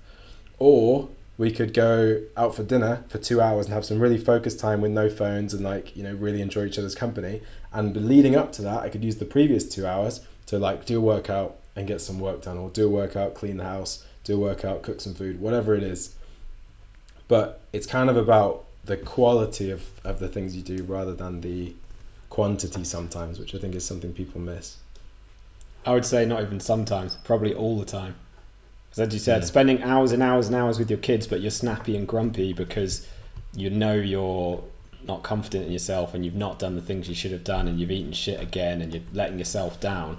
Or 0.60 1.10
we 1.38 1.52
could 1.52 1.74
go 1.74 2.22
out 2.36 2.56
for 2.56 2.64
dinner 2.64 3.04
for 3.10 3.20
two 3.20 3.40
hours 3.40 3.68
and 3.68 3.74
have 3.74 3.86
some 3.86 4.00
really 4.00 4.18
focused 4.18 4.60
time 4.60 4.82
with 4.82 4.92
no 4.92 5.10
phones 5.10 5.54
and 5.54 5.64
like 5.64 5.96
you 5.96 6.04
know 6.04 6.14
really 6.14 6.42
enjoy 6.42 6.66
each 6.66 6.80
other's 6.80 6.96
company. 6.96 7.42
And 7.72 7.96
leading 7.96 8.36
up 8.36 8.54
to 8.54 8.64
that, 8.64 8.82
I 8.82 8.90
could 8.90 9.04
use 9.04 9.18
the 9.18 9.26
previous 9.26 9.70
two 9.70 9.86
hours 9.86 10.20
to 10.48 10.58
like 10.58 10.86
do 10.86 10.98
a 10.98 11.02
workout 11.02 11.58
and 11.76 11.88
get 11.88 12.02
some 12.02 12.20
work 12.20 12.42
done, 12.42 12.58
or 12.58 12.72
do 12.72 12.88
a 12.88 12.90
workout, 12.90 13.36
clean 13.36 13.58
the 13.58 13.64
house, 13.64 14.04
do 14.24 14.36
a 14.36 14.40
workout, 14.40 14.82
cook 14.82 15.00
some 15.00 15.14
food, 15.14 15.40
whatever 15.40 15.76
it 15.76 15.84
is. 15.84 16.14
But 17.28 17.62
it's 17.72 17.86
kind 17.86 18.10
of 18.10 18.18
about 18.18 18.66
the 18.88 18.98
quality 18.98 19.72
of, 19.72 19.84
of 20.04 20.20
the 20.20 20.28
things 20.28 20.56
you 20.56 20.64
do 20.64 20.84
rather 20.84 21.14
than 21.14 21.42
the 21.42 21.74
quantity 22.30 22.84
sometimes, 22.84 23.40
which 23.40 23.54
I 23.54 23.60
think 23.60 23.76
is 23.76 23.86
something 23.86 24.14
people 24.14 24.42
miss. 24.42 24.76
I 25.86 25.94
would 25.94 26.06
say 26.06 26.26
not 26.26 26.42
even 26.42 26.60
sometimes, 26.60 27.16
probably 27.24 27.54
all 27.54 27.78
the 27.78 27.86
time. 27.86 28.16
Because 28.90 29.08
as 29.08 29.14
you 29.14 29.20
said, 29.20 29.42
Yeah. 29.42 29.46
spending 29.46 29.82
hours 29.84 30.12
and 30.12 30.24
hours 30.24 30.48
and 30.48 30.56
hours 30.56 30.80
with 30.80 30.90
your 30.90 31.00
kids, 31.00 31.28
but 31.28 31.42
you're 31.42 31.52
snappy 31.52 31.96
and 31.96 32.08
grumpy 32.08 32.54
because 32.54 33.06
you 33.56 33.70
know 33.70 33.94
you're 33.94 34.64
not 35.06 35.24
confident 35.24 35.66
in 35.66 35.72
yourself 35.72 36.14
and 36.14 36.26
you've 36.26 36.36
not 36.36 36.60
done 36.60 36.76
the 36.76 36.82
things 36.82 37.08
you 37.08 37.16
should 37.16 37.32
have 37.32 37.44
done 37.44 37.68
and 37.68 37.80
you've 37.80 37.92
eaten 37.92 38.12
shit 38.14 38.42
again 38.42 38.82
and 38.82 38.94
you're 38.94 39.04
letting 39.14 39.38
yourself 39.38 39.80
down. 39.80 40.18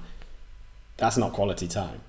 That's 0.96 1.16
not 1.16 1.32
quality 1.32 1.68
time. 1.68 2.00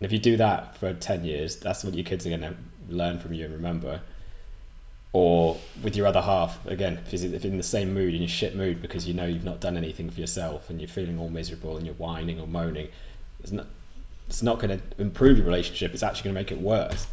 And 0.00 0.06
if 0.06 0.12
you 0.12 0.18
do 0.18 0.36
that 0.38 0.76
for 0.76 0.92
10 0.92 1.24
years, 1.24 1.56
that's 1.56 1.84
what 1.84 1.94
your 1.94 2.04
kids 2.04 2.26
are 2.26 2.30
going 2.30 2.40
to 2.42 2.54
learn 2.88 3.18
from 3.18 3.32
you 3.34 3.44
and 3.44 3.54
remember. 3.54 4.00
Or 5.14 5.58
with 5.82 5.94
your 5.94 6.06
other 6.06 6.22
half, 6.22 6.64
again, 6.66 6.98
if 7.10 7.22
you're 7.22 7.52
in 7.52 7.58
the 7.58 7.62
same 7.62 7.92
mood, 7.92 8.14
in 8.14 8.22
a 8.22 8.28
shit 8.28 8.56
mood 8.56 8.80
because 8.80 9.06
you 9.06 9.12
know 9.12 9.26
you've 9.26 9.44
not 9.44 9.60
done 9.60 9.76
anything 9.76 10.08
for 10.08 10.20
yourself 10.20 10.70
and 10.70 10.80
you're 10.80 10.88
feeling 10.88 11.18
all 11.18 11.28
miserable 11.28 11.76
and 11.76 11.84
you're 11.84 11.94
whining 11.96 12.40
or 12.40 12.46
moaning, 12.46 12.88
it's 13.40 13.52
not, 13.52 13.66
it's 14.28 14.42
not 14.42 14.58
going 14.58 14.78
to 14.78 14.82
improve 14.98 15.36
your 15.36 15.46
relationship, 15.46 15.92
it's 15.92 16.02
actually 16.02 16.32
going 16.32 16.34
to 16.34 16.40
make 16.40 16.52
it 16.52 16.60
worse. 16.60 17.06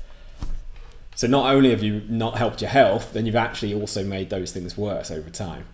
So 1.15 1.27
not 1.27 1.53
only 1.53 1.71
have 1.71 1.83
you 1.83 2.01
not 2.07 2.37
helped 2.37 2.61
your 2.61 2.69
health, 2.69 3.11
then 3.11 3.25
you've 3.25 3.35
actually 3.35 3.73
also 3.73 4.05
made 4.05 4.29
those 4.29 4.53
things 4.53 4.77
worse 4.77 5.11
over 5.11 5.29
time. 5.29 5.65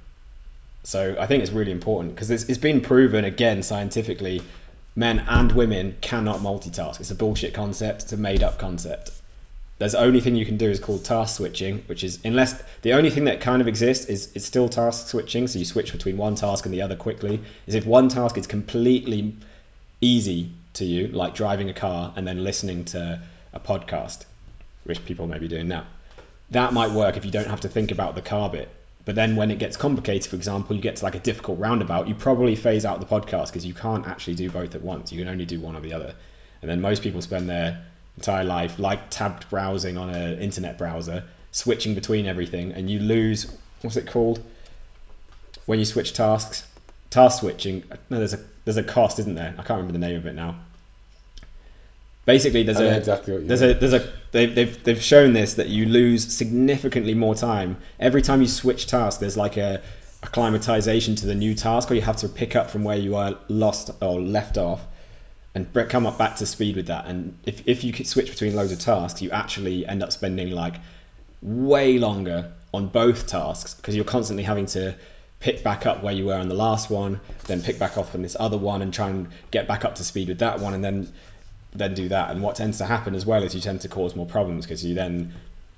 So 0.82 1.16
I 1.20 1.28
think 1.28 1.44
it's 1.44 1.52
really 1.52 1.72
important 1.72 2.16
because 2.16 2.32
it's, 2.32 2.46
it's 2.46 2.58
been 2.58 2.82
proven 2.82 3.26
again 3.26 3.62
scientifically, 3.62 4.42
men 4.96 5.20
and 5.20 5.52
women 5.52 5.98
cannot 6.02 6.40
multitask. 6.40 7.00
It's 7.00 7.12
a 7.12 7.16
bullshit 7.16 7.54
concept. 7.54 8.04
It's 8.04 8.14
a 8.14 8.18
made 8.18 8.42
up 8.42 8.58
concept. 8.58 9.12
There's 9.78 9.92
the 9.92 10.00
only 10.00 10.22
thing 10.22 10.36
you 10.36 10.46
can 10.46 10.58
do 10.58 10.70
is 10.70 10.80
called 10.80 11.04
task 11.04 11.36
switching, 11.36 11.80
which 11.88 12.04
is 12.04 12.20
unless 12.24 12.62
the 12.82 12.94
only 12.94 13.10
thing 13.10 13.26
that 13.26 13.42
kind 13.42 13.62
of 13.62 13.68
exists 13.68 14.06
is 14.06 14.32
it's 14.34 14.46
still 14.46 14.70
task 14.70 15.08
switching. 15.08 15.48
So 15.48 15.60
you 15.60 15.66
switch 15.66 15.92
between 15.92 16.16
one 16.16 16.36
task 16.36 16.66
and 16.66 16.74
the 16.74 16.82
other 16.82 16.96
quickly. 16.96 17.42
Is 17.68 17.76
if 17.76 17.86
one 17.86 18.08
task 18.08 18.38
is 18.38 18.48
completely 18.48 19.36
easy 20.00 20.52
to 20.74 20.86
you, 20.86 21.08
like 21.08 21.36
driving 21.36 21.70
a 21.70 21.74
car 21.74 22.14
and 22.16 22.26
then 22.26 22.44
listening 22.44 22.86
to 22.86 23.22
a 23.54 23.60
podcast, 23.60 24.24
which 24.86 25.04
people 25.04 25.28
may 25.28 25.40
be 25.40 25.48
doing 25.50 25.68
now. 25.68 25.86
That 26.52 26.72
might 26.72 26.92
work 26.92 27.18
if 27.18 27.26
you 27.26 27.32
don't 27.32 27.48
have 27.48 27.62
to 27.62 27.70
think 27.70 27.92
about 27.92 28.16
the 28.16 28.22
car 28.22 28.50
bit. 28.50 28.70
But 29.04 29.16
then 29.16 29.36
when 29.36 29.52
it 29.52 29.60
gets 29.60 29.78
complicated, 29.78 30.30
for 30.30 30.36
example, 30.36 30.76
you 30.76 30.82
get 30.82 30.98
to 30.98 31.04
like 31.04 31.16
a 31.16 31.20
difficult 31.20 31.60
roundabout, 31.60 32.08
you 32.08 32.16
probably 32.16 32.56
phase 32.56 32.86
out 32.86 33.00
the 33.00 33.06
podcast 33.06 33.48
because 33.48 33.66
you 33.66 33.74
can't 33.74 34.08
actually 34.08 34.36
do 34.36 34.50
both 34.50 34.74
at 34.74 34.82
once. 34.82 35.12
You 35.12 35.20
can 35.20 35.28
only 35.28 35.46
do 35.46 35.60
one 35.60 35.76
or 35.76 35.82
the 35.82 35.94
other. 35.94 36.16
And 36.62 36.72
then 36.72 36.82
most 36.82 37.04
people 37.04 37.22
spend 37.22 37.50
their 37.50 37.84
entire 38.18 38.44
life 38.44 38.80
like 38.80 39.10
tabbed 39.10 39.50
browsing 39.50 39.98
on 39.98 40.10
an 40.10 40.40
internet 40.40 40.78
browser, 40.78 41.24
switching 41.52 41.96
between 41.96 42.26
everything, 42.26 42.74
and 42.74 42.90
you 42.90 43.00
lose 43.00 43.52
what's 43.82 43.98
it 43.98 44.08
called 44.08 44.42
when 45.66 45.80
you 45.80 45.86
switch 45.86 46.14
tasks? 46.14 46.66
Task 47.10 47.40
switching. 47.40 47.84
No, 48.10 48.18
there's 48.18 48.34
a 48.34 48.40
there's 48.66 48.78
a 48.78 48.84
cost, 48.84 49.20
isn't 49.20 49.36
there? 49.36 49.54
I 49.54 49.64
can't 49.64 49.82
remember 49.82 49.94
the 49.94 50.00
name 50.00 50.18
of 50.18 50.26
it 50.26 50.34
now. 50.34 50.56
Basically, 52.26 52.64
there's 52.64 52.80
a 52.80 52.98
exactly 52.98 53.38
there's 53.46 53.62
mean. 53.62 53.72
a 53.72 53.74
there's 53.76 53.94
a 53.94 54.12
they've, 54.32 54.56
they've 54.56 54.84
they've 54.84 55.02
shown 55.02 55.34
this 55.34 55.56
that 55.56 55.68
you 55.68 55.86
lose 55.86 56.34
significantly 56.34 57.14
more 57.14 57.36
time 57.36 57.78
every 58.00 58.24
time 58.24 58.42
you 58.42 58.48
switch 58.48 58.88
tasks. 58.88 59.20
There's 59.20 59.38
like 59.38 59.58
a 59.58 59.82
acclimatization 60.24 61.16
to 61.18 61.28
the 61.28 61.36
new 61.36 61.54
task, 61.54 61.92
or 61.92 61.94
you 61.94 62.02
have 62.02 62.18
to 62.18 62.28
pick 62.28 62.56
up 62.56 62.72
from 62.72 62.84
where 62.84 62.98
you 62.98 63.16
are 63.16 63.38
lost 63.48 63.92
or 64.02 64.20
left 64.20 64.58
off, 64.58 64.82
and 65.56 65.74
come 65.90 66.06
up 66.06 66.18
back 66.18 66.36
to 66.36 66.46
speed 66.46 66.76
with 66.76 66.88
that. 66.88 67.06
And 67.08 67.38
if 67.46 67.68
if 67.68 67.84
you 67.84 67.94
switch 68.04 68.30
between 68.30 68.56
loads 68.56 68.74
of 68.74 68.80
tasks, 68.80 69.22
you 69.22 69.32
actually 69.32 69.88
end 69.88 70.04
up 70.04 70.12
spending 70.12 70.52
like 70.52 70.76
way 71.42 71.98
longer 71.98 72.52
on 72.74 72.88
both 72.88 73.26
tasks 73.26 73.74
because 73.74 73.96
you're 73.96 74.06
constantly 74.06 74.44
having 74.44 74.66
to 74.68 74.96
pick 75.40 75.64
back 75.64 75.86
up 75.86 76.04
where 76.04 76.14
you 76.14 76.26
were 76.26 76.36
on 76.36 76.50
the 76.50 76.56
last 76.56 76.90
one, 76.90 77.20
then 77.46 77.62
pick 77.62 77.80
back 77.80 77.98
off 77.98 78.14
on 78.14 78.22
this 78.22 78.36
other 78.40 78.58
one, 78.58 78.82
and 78.82 78.94
try 78.94 79.10
and 79.10 79.28
get 79.52 79.68
back 79.68 79.86
up 79.86 79.96
to 79.96 80.04
speed 80.04 80.28
with 80.28 80.40
that 80.40 80.60
one, 80.60 80.74
and 80.74 80.84
then 80.84 81.12
then 81.74 81.94
do 81.94 82.10
that. 82.10 82.32
And 82.32 82.42
what 82.42 82.58
tends 82.58 82.78
to 82.80 82.86
happen 82.86 83.16
as 83.16 83.26
well 83.26 83.42
is 83.44 83.56
you 83.56 83.62
tend 83.62 83.82
to 83.82 83.88
cause 83.88 84.16
more 84.16 84.26
problems 84.26 84.66
because 84.66 84.84
you 84.84 84.94
then 84.94 85.34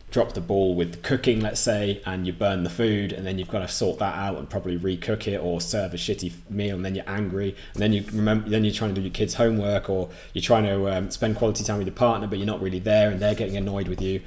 drop 0.10 0.34
the 0.34 0.42
ball 0.42 0.74
with 0.74 1.04
cooking, 1.04 1.42
let's 1.42 1.60
say, 1.60 2.02
and 2.06 2.26
you 2.26 2.32
burn 2.32 2.64
the 2.64 2.70
food, 2.70 3.12
and 3.12 3.26
then 3.28 3.38
you've 3.38 3.50
got 3.50 3.60
to 3.60 3.68
sort 3.68 4.00
that 4.00 4.16
out 4.16 4.38
and 4.38 4.50
probably 4.50 4.78
recook 4.78 5.28
it 5.28 5.38
or 5.38 5.60
serve 5.60 5.94
a 5.94 5.98
shitty 5.98 6.32
meal, 6.50 6.76
and 6.76 6.86
then 6.86 6.96
you're 6.96 7.10
angry, 7.10 7.56
and 7.74 7.82
then 7.82 7.92
you 7.92 8.04
remember, 8.14 8.50
then 8.50 8.64
you're 8.64 8.74
trying 8.74 8.92
to 8.92 8.96
do 8.96 9.02
your 9.02 9.14
kids' 9.14 9.34
homework, 9.34 9.90
or 9.90 10.10
you're 10.34 10.42
trying 10.42 10.64
to 10.64 10.90
um, 10.90 11.12
spend 11.12 11.36
quality 11.36 11.64
time 11.64 11.78
with 11.78 11.88
your 11.88 11.96
partner, 11.96 12.28
but 12.28 12.38
you're 12.38 12.48
not 12.48 12.62
really 12.62 12.80
there, 12.80 13.12
and 13.12 13.20
they're 13.22 13.36
getting 13.36 13.58
annoyed 13.58 13.88
with 13.90 14.02
you. 14.02 14.22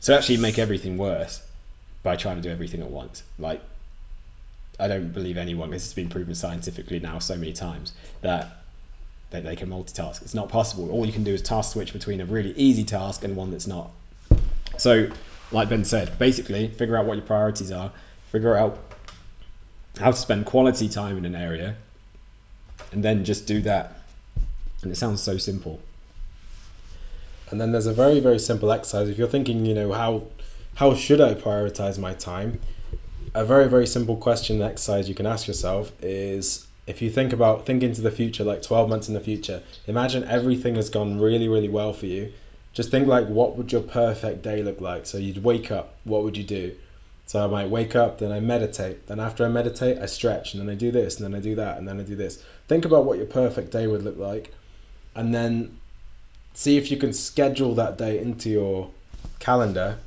So 0.00 0.14
actually, 0.14 0.36
you 0.36 0.42
make 0.42 0.58
everything 0.58 0.98
worse 0.98 1.40
by 2.02 2.16
trying 2.16 2.36
to 2.36 2.42
do 2.42 2.50
everything 2.50 2.80
at 2.80 2.90
once. 2.90 3.22
Like, 3.38 3.60
I 4.80 4.88
don't 4.88 5.12
believe 5.12 5.36
anyone. 5.36 5.70
This 5.70 5.84
has 5.84 5.94
been 5.94 6.08
proven 6.08 6.34
scientifically 6.34 7.00
now 7.00 7.18
so 7.18 7.36
many 7.36 7.52
times 7.52 7.92
that 8.20 8.56
that 9.30 9.44
they 9.44 9.56
can 9.56 9.68
multitask. 9.68 10.22
It's 10.22 10.34
not 10.34 10.48
possible. 10.48 10.90
All 10.90 11.04
you 11.04 11.12
can 11.12 11.24
do 11.24 11.34
is 11.34 11.42
task 11.42 11.72
switch 11.72 11.92
between 11.92 12.20
a 12.20 12.24
really 12.24 12.52
easy 12.52 12.84
task 12.84 13.24
and 13.24 13.36
one 13.36 13.50
that's 13.50 13.66
not. 13.66 13.90
So, 14.78 15.10
like 15.52 15.68
Ben 15.68 15.84
said, 15.84 16.18
basically 16.18 16.68
figure 16.68 16.96
out 16.96 17.06
what 17.06 17.16
your 17.16 17.26
priorities 17.26 17.72
are, 17.72 17.92
figure 18.30 18.56
out 18.56 18.78
how 19.98 20.12
to 20.12 20.16
spend 20.16 20.46
quality 20.46 20.88
time 20.88 21.18
in 21.18 21.24
an 21.24 21.34
area, 21.34 21.76
and 22.92 23.02
then 23.02 23.24
just 23.24 23.46
do 23.46 23.60
that. 23.62 24.00
And 24.82 24.92
it 24.92 24.96
sounds 24.96 25.20
so 25.20 25.36
simple. 25.36 25.80
And 27.50 27.60
then 27.60 27.72
there's 27.72 27.86
a 27.86 27.92
very 27.92 28.20
very 28.20 28.38
simple 28.38 28.70
exercise. 28.70 29.08
If 29.08 29.18
you're 29.18 29.28
thinking, 29.28 29.66
you 29.66 29.74
know, 29.74 29.92
how 29.92 30.24
how 30.74 30.94
should 30.94 31.20
I 31.20 31.34
prioritize 31.34 31.98
my 31.98 32.14
time? 32.14 32.60
A 33.34 33.44
very 33.44 33.68
very 33.68 33.86
simple 33.86 34.16
question 34.16 34.62
exercise 34.62 35.08
you 35.08 35.14
can 35.14 35.26
ask 35.26 35.48
yourself 35.48 35.92
is 36.02 36.66
if 36.86 37.02
you 37.02 37.10
think 37.10 37.32
about 37.32 37.66
think 37.66 37.82
into 37.82 38.00
the 38.00 38.10
future 38.10 38.44
like 38.44 38.62
12 38.62 38.88
months 38.88 39.08
in 39.08 39.14
the 39.14 39.20
future 39.20 39.62
imagine 39.86 40.24
everything 40.24 40.76
has 40.76 40.88
gone 40.88 41.20
really 41.20 41.46
really 41.46 41.68
well 41.68 41.92
for 41.92 42.06
you 42.06 42.32
just 42.78 42.92
think 42.92 43.08
like 43.08 43.26
what 43.26 43.56
would 43.56 43.72
your 43.72 43.80
perfect 43.80 44.42
day 44.42 44.62
look 44.62 44.80
like? 44.80 45.04
So 45.04 45.18
you'd 45.18 45.42
wake 45.42 45.72
up 45.72 45.96
what 46.04 46.22
would 46.22 46.36
you 46.36 46.44
do? 46.44 46.76
So 47.26 47.44
i 47.44 47.48
might 47.48 47.68
wake 47.70 47.96
up 47.96 48.20
then 48.20 48.30
i 48.30 48.38
meditate. 48.38 49.08
Then 49.08 49.18
after 49.18 49.44
i 49.44 49.48
meditate 49.48 49.98
i 49.98 50.06
stretch 50.06 50.54
and 50.54 50.62
then 50.62 50.70
i 50.70 50.76
do 50.76 50.92
this 50.92 51.18
and 51.18 51.24
then 51.24 51.36
i 51.36 51.42
do 51.42 51.56
that 51.56 51.78
and 51.78 51.88
then 51.88 51.98
i 51.98 52.04
do 52.04 52.14
this. 52.14 52.40
Think 52.68 52.84
about 52.84 53.04
what 53.04 53.16
your 53.18 53.26
perfect 53.26 53.72
day 53.72 53.88
would 53.88 54.04
look 54.04 54.16
like 54.16 54.54
and 55.16 55.34
then 55.34 55.76
see 56.54 56.76
if 56.76 56.92
you 56.92 56.98
can 56.98 57.12
schedule 57.12 57.74
that 57.74 57.98
day 57.98 58.20
into 58.20 58.48
your 58.48 58.92
calendar 59.40 59.98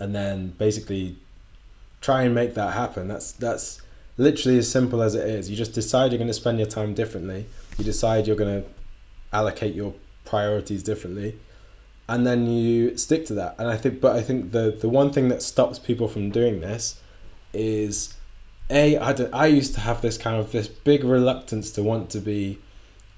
and 0.00 0.12
then 0.12 0.48
basically 0.48 1.16
try 2.00 2.22
and 2.22 2.34
make 2.34 2.54
that 2.54 2.72
happen. 2.72 3.06
That's 3.06 3.30
that's 3.30 3.80
literally 4.16 4.58
as 4.58 4.68
simple 4.68 5.00
as 5.00 5.14
it 5.14 5.28
is. 5.28 5.48
You 5.48 5.54
just 5.54 5.74
decide 5.74 6.10
you're 6.10 6.18
going 6.18 6.34
to 6.36 6.40
spend 6.42 6.58
your 6.58 6.66
time 6.66 6.94
differently. 6.94 7.46
You 7.78 7.84
decide 7.84 8.26
you're 8.26 8.34
going 8.34 8.64
to 8.64 8.68
allocate 9.32 9.76
your 9.76 9.94
priorities 10.24 10.82
differently 10.82 11.38
and 12.08 12.26
then 12.26 12.46
you 12.46 12.96
stick 12.96 13.26
to 13.26 13.34
that. 13.34 13.56
And 13.58 13.68
i 13.68 13.76
think 13.76 14.00
but 14.00 14.16
i 14.16 14.22
think 14.22 14.52
the 14.52 14.76
the 14.78 14.88
one 14.88 15.12
thing 15.12 15.28
that 15.28 15.42
stops 15.42 15.78
people 15.78 16.08
from 16.08 16.30
doing 16.30 16.60
this 16.60 17.00
is 17.52 18.14
a 18.70 18.96
I, 18.96 19.12
I 19.32 19.46
used 19.46 19.74
to 19.74 19.80
have 19.80 20.00
this 20.00 20.18
kind 20.18 20.40
of 20.40 20.52
this 20.52 20.68
big 20.68 21.04
reluctance 21.04 21.72
to 21.72 21.82
want 21.82 22.10
to 22.10 22.20
be 22.20 22.58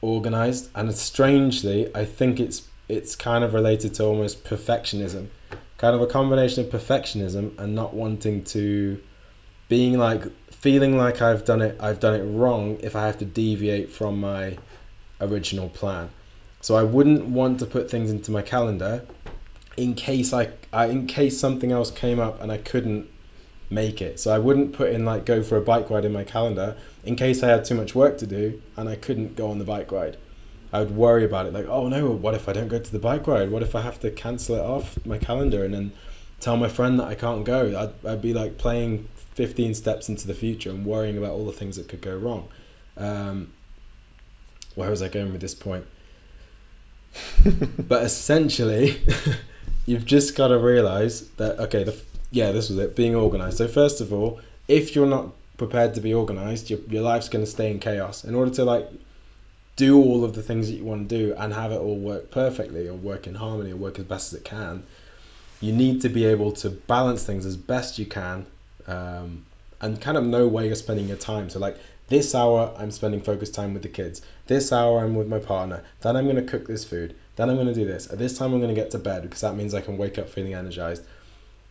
organized 0.02 0.68
and 0.74 0.94
strangely 0.94 1.94
i 1.94 2.04
think 2.04 2.40
it's 2.40 2.62
it's 2.88 3.16
kind 3.16 3.42
of 3.42 3.52
related 3.54 3.94
to 3.94 4.04
almost 4.04 4.44
perfectionism. 4.44 5.26
Kind 5.76 5.96
of 5.96 6.02
a 6.02 6.06
combination 6.06 6.64
of 6.64 6.70
perfectionism 6.70 7.58
and 7.58 7.74
not 7.74 7.94
wanting 7.94 8.44
to 8.44 9.02
being 9.68 9.98
like 9.98 10.22
feeling 10.52 10.96
like 10.96 11.20
i've 11.20 11.44
done 11.44 11.60
it 11.60 11.76
i've 11.80 11.98
done 12.00 12.14
it 12.14 12.22
wrong 12.22 12.78
if 12.80 12.94
i 12.94 13.06
have 13.06 13.18
to 13.18 13.24
deviate 13.24 13.90
from 13.90 14.20
my 14.20 14.56
original 15.20 15.68
plan 15.68 16.08
so 16.60 16.74
I 16.76 16.82
wouldn't 16.82 17.26
want 17.26 17.60
to 17.60 17.66
put 17.66 17.90
things 17.90 18.10
into 18.10 18.30
my 18.30 18.42
calendar 18.42 19.06
in 19.76 19.94
case 19.94 20.32
I, 20.32 20.50
I 20.72 20.86
in 20.86 21.06
case 21.06 21.38
something 21.38 21.70
else 21.70 21.90
came 21.90 22.18
up 22.18 22.40
and 22.40 22.50
I 22.50 22.58
couldn't 22.58 23.08
make 23.70 24.00
it. 24.00 24.20
So 24.20 24.32
I 24.32 24.38
wouldn't 24.38 24.72
put 24.72 24.90
in 24.90 25.04
like 25.04 25.26
go 25.26 25.42
for 25.42 25.56
a 25.56 25.60
bike 25.60 25.90
ride 25.90 26.04
in 26.04 26.12
my 26.12 26.24
calendar 26.24 26.76
in 27.04 27.16
case 27.16 27.42
I 27.42 27.48
had 27.48 27.64
too 27.64 27.74
much 27.74 27.94
work 27.94 28.18
to 28.18 28.26
do 28.26 28.62
and 28.76 28.88
I 28.88 28.96
couldn't 28.96 29.36
go 29.36 29.50
on 29.50 29.58
the 29.58 29.64
bike 29.64 29.92
ride. 29.92 30.16
I 30.72 30.80
would 30.80 30.94
worry 30.94 31.24
about 31.24 31.46
it 31.46 31.52
like, 31.52 31.66
oh 31.68 31.88
no, 31.88 32.10
what 32.10 32.34
if 32.34 32.48
I 32.48 32.52
don't 32.52 32.68
go 32.68 32.78
to 32.78 32.92
the 32.92 32.98
bike 32.98 33.26
ride? 33.26 33.50
What 33.50 33.62
if 33.62 33.74
I 33.74 33.80
have 33.80 34.00
to 34.00 34.10
cancel 34.10 34.56
it 34.56 34.60
off 34.60 35.04
my 35.06 35.18
calendar 35.18 35.64
and 35.64 35.72
then 35.72 35.92
tell 36.40 36.56
my 36.56 36.68
friend 36.68 37.00
that 37.00 37.06
I 37.06 37.14
can't 37.14 37.44
go? 37.44 37.92
I'd, 38.04 38.08
I'd 38.08 38.22
be 38.22 38.34
like 38.34 38.58
playing 38.58 39.08
15 39.34 39.74
steps 39.74 40.08
into 40.08 40.26
the 40.26 40.34
future 40.34 40.70
and 40.70 40.84
worrying 40.84 41.18
about 41.18 41.32
all 41.32 41.46
the 41.46 41.52
things 41.52 41.76
that 41.76 41.88
could 41.88 42.00
go 42.00 42.16
wrong. 42.16 42.48
Um, 42.96 43.52
where 44.74 44.90
was 44.90 45.02
I 45.02 45.08
going 45.08 45.32
with 45.32 45.40
this 45.40 45.54
point? 45.54 45.86
but 47.78 48.02
essentially, 48.04 49.00
you've 49.86 50.04
just 50.04 50.36
got 50.36 50.48
to 50.48 50.58
realize 50.58 51.26
that 51.36 51.58
okay, 51.60 51.84
the, 51.84 52.00
yeah, 52.30 52.52
this 52.52 52.68
was 52.68 52.78
it, 52.78 52.96
being 52.96 53.14
organized. 53.14 53.58
So 53.58 53.68
first 53.68 54.00
of 54.00 54.12
all, 54.12 54.40
if 54.68 54.94
you're 54.94 55.06
not 55.06 55.28
prepared 55.56 55.94
to 55.94 56.00
be 56.00 56.14
organized, 56.14 56.70
your 56.70 56.80
your 56.88 57.02
life's 57.02 57.28
going 57.28 57.44
to 57.44 57.50
stay 57.50 57.70
in 57.70 57.78
chaos. 57.78 58.24
In 58.24 58.34
order 58.34 58.50
to 58.52 58.64
like 58.64 58.88
do 59.76 60.02
all 60.02 60.24
of 60.24 60.34
the 60.34 60.42
things 60.42 60.68
that 60.68 60.74
you 60.74 60.84
want 60.84 61.08
to 61.08 61.16
do 61.16 61.34
and 61.34 61.52
have 61.52 61.70
it 61.70 61.76
all 61.76 61.96
work 61.96 62.30
perfectly 62.30 62.88
or 62.88 62.94
work 62.94 63.26
in 63.26 63.34
harmony 63.34 63.72
or 63.72 63.76
work 63.76 63.98
as 63.98 64.06
best 64.06 64.32
as 64.32 64.40
it 64.40 64.44
can, 64.44 64.82
you 65.60 65.72
need 65.72 66.02
to 66.02 66.08
be 66.08 66.24
able 66.24 66.52
to 66.52 66.70
balance 66.70 67.24
things 67.24 67.44
as 67.44 67.56
best 67.56 67.98
you 67.98 68.06
can 68.06 68.46
um, 68.86 69.44
and 69.80 70.00
kind 70.00 70.16
of 70.16 70.24
know 70.24 70.46
where 70.48 70.64
you're 70.64 70.74
spending 70.74 71.08
your 71.08 71.18
time. 71.18 71.50
So 71.50 71.58
like 71.58 71.76
this 72.08 72.34
hour 72.34 72.72
I'm 72.78 72.90
spending 72.90 73.20
focused 73.20 73.54
time 73.54 73.74
with 73.74 73.82
the 73.82 73.88
kids. 73.88 74.22
This 74.46 74.72
hour 74.72 75.04
I'm 75.04 75.14
with 75.14 75.28
my 75.28 75.38
partner. 75.38 75.82
Then 76.00 76.16
I'm 76.16 76.24
going 76.24 76.36
to 76.36 76.42
cook 76.42 76.66
this 76.66 76.84
food. 76.84 77.16
Then 77.34 77.50
I'm 77.50 77.56
going 77.56 77.66
to 77.66 77.74
do 77.74 77.84
this. 77.84 78.10
At 78.10 78.18
this 78.18 78.38
time 78.38 78.52
I'm 78.52 78.60
going 78.60 78.74
to 78.74 78.80
get 78.80 78.92
to 78.92 78.98
bed 78.98 79.22
because 79.22 79.40
that 79.40 79.56
means 79.56 79.74
I 79.74 79.80
can 79.80 79.98
wake 79.98 80.18
up 80.18 80.28
feeling 80.28 80.54
energized. 80.54 81.02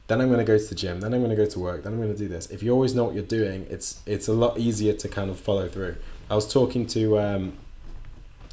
Then 0.08 0.22
I'm 0.22 0.28
going 0.28 0.40
to 0.40 0.46
go 0.46 0.58
to 0.58 0.64
the 0.64 0.76
gym. 0.76 1.02
Then 1.02 1.14
I'm 1.14 1.22
going 1.22 1.36
to 1.36 1.38
go 1.38 1.50
to 1.50 1.60
work. 1.60 1.84
Then 1.84 1.94
I'm 1.94 2.00
going 2.00 2.14
to 2.14 2.18
do 2.18 2.28
this. 2.28 2.52
If 2.52 2.62
you 2.64 2.72
always 2.72 2.94
know 2.94 3.06
what 3.06 3.16
you're 3.16 3.24
doing, 3.24 3.68
it's 3.70 4.00
it's 4.06 4.28
a 4.28 4.34
lot 4.34 4.60
easier 4.60 4.94
to 4.94 5.10
kind 5.10 5.30
of 5.30 5.40
follow 5.40 5.68
through. 5.68 5.96
I 6.30 6.36
was 6.36 6.52
talking 6.52 6.88
to 6.88 7.20
um, 7.20 7.54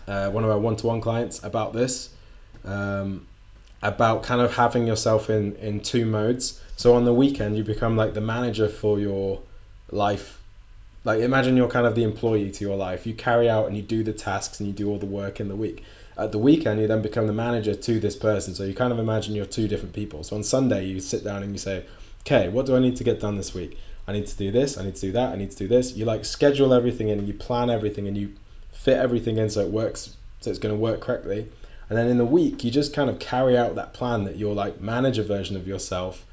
uh, 0.06 0.30
one 0.30 0.44
of 0.44 0.50
our 0.50 0.58
one-to-one 0.58 1.00
clients 1.00 1.42
about 1.42 1.72
this, 1.72 2.08
um, 2.64 3.26
about 3.82 4.22
kind 4.22 4.40
of 4.40 4.54
having 4.54 4.86
yourself 4.86 5.28
in 5.30 5.56
in 5.56 5.80
two 5.80 6.06
modes. 6.06 6.60
So 6.76 6.94
on 6.94 7.04
the 7.04 7.12
weekend 7.12 7.56
you 7.56 7.64
become 7.64 7.96
like 7.96 8.14
the 8.14 8.20
manager 8.20 8.68
for 8.68 8.98
your 8.98 9.40
life 9.90 10.41
like 11.04 11.20
imagine 11.20 11.56
you're 11.56 11.68
kind 11.68 11.86
of 11.86 11.94
the 11.94 12.04
employee 12.04 12.50
to 12.50 12.64
your 12.64 12.76
life. 12.76 13.06
You 13.06 13.14
carry 13.14 13.48
out 13.48 13.66
and 13.66 13.76
you 13.76 13.82
do 13.82 14.02
the 14.02 14.12
tasks 14.12 14.60
and 14.60 14.68
you 14.68 14.74
do 14.74 14.88
all 14.88 14.98
the 14.98 15.06
work 15.06 15.40
in 15.40 15.48
the 15.48 15.56
week. 15.56 15.82
At 16.16 16.30
the 16.30 16.38
weekend, 16.38 16.80
you 16.80 16.86
then 16.86 17.02
become 17.02 17.26
the 17.26 17.32
manager 17.32 17.74
to 17.74 18.00
this 18.00 18.16
person. 18.16 18.54
So 18.54 18.64
you 18.64 18.74
kind 18.74 18.92
of 18.92 18.98
imagine 18.98 19.34
you're 19.34 19.46
two 19.46 19.66
different 19.66 19.94
people. 19.94 20.22
So 20.24 20.36
on 20.36 20.42
Sunday, 20.44 20.86
you 20.86 21.00
sit 21.00 21.24
down 21.24 21.42
and 21.42 21.52
you 21.52 21.58
say, 21.58 21.84
okay, 22.20 22.48
what 22.48 22.66
do 22.66 22.76
I 22.76 22.80
need 22.80 22.96
to 22.96 23.04
get 23.04 23.20
done 23.20 23.36
this 23.36 23.54
week? 23.54 23.78
I 24.06 24.12
need 24.12 24.26
to 24.26 24.36
do 24.36 24.50
this. 24.50 24.78
I 24.78 24.84
need 24.84 24.96
to 24.96 25.00
do 25.00 25.12
that. 25.12 25.32
I 25.32 25.36
need 25.36 25.50
to 25.52 25.56
do 25.56 25.68
this. 25.68 25.96
You 25.96 26.04
like 26.04 26.24
schedule 26.24 26.74
everything 26.74 27.08
in 27.08 27.18
and 27.18 27.26
you 27.26 27.34
plan 27.34 27.70
everything 27.70 28.08
and 28.08 28.16
you 28.16 28.34
fit 28.72 28.98
everything 28.98 29.38
in 29.38 29.48
so 29.48 29.60
it 29.60 29.70
works. 29.70 30.14
So 30.40 30.50
it's 30.50 30.58
going 30.58 30.74
to 30.74 30.80
work 30.80 31.00
correctly. 31.00 31.48
And 31.88 31.98
then 31.98 32.08
in 32.08 32.18
the 32.18 32.24
week, 32.24 32.64
you 32.64 32.70
just 32.70 32.94
kind 32.94 33.10
of 33.10 33.18
carry 33.18 33.56
out 33.56 33.74
that 33.74 33.92
plan 33.92 34.24
that 34.24 34.36
your 34.36 34.54
like 34.54 34.80
manager 34.80 35.22
version 35.22 35.56
of 35.56 35.66
yourself 35.66 36.24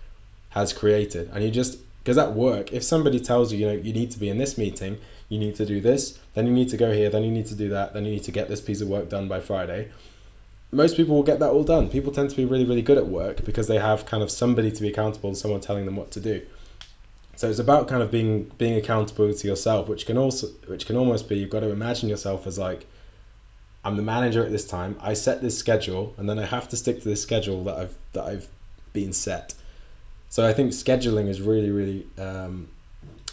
has 0.49 0.73
created, 0.73 1.29
and 1.33 1.43
you 1.43 1.51
just 1.51 1.77
because 1.99 2.17
at 2.17 2.33
work, 2.33 2.73
if 2.73 2.83
somebody 2.83 3.19
tells 3.19 3.51
you, 3.51 3.59
you 3.59 3.65
know, 3.67 3.73
you 3.73 3.93
need 3.93 4.11
to 4.11 4.19
be 4.19 4.29
in 4.29 4.37
this 4.37 4.57
meeting, 4.57 4.97
you 5.27 5.37
need 5.37 5.55
to 5.55 5.65
do 5.65 5.81
this, 5.81 6.17
then 6.33 6.47
you 6.47 6.53
need 6.53 6.69
to 6.69 6.77
go 6.77 6.91
here, 6.91 7.09
then 7.09 7.23
you 7.23 7.31
need 7.31 7.47
to 7.47 7.55
do 7.55 7.69
that, 7.69 7.93
then 7.93 8.05
you 8.05 8.11
need 8.11 8.23
to 8.23 8.31
get 8.31 8.47
this 8.47 8.61
piece 8.61 8.81
of 8.81 8.87
work 8.87 9.09
done 9.09 9.27
by 9.27 9.39
Friday. 9.39 9.89
Most 10.71 10.97
people 10.97 11.15
will 11.15 11.23
get 11.23 11.39
that 11.39 11.49
all 11.49 11.63
done. 11.63 11.89
People 11.89 12.11
tend 12.11 12.29
to 12.29 12.35
be 12.35 12.45
really, 12.45 12.65
really 12.65 12.83
good 12.83 12.97
at 12.97 13.07
work 13.07 13.43
because 13.43 13.67
they 13.67 13.79
have 13.79 14.05
kind 14.05 14.21
of 14.21 14.29
somebody 14.29 14.71
to 14.71 14.81
be 14.81 14.89
accountable 14.89 15.33
someone 15.35 15.61
telling 15.61 15.85
them 15.85 15.95
what 15.95 16.11
to 16.11 16.19
do. 16.19 16.45
So 17.37 17.49
it's 17.49 17.59
about 17.59 17.87
kind 17.87 18.03
of 18.03 18.11
being 18.11 18.51
being 18.57 18.75
accountable 18.75 19.33
to 19.33 19.47
yourself, 19.47 19.87
which 19.87 20.05
can 20.05 20.17
also 20.17 20.47
which 20.67 20.85
can 20.85 20.97
almost 20.97 21.29
be 21.29 21.37
you've 21.37 21.49
got 21.49 21.61
to 21.61 21.71
imagine 21.71 22.09
yourself 22.09 22.45
as 22.45 22.59
like 22.59 22.85
I'm 23.83 23.95
the 23.95 24.03
manager 24.03 24.43
at 24.43 24.51
this 24.51 24.67
time. 24.67 24.97
I 24.99 25.13
set 25.13 25.41
this 25.41 25.57
schedule, 25.57 26.13
and 26.17 26.29
then 26.29 26.37
I 26.37 26.45
have 26.45 26.67
to 26.69 26.75
stick 26.75 27.01
to 27.01 27.07
this 27.07 27.21
schedule 27.21 27.63
that 27.63 27.77
I've 27.77 27.95
that 28.11 28.25
I've 28.25 28.47
been 28.91 29.13
set. 29.13 29.53
So 30.29 30.45
I 30.45 30.53
think 30.53 30.71
scheduling 30.71 31.27
is 31.27 31.41
really, 31.41 31.71
really 31.71 32.07
um, 32.17 32.69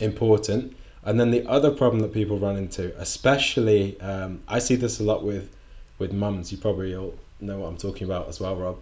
important. 0.01 0.77
And 1.05 1.21
then 1.21 1.31
the 1.31 1.47
other 1.47 1.71
problem 1.71 2.01
that 2.01 2.13
people 2.13 2.39
run 2.39 2.57
into, 2.57 2.99
especially, 2.99 4.01
um, 4.01 4.43
I 4.49 4.59
see 4.59 4.77
this 4.77 4.99
a 4.99 5.05
lot 5.05 5.23
with 5.23 5.55
with 5.99 6.13
mums. 6.13 6.53
You 6.53 6.59
probably 6.59 6.97
all 6.97 7.15
know 7.41 7.59
what 7.59 7.69
I'm 7.69 7.77
talking 7.77 8.07
about 8.07 8.29
as 8.29 8.41
well, 8.41 8.57
Rob. 8.57 8.79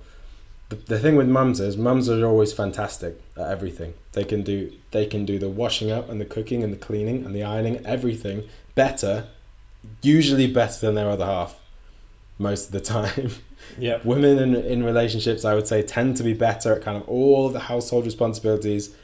The, 0.69 0.77
the 0.77 0.99
thing 0.99 1.17
with 1.17 1.29
mums 1.29 1.61
is 1.61 1.77
mums 1.77 2.09
are 2.09 2.25
always 2.25 2.53
fantastic 2.53 3.21
at 3.37 3.49
everything. 3.49 3.95
They 4.13 4.25
can 4.25 4.43
do 4.43 4.73
they 4.93 5.07
can 5.07 5.27
do 5.27 5.39
the 5.39 5.49
washing 5.49 5.91
up 5.91 6.09
and 6.09 6.21
the 6.21 6.25
cooking 6.25 6.63
and 6.63 6.73
the 6.73 6.79
cleaning 6.79 7.27
and 7.27 7.35
the 7.35 7.43
ironing, 7.43 7.85
everything 7.85 8.49
better, 8.75 9.27
usually 10.03 10.47
better 10.47 10.87
than 10.87 10.95
their 10.95 11.11
other 11.11 11.27
half 11.27 11.55
most 12.39 12.67
of 12.67 12.73
the 12.73 12.81
time. 12.81 13.31
Yeah. 13.79 13.99
Women 14.05 14.39
in, 14.39 14.55
in 14.57 14.83
relationships, 14.85 15.45
I 15.45 15.55
would 15.55 15.67
say, 15.69 15.83
tend 15.83 16.19
to 16.19 16.23
be 16.23 16.35
better 16.35 16.75
at 16.75 16.83
kind 16.83 16.97
of 16.97 17.09
all 17.09 17.49
the 17.51 17.61
household 17.61 18.05
responsibilities 18.05 18.95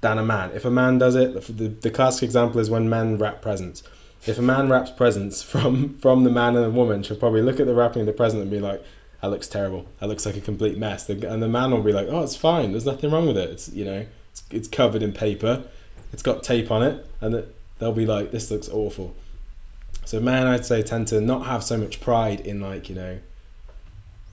than 0.00 0.18
a 0.18 0.24
man. 0.24 0.52
If 0.54 0.64
a 0.64 0.70
man 0.70 0.98
does 0.98 1.14
it, 1.16 1.34
the, 1.34 1.52
the, 1.52 1.68
the 1.68 1.90
classic 1.90 2.22
example 2.22 2.60
is 2.60 2.70
when 2.70 2.88
men 2.88 3.18
wrap 3.18 3.42
presents. 3.42 3.82
If 4.26 4.38
a 4.38 4.42
man 4.42 4.68
wraps 4.68 4.90
presents 4.90 5.42
from 5.52 5.98
from 5.98 6.24
the 6.24 6.30
man 6.30 6.56
and 6.56 6.64
the 6.64 6.70
woman, 6.70 7.02
she'll 7.02 7.16
probably 7.16 7.42
look 7.42 7.60
at 7.60 7.66
the 7.66 7.74
wrapping 7.74 8.00
of 8.00 8.06
the 8.06 8.12
present 8.12 8.42
and 8.42 8.50
be 8.50 8.60
like, 8.60 8.82
"That 9.20 9.28
looks 9.28 9.48
terrible. 9.48 9.86
That 9.98 10.08
looks 10.08 10.24
like 10.26 10.36
a 10.36 10.40
complete 10.40 10.78
mess." 10.78 11.04
The- 11.06 11.30
And 11.30 11.42
the 11.42 11.48
man 11.48 11.70
will 11.70 11.82
be 11.82 11.92
like, 11.92 12.08
"Oh, 12.08 12.22
it's 12.22 12.36
fine. 12.36 12.72
There's 12.72 12.86
nothing 12.86 13.10
wrong 13.10 13.26
with 13.26 13.38
it. 13.38 13.50
It's 13.50 13.68
you 13.68 13.84
know, 13.84 14.06
it's, 14.32 14.42
it's 14.50 14.68
covered 14.68 15.02
in 15.02 15.12
paper. 15.12 15.64
It's 16.12 16.22
got 16.22 16.42
tape 16.42 16.70
on 16.70 16.82
it." 16.82 17.06
And 17.20 17.34
it, 17.34 17.54
they'll 17.78 17.92
be 17.92 18.06
like, 18.06 18.30
"This 18.30 18.50
looks 18.50 18.68
awful." 18.68 19.14
So 20.10 20.18
men, 20.18 20.48
I'd 20.48 20.66
say, 20.66 20.82
tend 20.82 21.06
to 21.08 21.20
not 21.20 21.46
have 21.46 21.62
so 21.62 21.76
much 21.76 22.00
pride 22.00 22.40
in 22.40 22.60
like 22.60 22.88
you 22.88 22.96
know 22.96 23.20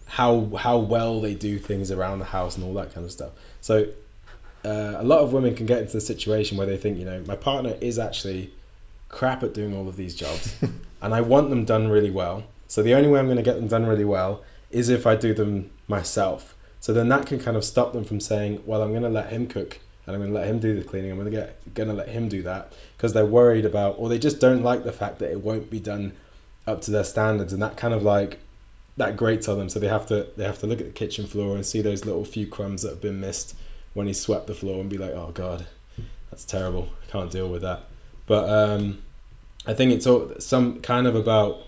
how 0.07 0.49
how 0.57 0.80
well 0.80 1.21
they 1.21 1.36
do 1.36 1.59
things 1.59 1.91
around 1.91 2.17
the 2.17 2.25
house 2.25 2.55
and 2.55 2.65
all 2.65 2.73
that 2.82 2.95
kind 2.95 3.05
of 3.05 3.11
stuff. 3.11 3.30
So 3.61 3.86
uh, 4.65 4.95
a 4.97 5.03
lot 5.03 5.19
of 5.19 5.34
women 5.34 5.53
can 5.53 5.67
get 5.67 5.78
into 5.78 5.93
the 5.93 6.01
situation 6.01 6.57
where 6.57 6.65
they 6.65 6.78
think, 6.78 6.97
you 6.97 7.05
know, 7.05 7.21
my 7.28 7.36
partner 7.36 7.75
is 7.80 7.99
actually 7.99 8.51
crap 9.07 9.43
at 9.43 9.53
doing 9.53 9.78
all 9.78 9.88
of 9.88 9.95
these 9.95 10.15
jobs, 10.15 10.55
and 11.03 11.13
I 11.13 11.21
want 11.21 11.51
them 11.51 11.63
done 11.65 11.89
really 11.89 12.09
well. 12.09 12.41
So 12.67 12.82
the 12.82 12.95
only 12.95 13.09
way 13.09 13.19
I'm 13.19 13.28
going 13.28 13.38
to 13.38 13.43
get 13.43 13.57
them 13.57 13.67
done 13.67 13.86
really 13.86 14.03
well 14.03 14.41
is 14.71 14.89
if 14.89 15.05
I 15.05 15.15
do 15.15 15.36
them 15.36 15.69
myself. 15.88 16.55
So 16.80 16.91
then 16.91 17.09
that 17.09 17.28
can 17.28 17.39
kind 17.39 17.55
of 17.55 17.63
stop 17.63 17.93
them 17.93 18.03
from 18.03 18.19
saying, 18.19 18.63
well, 18.65 18.82
I'm 18.82 18.93
going 18.93 19.03
to 19.03 19.09
let 19.09 19.30
him 19.30 19.45
cook 19.45 19.78
and 20.08 20.16
I'm 20.16 20.22
going 20.22 20.34
to 20.34 20.39
let 20.39 20.47
him 20.47 20.60
do 20.60 20.80
the 20.80 20.84
cleaning. 20.84 21.12
I'm 21.12 21.18
going 21.18 21.30
to 21.30 21.38
get 21.38 21.74
going 21.74 21.89
to 21.89 21.95
let 21.95 22.08
him 22.08 22.30
do 22.30 22.43
that 22.43 22.72
because 22.95 23.14
they're 23.14 23.26
worried 23.26 23.66
about, 23.66 23.95
or 23.99 24.08
they 24.08 24.20
just 24.20 24.39
don't 24.39 24.64
like 24.64 24.84
the 24.84 24.93
fact 24.93 25.20
that 25.20 25.32
it 25.32 25.41
won't 25.41 25.70
be 25.70 25.80
done 25.80 26.14
up 26.66 26.82
to 26.84 26.91
their 26.91 27.03
standards, 27.03 27.53
and 27.53 27.62
that 27.62 27.76
kind 27.76 27.93
of 27.93 28.03
like 28.03 28.39
that 28.95 29.18
grates 29.18 29.49
on 29.49 29.58
them. 29.58 29.70
So 29.70 29.80
they 29.80 29.89
have 29.89 30.08
to 30.08 30.28
they 30.38 30.45
have 30.45 30.60
to 30.60 30.68
look 30.68 30.80
at 30.80 30.88
the 30.88 30.93
kitchen 30.93 31.28
floor 31.28 31.55
and 31.55 31.66
see 31.66 31.82
those 31.82 32.05
little 32.05 32.24
few 32.24 32.47
crumbs 32.47 32.84
that 32.84 32.89
have 32.89 33.01
been 33.01 33.20
missed 33.20 33.53
when 33.93 34.08
he 34.08 34.14
swept 34.14 34.47
the 34.47 34.53
floor 34.53 34.80
and 34.80 34.89
be 34.89 34.97
like, 34.97 35.12
oh 35.12 35.32
god, 35.34 35.66
that's 36.32 36.45
terrible. 36.45 36.88
I 37.03 37.12
can't 37.12 37.32
deal 37.32 37.49
with 37.49 37.64
that. 37.64 37.84
But 38.28 38.49
um, 38.49 38.99
I 39.66 39.74
think 39.74 39.91
it's 39.91 40.08
all 40.08 40.32
some 40.39 40.82
kind 40.82 41.08
of 41.08 41.16
about 41.16 41.60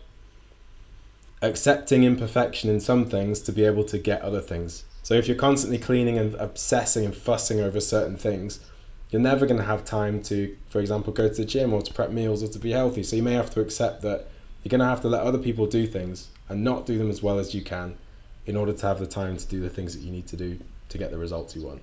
accepting 1.42 2.04
imperfection 2.04 2.70
in 2.70 2.80
some 2.80 3.10
things 3.10 3.42
to 3.42 3.52
be 3.52 3.66
able 3.66 3.86
to 3.86 3.98
get 3.98 4.22
other 4.22 4.42
things. 4.42 4.84
So 5.10 5.16
if 5.16 5.28
you're 5.28 5.38
constantly 5.38 5.80
cleaning 5.80 6.20
and 6.20 6.36
obsessing 6.36 7.04
and 7.04 7.16
fussing 7.16 7.62
over 7.62 7.80
certain 7.80 8.16
things, 8.16 8.60
you're 9.10 9.20
never 9.20 9.48
going 9.48 9.58
to 9.58 9.66
have 9.66 9.84
time 9.84 10.22
to, 10.26 10.56
for 10.70 10.80
example, 10.80 11.14
go 11.14 11.28
to 11.28 11.34
the 11.34 11.46
gym 11.46 11.74
or 11.74 11.82
to 11.82 11.92
prep 11.92 12.12
meals 12.12 12.44
or 12.44 12.48
to 12.50 12.60
be 12.60 12.74
healthy. 12.74 13.02
So 13.02 13.16
you 13.16 13.24
may 13.24 13.34
have 13.34 13.50
to 13.56 13.62
accept 13.62 14.04
that 14.04 14.28
you're 14.62 14.70
going 14.70 14.82
to 14.82 14.86
have 14.86 15.02
to 15.02 15.08
let 15.08 15.24
other 15.24 15.40
people 15.40 15.66
do 15.66 15.88
things 15.88 16.28
and 16.48 16.64
not 16.64 16.86
do 16.86 17.00
them 17.00 17.10
as 17.10 17.24
well 17.24 17.40
as 17.40 17.56
you 17.56 17.64
can 17.64 17.98
in 18.46 18.56
order 18.56 18.72
to 18.72 18.86
have 18.86 19.00
the 19.00 19.08
time 19.08 19.36
to 19.36 19.48
do 19.48 19.60
the 19.60 19.70
things 19.72 19.96
that 19.96 20.04
you 20.04 20.12
need 20.12 20.28
to 20.28 20.38
do 20.38 20.60
to 20.90 21.00
get 21.00 21.10
the 21.10 21.18
results 21.18 21.56
you 21.56 21.64
want. 21.64 21.82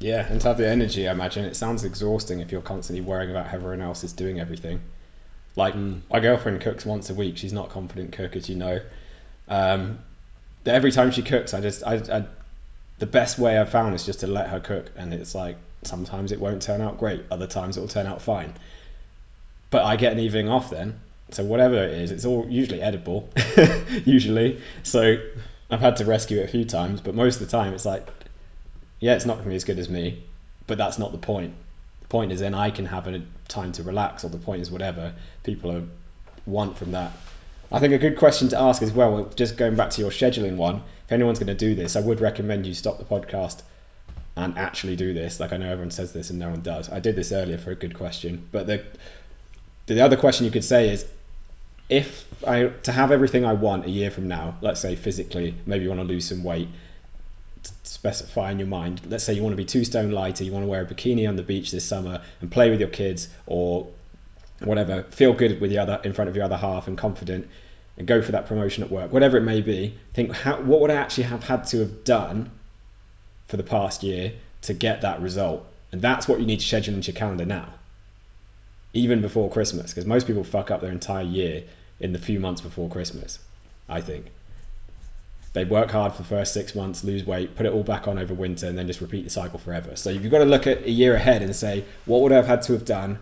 Yeah, 0.00 0.26
and 0.26 0.40
to 0.40 0.48
have 0.48 0.56
the 0.56 0.66
energy, 0.66 1.06
I 1.06 1.12
imagine 1.12 1.44
it 1.44 1.56
sounds 1.56 1.84
exhausting 1.84 2.40
if 2.40 2.50
you're 2.50 2.62
constantly 2.62 3.04
worrying 3.04 3.32
about 3.32 3.48
how 3.48 3.58
everyone 3.58 3.82
else 3.82 4.02
is 4.02 4.14
doing 4.14 4.40
everything. 4.40 4.80
Like 5.56 5.74
Mm. 5.74 6.00
my 6.10 6.20
girlfriend 6.20 6.62
cooks 6.62 6.86
once 6.86 7.10
a 7.10 7.14
week. 7.14 7.36
She's 7.36 7.52
not 7.52 7.66
a 7.66 7.70
confident 7.70 8.12
cook, 8.12 8.34
as 8.34 8.48
you 8.48 8.56
know. 8.56 8.80
Um, 9.46 9.98
every 10.66 10.92
time 10.92 11.10
she 11.10 11.22
cooks, 11.22 11.54
I 11.54 11.60
just, 11.60 11.82
I, 11.84 11.94
I, 11.94 12.24
the 12.98 13.06
best 13.06 13.38
way 13.38 13.58
I've 13.58 13.70
found 13.70 13.94
is 13.94 14.04
just 14.04 14.20
to 14.20 14.26
let 14.26 14.48
her 14.48 14.60
cook, 14.60 14.90
and 14.96 15.12
it's 15.12 15.34
like 15.34 15.56
sometimes 15.82 16.32
it 16.32 16.40
won't 16.40 16.62
turn 16.62 16.80
out 16.80 16.98
great, 16.98 17.24
other 17.30 17.46
times 17.46 17.76
it 17.76 17.80
will 17.80 17.88
turn 17.88 18.06
out 18.06 18.22
fine. 18.22 18.54
But 19.70 19.84
I 19.84 19.96
get 19.96 20.12
an 20.12 20.20
evening 20.20 20.48
off 20.48 20.70
then, 20.70 21.00
so 21.30 21.44
whatever 21.44 21.76
it 21.76 21.92
is, 21.92 22.10
it's 22.10 22.24
all 22.24 22.46
usually 22.48 22.80
edible, 22.80 23.28
usually. 24.04 24.60
So 24.82 25.16
I've 25.70 25.80
had 25.80 25.96
to 25.96 26.04
rescue 26.04 26.40
it 26.40 26.44
a 26.44 26.48
few 26.48 26.64
times, 26.64 27.00
but 27.00 27.14
most 27.14 27.40
of 27.40 27.46
the 27.46 27.50
time 27.50 27.74
it's 27.74 27.84
like, 27.84 28.06
yeah, 29.00 29.14
it's 29.14 29.26
not 29.26 29.34
going 29.34 29.44
to 29.44 29.50
be 29.50 29.56
as 29.56 29.64
good 29.64 29.78
as 29.78 29.88
me, 29.88 30.22
but 30.66 30.78
that's 30.78 30.98
not 30.98 31.12
the 31.12 31.18
point. 31.18 31.54
The 32.02 32.08
point 32.08 32.32
is 32.32 32.40
then 32.40 32.54
I 32.54 32.70
can 32.70 32.86
have 32.86 33.06
a 33.08 33.22
time 33.48 33.72
to 33.72 33.82
relax, 33.82 34.24
or 34.24 34.28
the 34.28 34.38
point 34.38 34.62
is 34.62 34.70
whatever 34.70 35.12
people 35.42 35.72
are, 35.72 35.82
want 36.46 36.76
from 36.78 36.92
that. 36.92 37.12
I 37.74 37.80
think 37.80 37.92
a 37.92 37.98
good 37.98 38.16
question 38.16 38.50
to 38.50 38.60
ask 38.60 38.82
as 38.82 38.92
well, 38.92 39.24
just 39.34 39.56
going 39.56 39.74
back 39.74 39.90
to 39.90 40.00
your 40.00 40.12
scheduling 40.12 40.54
one, 40.54 40.76
if 41.06 41.10
anyone's 41.10 41.40
going 41.40 41.48
to 41.48 41.56
do 41.56 41.74
this, 41.74 41.96
I 41.96 42.00
would 42.00 42.20
recommend 42.20 42.66
you 42.66 42.72
stop 42.72 42.98
the 42.98 43.04
podcast 43.04 43.62
and 44.36 44.56
actually 44.56 44.94
do 44.94 45.12
this. 45.12 45.40
Like 45.40 45.52
I 45.52 45.56
know 45.56 45.68
everyone 45.68 45.90
says 45.90 46.12
this 46.12 46.30
and 46.30 46.38
no 46.38 46.50
one 46.50 46.62
does. 46.62 46.88
I 46.88 47.00
did 47.00 47.16
this 47.16 47.32
earlier 47.32 47.58
for 47.58 47.72
a 47.72 47.74
good 47.74 47.94
question, 47.94 48.48
but 48.52 48.68
the 48.68 48.84
the 49.86 50.04
other 50.04 50.16
question 50.16 50.46
you 50.46 50.52
could 50.52 50.62
say 50.62 50.90
is 50.90 51.04
if 51.88 52.24
I 52.46 52.68
to 52.84 52.92
have 52.92 53.10
everything 53.10 53.44
I 53.44 53.54
want 53.54 53.86
a 53.86 53.90
year 53.90 54.12
from 54.12 54.28
now, 54.28 54.56
let's 54.60 54.80
say 54.80 54.94
physically, 54.94 55.56
maybe 55.66 55.82
you 55.82 55.88
want 55.88 56.00
to 56.00 56.06
lose 56.06 56.28
some 56.28 56.44
weight, 56.44 56.68
specify 57.82 58.52
in 58.52 58.60
your 58.60 58.68
mind. 58.68 59.00
Let's 59.08 59.24
say 59.24 59.32
you 59.32 59.42
want 59.42 59.54
to 59.54 59.56
be 59.56 59.64
two 59.64 59.82
stone 59.84 60.12
lighter, 60.12 60.44
you 60.44 60.52
want 60.52 60.62
to 60.62 60.68
wear 60.68 60.82
a 60.82 60.86
bikini 60.86 61.28
on 61.28 61.34
the 61.34 61.42
beach 61.42 61.72
this 61.72 61.84
summer 61.84 62.22
and 62.40 62.52
play 62.52 62.70
with 62.70 62.78
your 62.78 62.88
kids 62.88 63.28
or 63.46 63.88
whatever, 64.60 65.02
feel 65.10 65.32
good 65.32 65.60
with 65.60 65.70
the 65.70 65.78
other 65.78 66.00
in 66.04 66.12
front 66.12 66.30
of 66.30 66.36
your 66.36 66.44
other 66.44 66.56
half 66.56 66.86
and 66.86 66.96
confident 66.96 67.48
and 67.96 68.06
go 68.06 68.20
for 68.22 68.32
that 68.32 68.46
promotion 68.46 68.82
at 68.82 68.90
work, 68.90 69.12
whatever 69.12 69.36
it 69.36 69.42
may 69.42 69.60
be. 69.60 69.96
Think 70.14 70.32
how, 70.32 70.60
what 70.60 70.80
would 70.80 70.90
I 70.90 70.94
actually 70.94 71.24
have 71.24 71.44
had 71.44 71.66
to 71.68 71.80
have 71.80 72.04
done 72.04 72.50
for 73.48 73.56
the 73.56 73.62
past 73.62 74.02
year 74.02 74.32
to 74.62 74.74
get 74.74 75.02
that 75.02 75.20
result? 75.20 75.64
And 75.92 76.02
that's 76.02 76.26
what 76.26 76.40
you 76.40 76.46
need 76.46 76.60
to 76.60 76.66
schedule 76.66 76.94
into 76.94 77.12
your 77.12 77.18
calendar 77.18 77.44
now, 77.44 77.68
even 78.92 79.20
before 79.20 79.48
Christmas, 79.50 79.90
because 79.90 80.06
most 80.06 80.26
people 80.26 80.42
fuck 80.42 80.70
up 80.70 80.80
their 80.80 80.90
entire 80.90 81.22
year 81.22 81.62
in 82.00 82.12
the 82.12 82.18
few 82.18 82.40
months 82.40 82.60
before 82.60 82.88
Christmas. 82.88 83.38
I 83.88 84.00
think 84.00 84.26
they 85.52 85.64
work 85.64 85.90
hard 85.90 86.12
for 86.12 86.22
the 86.22 86.28
first 86.28 86.52
six 86.52 86.74
months, 86.74 87.04
lose 87.04 87.24
weight, 87.24 87.54
put 87.54 87.64
it 87.64 87.72
all 87.72 87.84
back 87.84 88.08
on 88.08 88.18
over 88.18 88.34
winter, 88.34 88.66
and 88.66 88.76
then 88.76 88.88
just 88.88 89.00
repeat 89.00 89.22
the 89.22 89.30
cycle 89.30 89.60
forever. 89.60 89.94
So 89.94 90.10
you've 90.10 90.32
got 90.32 90.38
to 90.38 90.44
look 90.44 90.66
at 90.66 90.82
a 90.82 90.90
year 90.90 91.14
ahead 91.14 91.42
and 91.42 91.54
say, 91.54 91.84
what 92.06 92.22
would 92.22 92.32
I 92.32 92.36
have 92.36 92.46
had 92.46 92.62
to 92.62 92.72
have 92.72 92.84
done 92.84 93.20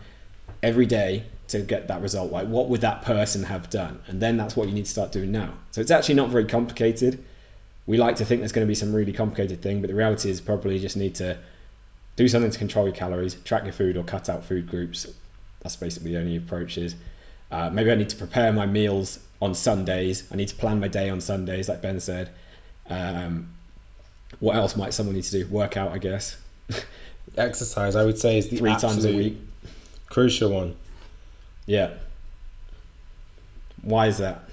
every 0.62 0.87
day 0.87 1.25
to 1.53 1.61
get 1.61 1.88
that 1.88 2.03
result? 2.03 2.32
Like, 2.32 2.48
what 2.48 2.68
would 2.68 2.82
that 2.82 3.03
person 3.03 3.44
have 3.44 3.70
done? 3.70 4.00
And 4.09 4.20
then 4.20 4.36
that's 4.36 4.57
what 4.57 4.68
you 4.68 4.74
need 4.74 4.84
to 4.84 4.90
start 4.90 5.12
doing 5.12 5.32
now. 5.32 5.55
So 5.70 5.80
it's 5.80 5.90
actually 5.90 6.16
not 6.16 6.30
very 6.30 6.44
complicated. 6.44 7.24
We 7.86 7.96
like 7.98 8.16
to 8.16 8.24
think 8.24 8.40
there's 8.40 8.53
going 8.53 8.66
to 8.66 8.70
be 8.70 8.74
some 8.74 8.94
really 8.94 9.12
complicated 9.12 9.62
thing, 9.62 9.80
but 9.80 9.88
the 9.88 9.94
reality 9.96 10.30
is 10.30 10.40
probably 10.40 10.78
just 10.78 10.96
need 10.96 11.16
to 11.16 11.38
do 12.16 12.28
something 12.28 12.50
to 12.50 12.59
control 12.59 12.86
your 12.86 12.94
calories, 12.94 13.34
track 13.34 13.64
your 13.64 13.72
food, 13.72 13.96
or 13.96 14.05
cut 14.05 14.28
out 14.28 14.44
food 14.44 14.68
groups. 14.68 15.07
That's 15.62 15.76
basically 15.76 16.12
the 16.12 16.18
only 16.20 16.36
approaches. 16.36 16.94
Uh, 17.50 17.70
maybe 17.70 17.90
I 17.90 17.94
need 17.94 18.11
to 18.11 18.16
prepare 18.16 18.53
my 18.53 18.66
meals 18.66 19.18
on 19.40 19.55
Sundays. 19.55 20.24
I 20.32 20.36
need 20.36 20.48
to 20.48 20.57
plan 20.57 20.80
my 20.80 20.88
day 20.88 21.11
on 21.11 21.20
Sundays, 21.20 21.68
like 21.68 21.82
Ben 21.82 22.00
said. 22.00 22.30
Um, 22.88 23.48
what 24.40 24.57
else 24.57 24.76
might 24.76 24.94
someone 24.94 25.14
need 25.16 25.24
to 25.24 25.44
do? 25.44 25.46
Work 25.48 25.76
out, 25.76 25.92
I 25.92 25.98
guess. 25.98 26.36
Exercise, 27.36 27.96
I 27.96 28.05
would 28.05 28.18
say, 28.18 28.38
is 28.38 28.48
the 28.48 28.57
Three 28.57 28.76
times 28.76 29.05
a 29.05 29.14
week. 29.14 29.38
crucial 30.09 30.50
one. 30.50 30.76
Yeah. 31.66 31.90
Why 33.82 34.06
is 34.08 34.18
that? 34.18 34.44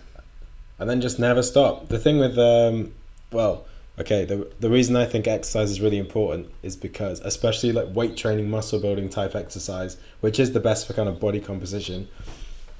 and 0.80 0.90
then 0.90 1.02
just 1.02 1.20
never 1.20 1.44
stop. 1.44 1.90
The 1.90 2.00
thing 2.00 2.20
with 2.20 2.38
um, 2.38 2.94
well, 3.32 3.66
okay, 4.00 4.26
the 4.26 4.50
the 4.60 4.70
reason 4.70 4.96
I 4.96 5.06
think 5.06 5.28
exercise 5.28 5.70
is 5.70 5.82
really 5.82 5.98
important 5.98 6.50
is 6.64 6.76
because 6.76 7.20
especially 7.20 7.74
like 7.74 7.94
weight 7.94 8.18
training, 8.18 8.50
muscle 8.50 8.80
building 8.80 9.10
type 9.10 9.36
exercise, 9.36 9.98
which 10.22 10.40
is 10.40 10.54
the 10.54 10.62
best 10.62 10.88
for 10.88 10.94
kind 10.94 11.10
of 11.10 11.20
body 11.20 11.42
composition, 11.42 12.08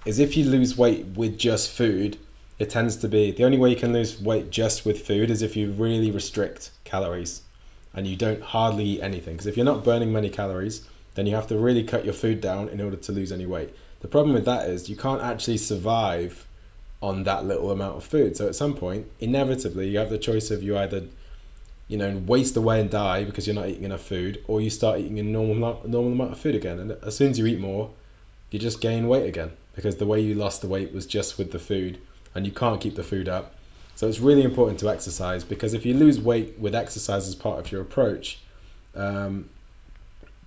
is 0.06 0.20
if 0.20 0.38
you 0.38 0.46
lose 0.46 0.78
weight 0.78 1.06
with 1.06 1.38
just 1.38 1.70
food, 1.70 2.18
it 2.58 2.70
tends 2.70 2.98
to 2.98 3.10
be 3.10 3.32
the 3.32 3.44
only 3.44 3.58
way 3.58 3.70
you 3.70 3.76
can 3.76 3.94
lose 3.94 4.20
weight 4.20 4.50
just 4.50 4.86
with 4.86 5.06
food 5.06 5.30
is 5.30 5.42
if 5.42 5.58
you 5.58 5.72
really 5.72 6.12
restrict 6.12 6.72
calories 6.86 7.42
and 7.94 8.08
you 8.08 8.16
don't 8.16 8.42
hardly 8.42 8.86
eat 8.86 9.02
anything. 9.02 9.34
Because 9.34 9.48
if 9.48 9.58
you're 9.58 9.66
not 9.66 9.84
burning 9.84 10.14
many 10.14 10.30
calories, 10.30 10.88
then 11.16 11.26
you 11.26 11.36
have 11.36 11.48
to 11.48 11.58
really 11.58 11.84
cut 11.84 12.06
your 12.06 12.14
food 12.14 12.40
down 12.40 12.70
in 12.70 12.80
order 12.80 12.96
to 12.96 13.12
lose 13.12 13.32
any 13.32 13.46
weight. 13.46 13.74
The 14.02 14.08
problem 14.08 14.34
with 14.34 14.46
that 14.46 14.70
is 14.70 14.90
you 14.90 14.96
can't 14.96 15.22
actually 15.22 15.58
survive 15.58 16.46
on 17.02 17.24
that 17.24 17.46
little 17.46 17.72
amount 17.72 17.98
of 17.98 18.04
food. 18.04 18.38
So 18.38 18.48
at 18.48 18.56
some 18.56 18.76
point, 18.76 19.08
inevitably, 19.20 19.90
you 19.90 20.00
have 20.00 20.10
the 20.10 20.18
choice 20.18 20.52
of 20.52 20.64
you 20.64 20.78
either, 20.78 21.04
you 21.88 21.98
know, 21.98 22.18
waste 22.26 22.58
away 22.58 22.82
and 22.82 22.90
die 22.90 23.24
because 23.24 23.48
you're 23.48 23.56
not 23.56 23.68
eating 23.68 23.84
enough 23.84 24.02
food, 24.02 24.44
or 24.48 24.62
you 24.62 24.70
start 24.70 25.00
eating 25.00 25.20
a 25.20 25.24
normal 25.24 25.82
normal 25.86 26.12
amount 26.12 26.32
of 26.32 26.40
food 26.40 26.56
again. 26.56 26.80
And 26.80 26.92
as 27.04 27.16
soon 27.16 27.32
as 27.32 27.40
you 27.40 27.46
eat 27.46 27.60
more, 27.60 27.90
you 28.52 28.60
just 28.60 28.82
gain 28.82 29.08
weight 29.08 29.28
again 29.28 29.52
because 29.76 29.96
the 29.98 30.06
way 30.06 30.20
you 30.22 30.36
lost 30.36 30.62
the 30.62 30.68
weight 30.68 30.94
was 30.94 31.06
just 31.06 31.38
with 31.38 31.52
the 31.52 31.60
food, 31.60 32.00
and 32.36 32.46
you 32.46 32.52
can't 32.52 32.82
keep 32.82 32.96
the 32.96 33.04
food 33.04 33.30
up. 33.30 33.56
So 33.96 34.08
it's 34.08 34.20
really 34.20 34.44
important 34.44 34.80
to 34.80 34.90
exercise 34.90 35.44
because 35.44 35.74
if 35.74 35.86
you 35.86 35.94
lose 35.94 36.20
weight 36.20 36.58
with 36.58 36.74
exercise 36.74 37.28
as 37.28 37.36
part 37.36 37.60
of 37.60 37.70
your 37.70 37.82
approach, 37.82 38.40
um, 38.96 39.50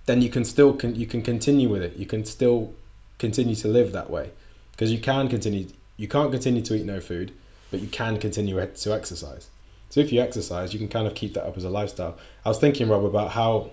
then 0.07 0.23
you 0.23 0.29
can 0.29 0.43
still 0.43 0.73
con- 0.73 0.95
you 0.95 1.05
can 1.05 1.21
continue 1.21 1.69
with 1.69 1.83
it. 1.83 1.97
You 1.97 2.07
can 2.07 2.25
still 2.25 2.73
continue 3.19 3.55
to 3.55 3.67
live 3.67 3.93
that 3.93 4.09
way 4.09 4.31
because 4.71 4.91
you 4.91 4.99
can 4.99 5.29
continue. 5.29 5.67
You 5.97 6.07
can't 6.07 6.31
continue 6.31 6.61
to 6.63 6.75
eat 6.75 6.85
no 6.85 6.99
food, 6.99 7.31
but 7.71 7.79
you 7.79 7.87
can 7.87 8.17
continue 8.19 8.55
to 8.65 8.93
exercise. 8.93 9.47
So 9.89 9.99
if 9.99 10.11
you 10.11 10.21
exercise, 10.21 10.73
you 10.73 10.79
can 10.79 10.87
kind 10.89 11.05
of 11.07 11.13
keep 11.13 11.35
that 11.35 11.45
up 11.45 11.55
as 11.55 11.63
a 11.65 11.69
lifestyle. 11.69 12.17
I 12.43 12.49
was 12.49 12.57
thinking, 12.59 12.89
Rob, 12.89 13.05
about 13.05 13.29
how 13.31 13.71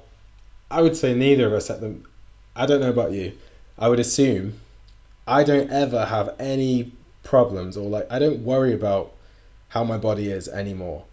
I 0.70 0.82
would 0.82 0.96
say 0.96 1.14
neither 1.14 1.46
of 1.46 1.52
us 1.54 1.70
at 1.70 1.80
them. 1.80 2.04
I 2.54 2.66
don't 2.66 2.80
know 2.80 2.90
about 2.90 3.12
you. 3.12 3.32
I 3.78 3.88
would 3.88 4.00
assume 4.00 4.60
I 5.26 5.44
don't 5.44 5.70
ever 5.70 6.04
have 6.04 6.34
any 6.38 6.92
problems 7.22 7.76
or 7.76 7.88
like 7.88 8.10
I 8.12 8.18
don't 8.18 8.40
worry 8.44 8.74
about 8.74 9.12
how 9.68 9.84
my 9.84 9.96
body 9.96 10.30
is 10.30 10.48
anymore. 10.48 11.04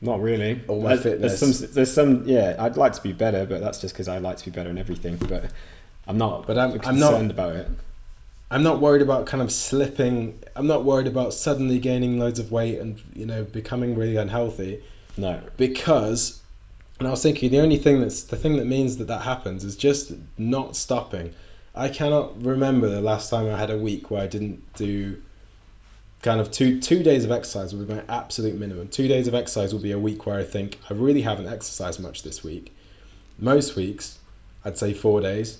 Not 0.00 0.20
really. 0.20 0.60
Or 0.68 0.80
my 0.80 0.90
There's- 0.90 1.02
fitness. 1.02 1.40
There's 1.40 1.58
some, 1.58 1.70
there's 1.72 1.92
some, 1.92 2.22
yeah. 2.28 2.54
I'd 2.58 2.76
like 2.76 2.92
to 2.92 3.02
be 3.02 3.12
better, 3.12 3.46
but 3.46 3.60
that's 3.60 3.80
just 3.80 3.94
because 3.94 4.06
I 4.08 4.18
like 4.18 4.36
to 4.38 4.44
be 4.44 4.50
better 4.52 4.70
in 4.70 4.78
everything. 4.78 5.16
But 5.16 5.50
I'm 6.08 6.18
not. 6.18 6.46
But 6.46 6.58
I'm- 6.58 6.72
I'm 6.72 6.78
concerned 6.78 7.28
not- 7.28 7.30
about 7.30 7.56
it. 7.56 7.68
I'm 8.50 8.62
not 8.62 8.80
worried 8.80 9.02
about 9.02 9.26
kind 9.26 9.42
of 9.42 9.52
slipping. 9.52 10.38
I'm 10.56 10.66
not 10.66 10.82
worried 10.82 11.06
about 11.06 11.34
suddenly 11.34 11.78
gaining 11.78 12.18
loads 12.18 12.38
of 12.38 12.50
weight 12.50 12.78
and 12.78 12.98
you 13.14 13.26
know 13.26 13.44
becoming 13.44 13.94
really 13.94 14.16
unhealthy 14.16 14.82
No. 15.16 15.38
because. 15.58 16.40
And 16.98 17.06
I 17.06 17.12
was 17.12 17.22
thinking 17.22 17.50
the 17.50 17.60
only 17.60 17.76
thing 17.76 18.00
that's 18.00 18.22
the 18.24 18.34
thing 18.36 18.56
that 18.56 18.64
means 18.66 18.96
that 18.96 19.06
that 19.08 19.20
happens 19.22 19.62
is 19.64 19.76
just 19.76 20.10
not 20.36 20.74
stopping. 20.74 21.32
I 21.74 21.90
cannot 21.90 22.42
remember 22.42 22.88
the 22.88 23.00
last 23.02 23.30
time 23.30 23.46
I 23.46 23.56
had 23.56 23.70
a 23.70 23.78
week 23.78 24.10
where 24.10 24.20
I 24.22 24.26
didn't 24.26 24.62
do 24.74 25.18
kind 26.22 26.40
of 26.40 26.50
two 26.50 26.80
two 26.80 27.02
days 27.04 27.24
of 27.24 27.30
exercise 27.30 27.72
would 27.74 27.86
be 27.86 27.94
my 27.94 28.02
absolute 28.08 28.58
minimum. 28.58 28.88
Two 28.88 29.06
days 29.08 29.28
of 29.28 29.34
exercise 29.34 29.72
will 29.74 29.80
be 29.82 29.92
a 29.92 29.98
week 29.98 30.24
where 30.26 30.38
I 30.38 30.44
think 30.44 30.78
I 30.90 30.94
really 30.94 31.20
haven't 31.22 31.46
exercised 31.48 32.00
much 32.00 32.22
this 32.22 32.42
week. 32.42 32.74
Most 33.38 33.76
weeks, 33.76 34.18
I'd 34.64 34.78
say 34.78 34.94
four 34.94 35.20
days. 35.20 35.58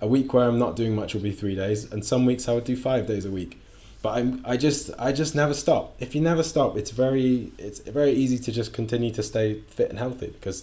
A 0.00 0.06
week 0.06 0.32
where 0.34 0.46
I'm 0.46 0.58
not 0.58 0.76
doing 0.76 0.94
much 0.94 1.14
will 1.14 1.22
be 1.22 1.32
three 1.32 1.54
days, 1.54 1.92
and 1.92 2.04
some 2.04 2.26
weeks 2.26 2.48
I 2.48 2.54
would 2.54 2.64
do 2.64 2.76
five 2.76 3.06
days 3.06 3.24
a 3.24 3.30
week. 3.30 3.60
But 4.02 4.18
I'm 4.18 4.42
I 4.44 4.56
just 4.56 4.90
I 4.98 5.12
just 5.12 5.34
never 5.34 5.54
stop. 5.54 5.94
If 5.98 6.14
you 6.14 6.20
never 6.20 6.42
stop, 6.42 6.76
it's 6.76 6.90
very 6.90 7.52
it's 7.58 7.78
very 7.80 8.12
easy 8.12 8.38
to 8.38 8.52
just 8.52 8.72
continue 8.72 9.10
to 9.12 9.22
stay 9.22 9.60
fit 9.70 9.90
and 9.90 9.98
healthy 9.98 10.26
because 10.26 10.62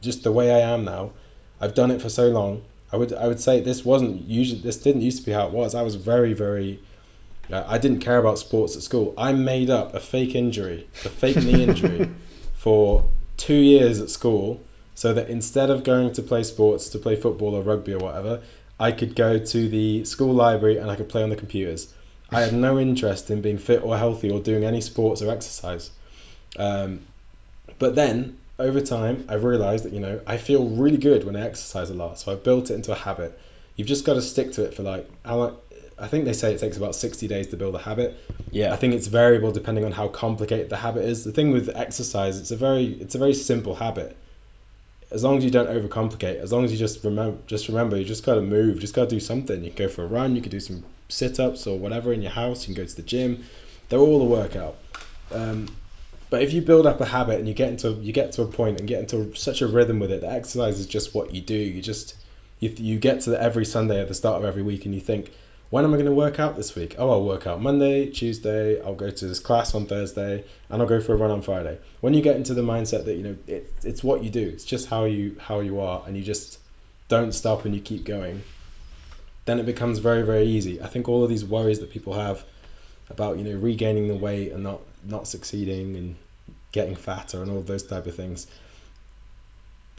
just 0.00 0.24
the 0.24 0.32
way 0.32 0.50
I 0.50 0.72
am 0.74 0.84
now, 0.84 1.12
I've 1.60 1.74
done 1.74 1.90
it 1.90 2.02
for 2.02 2.08
so 2.08 2.28
long. 2.28 2.62
I 2.92 2.96
would 2.96 3.12
I 3.12 3.28
would 3.28 3.40
say 3.40 3.60
this 3.60 3.84
wasn't 3.84 4.22
usually 4.22 4.60
this 4.60 4.78
didn't 4.78 5.02
used 5.02 5.18
to 5.18 5.26
be 5.26 5.32
how 5.32 5.46
it 5.46 5.52
was. 5.52 5.74
I 5.74 5.82
was 5.82 5.94
very 5.94 6.32
very 6.32 6.80
uh, 7.52 7.64
I 7.66 7.78
didn't 7.78 8.00
care 8.00 8.18
about 8.18 8.38
sports 8.38 8.76
at 8.76 8.82
school. 8.82 9.14
I 9.16 9.32
made 9.32 9.70
up 9.70 9.94
a 9.94 10.00
fake 10.00 10.34
injury, 10.34 10.88
a 11.04 11.08
fake 11.08 11.36
knee 11.36 11.62
injury, 11.68 12.10
for 12.54 13.04
two 13.36 13.54
years 13.54 14.00
at 14.00 14.10
school, 14.10 14.60
so 14.94 15.12
that 15.14 15.30
instead 15.30 15.70
of 15.70 15.82
going 15.84 16.12
to 16.14 16.22
play 16.22 16.42
sports, 16.42 16.90
to 16.90 16.98
play 16.98 17.16
football 17.16 17.54
or 17.54 17.62
rugby 17.62 17.94
or 17.94 17.98
whatever, 17.98 18.42
I 18.80 18.92
could 18.92 19.14
go 19.14 19.38
to 19.38 19.68
the 19.68 20.04
school 20.04 20.32
library 20.32 20.78
and 20.78 20.90
I 20.90 20.96
could 20.96 21.10
play 21.10 21.22
on 21.22 21.28
the 21.28 21.36
computers. 21.36 21.92
I 22.30 22.40
had 22.40 22.54
no 22.54 22.78
interest 22.78 23.30
in 23.30 23.42
being 23.42 23.58
fit 23.58 23.82
or 23.82 23.96
healthy 23.98 24.30
or 24.30 24.40
doing 24.40 24.64
any 24.64 24.80
sports 24.80 25.20
or 25.20 25.30
exercise. 25.30 25.90
Um, 26.56 27.00
but 27.78 27.94
then 27.94 28.38
over 28.58 28.80
time, 28.80 29.26
I 29.28 29.34
realised 29.34 29.84
that 29.84 29.92
you 29.92 30.00
know 30.00 30.20
I 30.26 30.38
feel 30.38 30.66
really 30.66 30.96
good 30.96 31.24
when 31.24 31.36
I 31.36 31.42
exercise 31.42 31.90
a 31.90 31.94
lot, 31.94 32.18
so 32.18 32.32
I've 32.32 32.42
built 32.42 32.70
it 32.70 32.74
into 32.74 32.92
a 32.92 32.94
habit. 32.96 33.38
You've 33.76 33.88
just 33.88 34.04
got 34.04 34.14
to 34.14 34.22
stick 34.22 34.52
to 34.52 34.64
it 34.64 34.74
for 34.74 34.82
like 34.82 35.08
how. 35.24 35.58
I 35.98 36.08
think 36.08 36.24
they 36.24 36.32
say 36.32 36.54
it 36.54 36.60
takes 36.60 36.78
about 36.78 36.94
60 36.94 37.28
days 37.28 37.48
to 37.48 37.58
build 37.58 37.74
a 37.74 37.78
habit. 37.78 38.16
Yeah. 38.50 38.72
I 38.72 38.76
think 38.76 38.94
it's 38.94 39.06
variable 39.06 39.52
depending 39.52 39.84
on 39.84 39.92
how 39.92 40.08
complicated 40.08 40.70
the 40.70 40.76
habit 40.76 41.04
is. 41.04 41.24
The 41.24 41.32
thing 41.32 41.50
with 41.50 41.68
exercise, 41.76 42.38
it's 42.40 42.50
a 42.50 42.56
very 42.56 42.84
it's 42.86 43.14
a 43.16 43.18
very 43.18 43.34
simple 43.34 43.74
habit. 43.74 44.16
As 45.10 45.24
long 45.24 45.38
as 45.38 45.44
you 45.44 45.50
don't 45.50 45.68
overcomplicate, 45.68 46.40
as 46.40 46.52
long 46.52 46.64
as 46.64 46.70
you 46.70 46.78
just 46.78 47.04
remember 47.04 47.38
just 47.46 47.68
remember 47.68 47.96
you 47.96 48.04
just 48.04 48.24
gotta 48.24 48.42
move, 48.42 48.78
just 48.78 48.94
gotta 48.94 49.10
do 49.10 49.20
something. 49.20 49.64
You 49.64 49.70
can 49.70 49.86
go 49.86 49.92
for 49.92 50.04
a 50.04 50.06
run, 50.06 50.36
you 50.36 50.42
can 50.42 50.50
do 50.50 50.60
some 50.60 50.84
sit 51.08 51.40
ups 51.40 51.66
or 51.66 51.78
whatever 51.78 52.12
in 52.12 52.22
your 52.22 52.30
house, 52.30 52.66
you 52.66 52.74
can 52.74 52.84
go 52.84 52.88
to 52.88 52.96
the 52.96 53.02
gym. 53.02 53.44
They're 53.88 53.98
all 53.98 54.22
a 54.22 54.24
workout. 54.24 54.76
Um, 55.32 55.68
but 56.30 56.42
if 56.42 56.52
you 56.52 56.62
build 56.62 56.86
up 56.86 57.00
a 57.00 57.04
habit 57.04 57.40
and 57.40 57.48
you 57.48 57.54
get 57.54 57.70
into 57.70 57.90
you 57.94 58.12
get 58.12 58.32
to 58.32 58.42
a 58.42 58.46
point 58.46 58.78
and 58.78 58.88
get 58.88 59.00
into 59.00 59.34
such 59.34 59.62
a 59.62 59.66
rhythm 59.66 59.98
with 59.98 60.12
it, 60.12 60.20
that 60.20 60.32
exercise 60.32 60.78
is 60.78 60.86
just 60.86 61.12
what 61.12 61.34
you 61.34 61.40
do. 61.40 61.54
You 61.56 61.82
just 61.82 62.14
you, 62.60 62.68
you 62.76 62.98
get 62.98 63.22
to 63.22 63.30
the, 63.30 63.42
every 63.42 63.64
Sunday 63.64 64.00
at 64.00 64.08
the 64.08 64.14
start 64.14 64.40
of 64.40 64.48
every 64.48 64.62
week 64.62 64.84
and 64.84 64.94
you 64.94 65.00
think, 65.00 65.32
when 65.70 65.84
am 65.84 65.94
I 65.94 65.96
going 65.96 66.06
to 66.06 66.12
work 66.12 66.40
out 66.40 66.56
this 66.56 66.74
week? 66.74 66.96
Oh, 66.98 67.10
I'll 67.10 67.24
work 67.24 67.46
out 67.46 67.62
Monday, 67.62 68.10
Tuesday. 68.10 68.82
I'll 68.82 68.94
go 68.94 69.08
to 69.08 69.26
this 69.26 69.38
class 69.38 69.74
on 69.74 69.86
Thursday, 69.86 70.44
and 70.68 70.82
I'll 70.82 70.88
go 70.88 71.00
for 71.00 71.14
a 71.14 71.16
run 71.16 71.30
on 71.30 71.42
Friday. 71.42 71.78
When 72.00 72.12
you 72.12 72.22
get 72.22 72.36
into 72.36 72.54
the 72.54 72.62
mindset 72.62 73.04
that 73.04 73.14
you 73.14 73.22
know 73.22 73.36
it, 73.46 73.72
it's 73.84 74.02
what 74.02 74.24
you 74.24 74.30
do, 74.30 74.48
it's 74.48 74.64
just 74.64 74.88
how 74.88 75.04
you 75.04 75.36
how 75.38 75.60
you 75.60 75.80
are, 75.80 76.02
and 76.06 76.16
you 76.16 76.24
just 76.24 76.58
don't 77.08 77.32
stop 77.32 77.64
and 77.64 77.74
you 77.74 77.80
keep 77.80 78.04
going, 78.04 78.42
then 79.44 79.60
it 79.60 79.66
becomes 79.66 80.00
very 80.00 80.22
very 80.22 80.44
easy. 80.44 80.82
I 80.82 80.88
think 80.88 81.08
all 81.08 81.22
of 81.22 81.30
these 81.30 81.44
worries 81.44 81.78
that 81.78 81.90
people 81.90 82.14
have 82.14 82.44
about 83.08 83.38
you 83.38 83.44
know 83.44 83.56
regaining 83.56 84.08
the 84.08 84.16
weight 84.16 84.52
and 84.52 84.64
not 84.64 84.80
not 85.04 85.28
succeeding 85.28 85.96
and 85.96 86.16
getting 86.72 86.96
fatter 86.96 87.42
and 87.42 87.50
all 87.50 87.60
those 87.60 87.82
type 87.82 88.06
of 88.06 88.14
things 88.14 88.46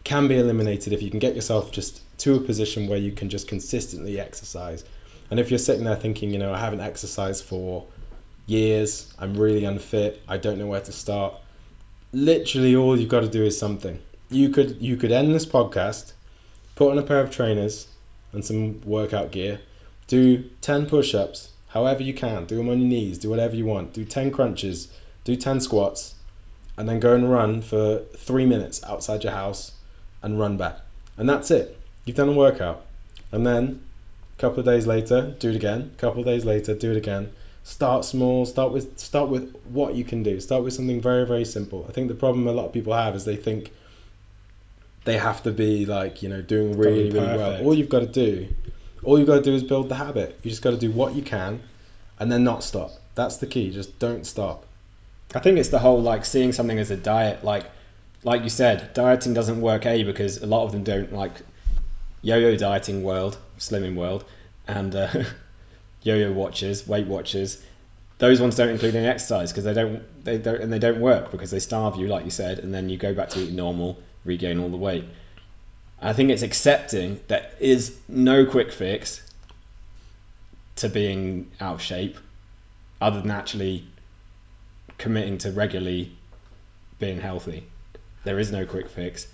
can 0.04 0.28
be 0.28 0.38
eliminated 0.38 0.94
if 0.94 1.02
you 1.02 1.10
can 1.10 1.20
get 1.20 1.36
yourself 1.36 1.72
just 1.72 2.02
to 2.18 2.36
a 2.36 2.40
position 2.40 2.88
where 2.88 2.98
you 2.98 3.12
can 3.12 3.30
just 3.30 3.48
consistently 3.48 4.20
exercise. 4.20 4.84
And 5.32 5.40
if 5.40 5.50
you're 5.50 5.60
sitting 5.60 5.86
there 5.86 5.96
thinking, 5.96 6.32
you 6.32 6.40
know, 6.40 6.54
I 6.54 6.60
haven't 6.60 6.82
exercised 6.82 7.46
for 7.46 7.88
years, 8.46 9.12
I'm 9.18 9.36
really 9.36 9.64
unfit, 9.64 10.22
I 10.28 10.38
don't 10.38 10.60
know 10.60 10.68
where 10.68 10.82
to 10.82 10.92
start, 10.92 11.36
literally 12.12 12.76
all 12.76 13.00
you've 13.00 13.10
got 13.10 13.22
to 13.22 13.30
do 13.30 13.44
is 13.44 13.58
something. 13.58 13.98
You 14.30 14.50
could 14.50 14.82
you 14.82 14.98
could 14.98 15.14
end 15.14 15.34
this 15.34 15.46
podcast, 15.46 16.12
put 16.76 16.92
on 16.92 16.98
a 16.98 17.04
pair 17.04 17.22
of 17.22 17.32
trainers 17.32 17.88
and 18.34 18.44
some 18.44 18.82
workout 18.82 19.32
gear, 19.32 19.62
do 20.08 20.50
10 20.60 20.88
push-ups, 20.88 21.50
however 21.70 22.04
you 22.04 22.14
can, 22.14 22.46
do 22.46 22.58
them 22.58 22.70
on 22.70 22.80
your 22.80 22.90
knees, 22.90 23.18
do 23.18 23.30
whatever 23.30 23.56
you 23.56 23.66
want, 23.66 23.94
do 23.94 24.04
10 24.04 24.32
crunches, 24.32 24.90
do 25.24 25.38
10 25.38 25.62
squats, 25.62 26.14
and 26.78 26.90
then 26.90 27.00
go 27.00 27.16
and 27.16 27.32
run 27.32 27.62
for 27.62 28.00
3 28.18 28.46
minutes 28.46 28.84
outside 28.84 29.24
your 29.24 29.34
house 29.34 29.72
and 30.22 30.38
run 30.38 30.58
back. 30.58 30.80
And 31.18 31.30
that's 31.30 31.52
it. 31.52 31.78
You've 32.04 32.18
done 32.18 32.30
a 32.30 32.34
workout. 32.34 32.86
And 33.32 33.46
then 33.46 33.82
couple 34.42 34.60
of 34.60 34.66
days 34.66 34.88
later, 34.88 35.34
do 35.40 35.52
it 35.52 35.56
again. 35.56 35.92
Couple 35.98 36.20
of 36.20 36.26
days 36.26 36.44
later, 36.44 36.74
do 36.74 36.92
it 36.92 36.98
again. 36.98 37.32
Start 37.64 38.04
small. 38.04 38.46
Start 38.48 38.74
with 38.74 39.00
start 39.00 39.30
with 39.30 39.56
what 39.66 39.94
you 39.94 40.04
can 40.04 40.24
do. 40.24 40.40
Start 40.42 40.64
with 40.64 40.74
something 40.74 41.00
very 41.00 41.26
very 41.28 41.46
simple. 41.46 41.86
I 41.88 41.92
think 41.92 42.08
the 42.08 42.16
problem 42.16 42.48
a 42.48 42.52
lot 42.52 42.66
of 42.66 42.74
people 42.74 42.94
have 42.94 43.16
is 43.16 43.24
they 43.24 43.36
think 43.36 43.72
they 45.06 45.18
have 45.18 45.44
to 45.44 45.52
be 45.52 45.86
like 45.86 46.24
you 46.24 46.30
know 46.30 46.42
doing 46.42 46.76
really 46.76 47.12
really 47.12 47.38
well. 47.38 47.64
All 47.64 47.74
you've 47.74 47.90
got 47.90 48.00
to 48.00 48.08
do, 48.08 48.48
all 49.04 49.20
you've 49.20 49.28
got 49.28 49.36
to 49.36 49.44
do 49.44 49.54
is 49.54 49.64
build 49.64 49.90
the 49.90 49.96
habit. 49.96 50.40
You 50.42 50.50
just 50.50 50.64
got 50.64 50.72
to 50.72 50.78
do 50.78 50.92
what 50.92 51.14
you 51.14 51.22
can, 51.22 51.62
and 52.20 52.32
then 52.32 52.44
not 52.44 52.64
stop. 52.64 52.92
That's 53.14 53.38
the 53.38 53.48
key. 53.48 53.70
Just 53.70 54.00
don't 54.00 54.26
stop. 54.26 54.66
I 55.36 55.40
think 55.40 55.60
it's 55.60 55.70
the 55.70 55.80
whole 55.80 56.02
like 56.02 56.26
seeing 56.26 56.52
something 56.52 56.80
as 56.80 56.90
a 56.90 56.98
diet, 56.98 57.44
like 57.44 57.66
like 58.24 58.42
you 58.42 58.50
said, 58.50 58.94
dieting 58.96 59.36
doesn't 59.36 59.62
work 59.62 59.86
a 59.86 60.04
because 60.04 60.42
a 60.42 60.48
lot 60.48 60.66
of 60.66 60.72
them 60.72 60.84
don't 60.84 61.14
like 61.14 61.34
yo-yo 62.22 62.56
dieting 62.56 63.04
world, 63.04 63.38
slimming 63.58 63.96
world, 63.96 64.24
and 64.68 64.96
uh, 64.96 65.24
yo-yo 66.04 66.32
watchers, 66.32 66.88
Weight 66.88 67.08
Watchers. 67.08 67.62
Those 68.18 68.40
ones 68.40 68.56
don't 68.56 68.70
include 68.70 68.96
any 68.96 69.08
exercise 69.08 69.52
because 69.52 69.64
they 69.64 69.74
don't 69.74 70.24
they 70.24 70.38
don't 70.38 70.62
and 70.62 70.72
they 70.72 70.80
don't 70.80 71.02
work 71.02 71.32
because 71.32 71.50
they 71.50 71.60
starve 71.60 71.96
you, 71.96 72.08
like 72.08 72.26
you 72.26 72.32
said, 72.32 72.60
and 72.60 72.74
then 72.74 72.90
you 72.90 72.98
go 72.98 73.14
back 73.14 73.30
to 73.30 73.40
eating 73.40 73.56
normal, 73.56 73.98
regain 74.26 74.60
all 74.60 74.70
the 74.70 74.78
weight. 74.78 75.06
I 76.00 76.14
think 76.14 76.30
it's 76.30 76.42
accepting 76.42 77.20
that 77.28 77.54
is 77.60 77.96
no 78.08 78.46
quick 78.46 78.72
fix 78.72 79.22
to 80.78 80.90
being 80.90 81.52
out 81.60 81.76
of 81.76 81.82
shape, 81.82 82.18
other 83.00 83.22
than 83.22 83.32
actually 83.32 83.88
committing 84.98 85.40
to 85.40 85.52
regularly 85.52 86.12
being 87.00 87.20
healthy. 87.20 87.68
There 88.24 88.40
is 88.40 88.52
no 88.52 88.66
quick 88.66 88.90
fix, 88.90 89.28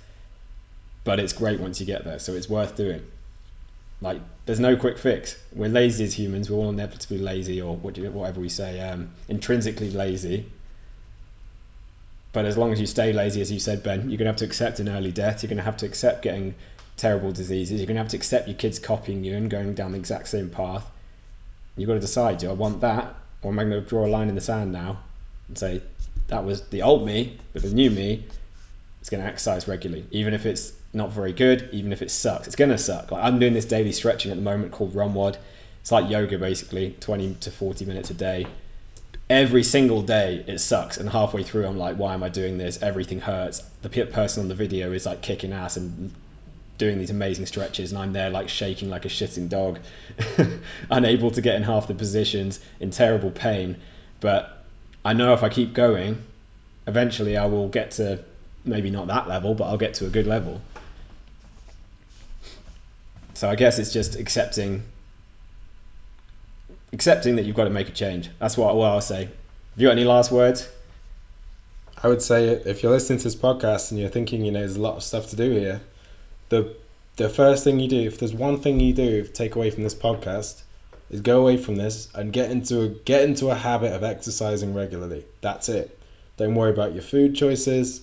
but 1.07 1.21
it's 1.21 1.31
great 1.31 1.61
once 1.61 1.79
you 1.79 1.85
get 1.85 2.03
there, 2.03 2.19
so 2.19 2.33
it's 2.33 2.49
worth 2.49 2.75
doing. 2.75 3.01
Like, 4.01 4.19
there's 4.45 4.59
no 4.59 4.75
quick 4.75 4.97
fix. 4.97 5.37
We're 5.53 5.69
lazy 5.69 6.03
as 6.03 6.13
humans. 6.13 6.49
We're 6.49 6.57
all 6.57 6.69
inevitably 6.69 7.19
lazy, 7.19 7.61
or 7.61 7.77
whatever 7.77 8.41
we 8.41 8.49
say, 8.49 8.81
um, 8.81 9.11
intrinsically 9.29 9.89
lazy. 9.89 10.51
But 12.33 12.43
as 12.43 12.57
long 12.57 12.73
as 12.73 12.81
you 12.81 12.85
stay 12.85 13.13
lazy, 13.13 13.39
as 13.39 13.49
you 13.49 13.61
said, 13.61 13.83
Ben, 13.83 14.09
you're 14.09 14.17
going 14.17 14.25
to 14.25 14.33
have 14.33 14.35
to 14.39 14.45
accept 14.45 14.81
an 14.81 14.89
early 14.89 15.13
death. 15.13 15.43
You're 15.43 15.47
going 15.47 15.59
to 15.59 15.63
have 15.63 15.77
to 15.77 15.85
accept 15.85 16.23
getting 16.23 16.55
terrible 16.97 17.31
diseases. 17.31 17.79
You're 17.79 17.87
going 17.87 17.95
to 17.95 18.01
have 18.01 18.11
to 18.11 18.17
accept 18.17 18.49
your 18.49 18.57
kids 18.57 18.77
copying 18.77 19.23
you 19.23 19.33
and 19.33 19.49
going 19.49 19.75
down 19.75 19.93
the 19.93 19.99
exact 19.99 20.27
same 20.27 20.49
path. 20.49 20.85
You've 21.77 21.87
got 21.87 21.93
to 21.93 22.01
decide: 22.01 22.39
do 22.39 22.49
I 22.49 22.53
want 22.53 22.81
that, 22.81 23.15
or 23.43 23.53
am 23.53 23.59
I 23.59 23.63
going 23.63 23.81
to 23.81 23.89
draw 23.89 24.05
a 24.05 24.11
line 24.11 24.27
in 24.27 24.35
the 24.35 24.41
sand 24.41 24.73
now 24.73 24.99
and 25.47 25.57
say 25.57 25.81
that 26.27 26.43
was 26.43 26.67
the 26.67 26.81
old 26.81 27.05
me, 27.05 27.39
but 27.53 27.61
the 27.61 27.69
new 27.69 27.89
me 27.89 28.25
is 29.01 29.09
going 29.09 29.23
to 29.23 29.29
exercise 29.29 29.69
regularly, 29.69 30.05
even 30.11 30.33
if 30.33 30.45
it's 30.45 30.73
not 30.93 31.11
very 31.11 31.33
good, 31.33 31.69
even 31.71 31.91
if 31.93 32.01
it 32.01 32.11
sucks. 32.11 32.47
It's 32.47 32.55
to 32.55 32.77
suck. 32.77 33.11
Like 33.11 33.23
I'm 33.23 33.39
doing 33.39 33.53
this 33.53 33.65
daily 33.65 33.91
stretching 33.91 34.31
at 34.31 34.37
the 34.37 34.43
moment 34.43 34.71
called 34.71 34.93
ROMWOD. 34.93 35.37
It's 35.81 35.91
like 35.91 36.09
yoga 36.09 36.37
basically, 36.37 36.95
20 36.99 37.35
to 37.41 37.51
40 37.51 37.85
minutes 37.85 38.09
a 38.09 38.13
day. 38.13 38.47
Every 39.29 39.63
single 39.63 40.01
day 40.01 40.43
it 40.47 40.59
sucks, 40.59 40.97
and 40.97 41.09
halfway 41.09 41.43
through 41.43 41.65
I'm 41.65 41.77
like, 41.77 41.97
why 41.97 42.13
am 42.13 42.23
I 42.23 42.29
doing 42.29 42.57
this? 42.57 42.81
Everything 42.81 43.19
hurts. 43.19 43.61
The 43.81 43.89
person 44.05 44.43
on 44.43 44.49
the 44.49 44.55
video 44.55 44.91
is 44.93 45.05
like 45.05 45.21
kicking 45.21 45.51
ass 45.51 45.77
and 45.77 46.13
doing 46.77 46.99
these 46.99 47.09
amazing 47.09 47.45
stretches, 47.45 47.91
and 47.91 48.01
I'm 48.01 48.13
there 48.13 48.29
like 48.29 48.49
shaking 48.49 48.89
like 48.89 49.05
a 49.05 49.09
shitting 49.09 49.49
dog, 49.49 49.79
unable 50.89 51.31
to 51.31 51.41
get 51.41 51.55
in 51.55 51.63
half 51.63 51.87
the 51.87 51.93
positions, 51.93 52.59
in 52.79 52.91
terrible 52.91 53.31
pain. 53.31 53.77
But 54.19 54.63
I 55.03 55.13
know 55.13 55.33
if 55.33 55.43
I 55.43 55.49
keep 55.49 55.73
going, 55.73 56.23
eventually 56.85 57.37
I 57.37 57.47
will 57.47 57.67
get 57.67 57.91
to 57.91 58.23
maybe 58.67 58.89
not 58.89 59.07
that 59.07 59.27
level, 59.27 59.53
but 59.53 59.65
I'll 59.65 59.77
get 59.77 59.95
to 59.95 60.05
a 60.05 60.09
good 60.09 60.27
level. 60.27 60.61
So 63.33 63.49
I 63.49 63.55
guess 63.55 63.77
it's 63.79 63.93
just 63.93 64.15
accepting 64.15 64.83
accepting 66.93 67.35
that 67.35 67.45
you've 67.45 67.55
got 67.55 67.65
to 67.65 67.69
make 67.69 67.89
a 67.89 67.91
change. 67.91 68.29
That's 68.39 68.57
what, 68.57 68.75
what 68.75 68.89
I'll 68.91 69.01
say. 69.01 69.25
Have 69.25 69.31
you 69.75 69.87
got 69.87 69.91
any 69.91 70.05
last 70.05 70.31
words? 70.31 70.67
I 72.01 72.07
would 72.07 72.21
say 72.21 72.47
if 72.47 72.83
you're 72.83 72.91
listening 72.91 73.19
to 73.19 73.23
this 73.23 73.35
podcast 73.35 73.91
and 73.91 73.99
you're 73.99 74.09
thinking, 74.09 74.45
you 74.45 74.51
know, 74.51 74.59
there's 74.59 74.75
a 74.75 74.81
lot 74.81 74.97
of 74.97 75.03
stuff 75.03 75.29
to 75.29 75.35
do 75.35 75.51
here, 75.51 75.81
the 76.49 76.75
the 77.17 77.29
first 77.29 77.63
thing 77.63 77.79
you 77.79 77.89
do, 77.89 78.01
if 78.01 78.19
there's 78.19 78.33
one 78.33 78.59
thing 78.59 78.79
you 78.79 78.93
do 78.93 79.23
take 79.23 79.55
away 79.55 79.71
from 79.71 79.83
this 79.83 79.95
podcast, 79.95 80.61
is 81.09 81.21
go 81.21 81.41
away 81.41 81.57
from 81.57 81.75
this 81.75 82.09
and 82.13 82.31
get 82.31 82.51
into 82.51 82.81
a 82.81 82.87
get 82.89 83.23
into 83.23 83.49
a 83.49 83.55
habit 83.55 83.93
of 83.93 84.03
exercising 84.03 84.73
regularly. 84.73 85.25
That's 85.41 85.69
it. 85.69 85.97
Don't 86.37 86.53
worry 86.53 86.71
about 86.71 86.93
your 86.93 87.01
food 87.01 87.35
choices. 87.35 88.01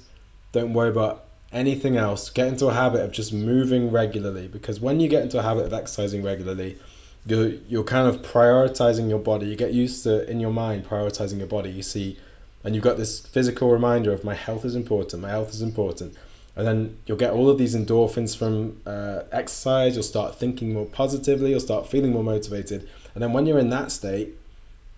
Don't 0.54 0.72
worry 0.72 0.88
about 0.88 1.24
anything 1.52 1.96
else. 1.96 2.30
Get 2.30 2.46
into 2.46 2.68
a 2.68 2.72
habit 2.72 3.00
of 3.00 3.10
just 3.10 3.32
moving 3.32 3.90
regularly 3.90 4.46
because 4.46 4.78
when 4.78 5.00
you 5.00 5.08
get 5.08 5.22
into 5.22 5.40
a 5.40 5.42
habit 5.42 5.66
of 5.66 5.72
exercising 5.72 6.22
regularly, 6.22 6.78
you're, 7.26 7.48
you're 7.68 7.82
kind 7.82 8.06
of 8.06 8.22
prioritizing 8.22 9.08
your 9.08 9.18
body. 9.18 9.46
You 9.46 9.56
get 9.56 9.72
used 9.72 10.04
to 10.04 10.30
in 10.30 10.38
your 10.38 10.52
mind 10.52 10.86
prioritizing 10.86 11.38
your 11.38 11.48
body. 11.48 11.70
You 11.70 11.82
see, 11.82 12.18
and 12.62 12.72
you've 12.76 12.84
got 12.84 12.96
this 12.96 13.18
physical 13.18 13.68
reminder 13.68 14.12
of 14.12 14.22
my 14.22 14.34
health 14.34 14.64
is 14.64 14.76
important. 14.76 15.22
My 15.22 15.30
health 15.30 15.50
is 15.50 15.60
important 15.60 16.14
and 16.56 16.64
then 16.64 16.96
you'll 17.04 17.18
get 17.18 17.32
all 17.32 17.50
of 17.50 17.58
these 17.58 17.74
endorphins 17.74 18.36
from 18.36 18.80
uh, 18.86 19.22
exercise 19.32 19.94
you'll 19.94 20.04
start 20.04 20.38
thinking 20.38 20.72
more 20.72 20.86
positively 20.86 21.50
you'll 21.50 21.58
start 21.58 21.90
feeling 21.90 22.12
more 22.12 22.22
motivated 22.22 22.88
and 23.14 23.20
then 23.22 23.32
when 23.32 23.44
you're 23.46 23.58
in 23.58 23.70
that 23.70 23.90
state 23.90 24.34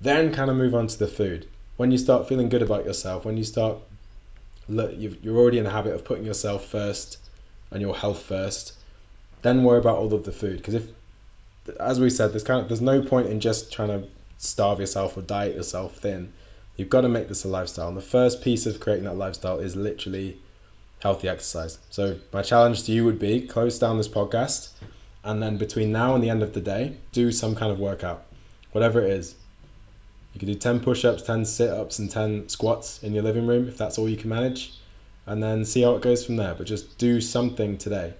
then 0.02 0.34
kind 0.34 0.50
of 0.50 0.57
move 0.57 0.74
on 0.74 0.86
to 0.86 0.98
the 0.98 1.09
food 1.09 1.46
when 1.78 1.90
you 1.90 1.96
start 1.96 2.28
feeling 2.28 2.50
good 2.50 2.61
about 2.61 2.84
yourself 2.84 3.24
when 3.24 3.38
you 3.38 3.44
start 3.44 3.78
look 4.68 4.92
you're 4.96 5.36
already 5.36 5.58
in 5.58 5.64
the 5.64 5.70
habit 5.70 5.94
of 5.94 6.04
putting 6.04 6.24
yourself 6.24 6.66
first 6.66 7.18
and 7.70 7.80
your 7.80 7.94
health 7.94 8.22
first 8.22 8.72
then 9.42 9.62
worry 9.62 9.78
about 9.78 9.98
all 9.98 10.12
of 10.12 10.24
the 10.24 10.32
food 10.32 10.56
because 10.56 10.74
if 10.74 10.84
as 11.78 12.00
we 12.00 12.10
said 12.10 12.32
there's 12.32 12.44
kind 12.44 12.60
of 12.60 12.68
there's 12.68 12.80
no 12.80 13.02
point 13.02 13.28
in 13.28 13.40
just 13.40 13.72
trying 13.72 13.88
to 13.88 14.08
starve 14.38 14.80
yourself 14.80 15.16
or 15.16 15.22
diet 15.22 15.54
yourself 15.54 15.96
thin 15.96 16.32
you've 16.76 16.90
got 16.90 17.02
to 17.02 17.08
make 17.08 17.28
this 17.28 17.44
a 17.44 17.48
lifestyle 17.48 17.88
and 17.88 17.96
the 17.96 18.02
first 18.02 18.42
piece 18.42 18.66
of 18.66 18.80
creating 18.80 19.04
that 19.04 19.16
lifestyle 19.16 19.58
is 19.58 19.76
literally 19.76 20.38
healthy 21.00 21.28
exercise. 21.28 21.78
So 21.90 22.18
my 22.32 22.42
challenge 22.42 22.84
to 22.84 22.92
you 22.92 23.04
would 23.04 23.18
be 23.18 23.46
close 23.46 23.78
down 23.78 23.96
this 23.96 24.08
podcast 24.08 24.70
and 25.24 25.42
then 25.42 25.56
between 25.56 25.92
now 25.92 26.14
and 26.14 26.22
the 26.22 26.30
end 26.30 26.42
of 26.42 26.52
the 26.52 26.60
day, 26.60 26.96
do 27.12 27.32
some 27.32 27.56
kind 27.56 27.72
of 27.72 27.78
workout. 27.78 28.24
Whatever 28.72 29.00
it 29.02 29.10
is. 29.10 29.34
You 30.37 30.41
can 30.41 30.49
do 30.49 30.55
10 30.55 30.80
push-ups, 30.80 31.22
10 31.22 31.47
sit-ups 31.47 31.99
and 31.99 32.11
10 32.11 32.51
squats 32.51 33.03
in 33.03 33.14
your 33.14 33.22
living 33.22 33.47
room 33.47 33.68
if 33.68 33.78
that's 33.78 33.97
all 33.97 34.07
you 34.07 34.18
can 34.18 34.28
manage 34.28 34.70
and 35.24 35.43
then 35.43 35.64
see 35.64 35.80
how 35.80 35.97
it 35.97 36.03
goes 36.03 36.26
from 36.26 36.37
there, 36.37 36.55
but 36.55 36.66
just 36.66 36.99
do 36.99 37.22
something 37.22 37.78
today. 37.78 38.12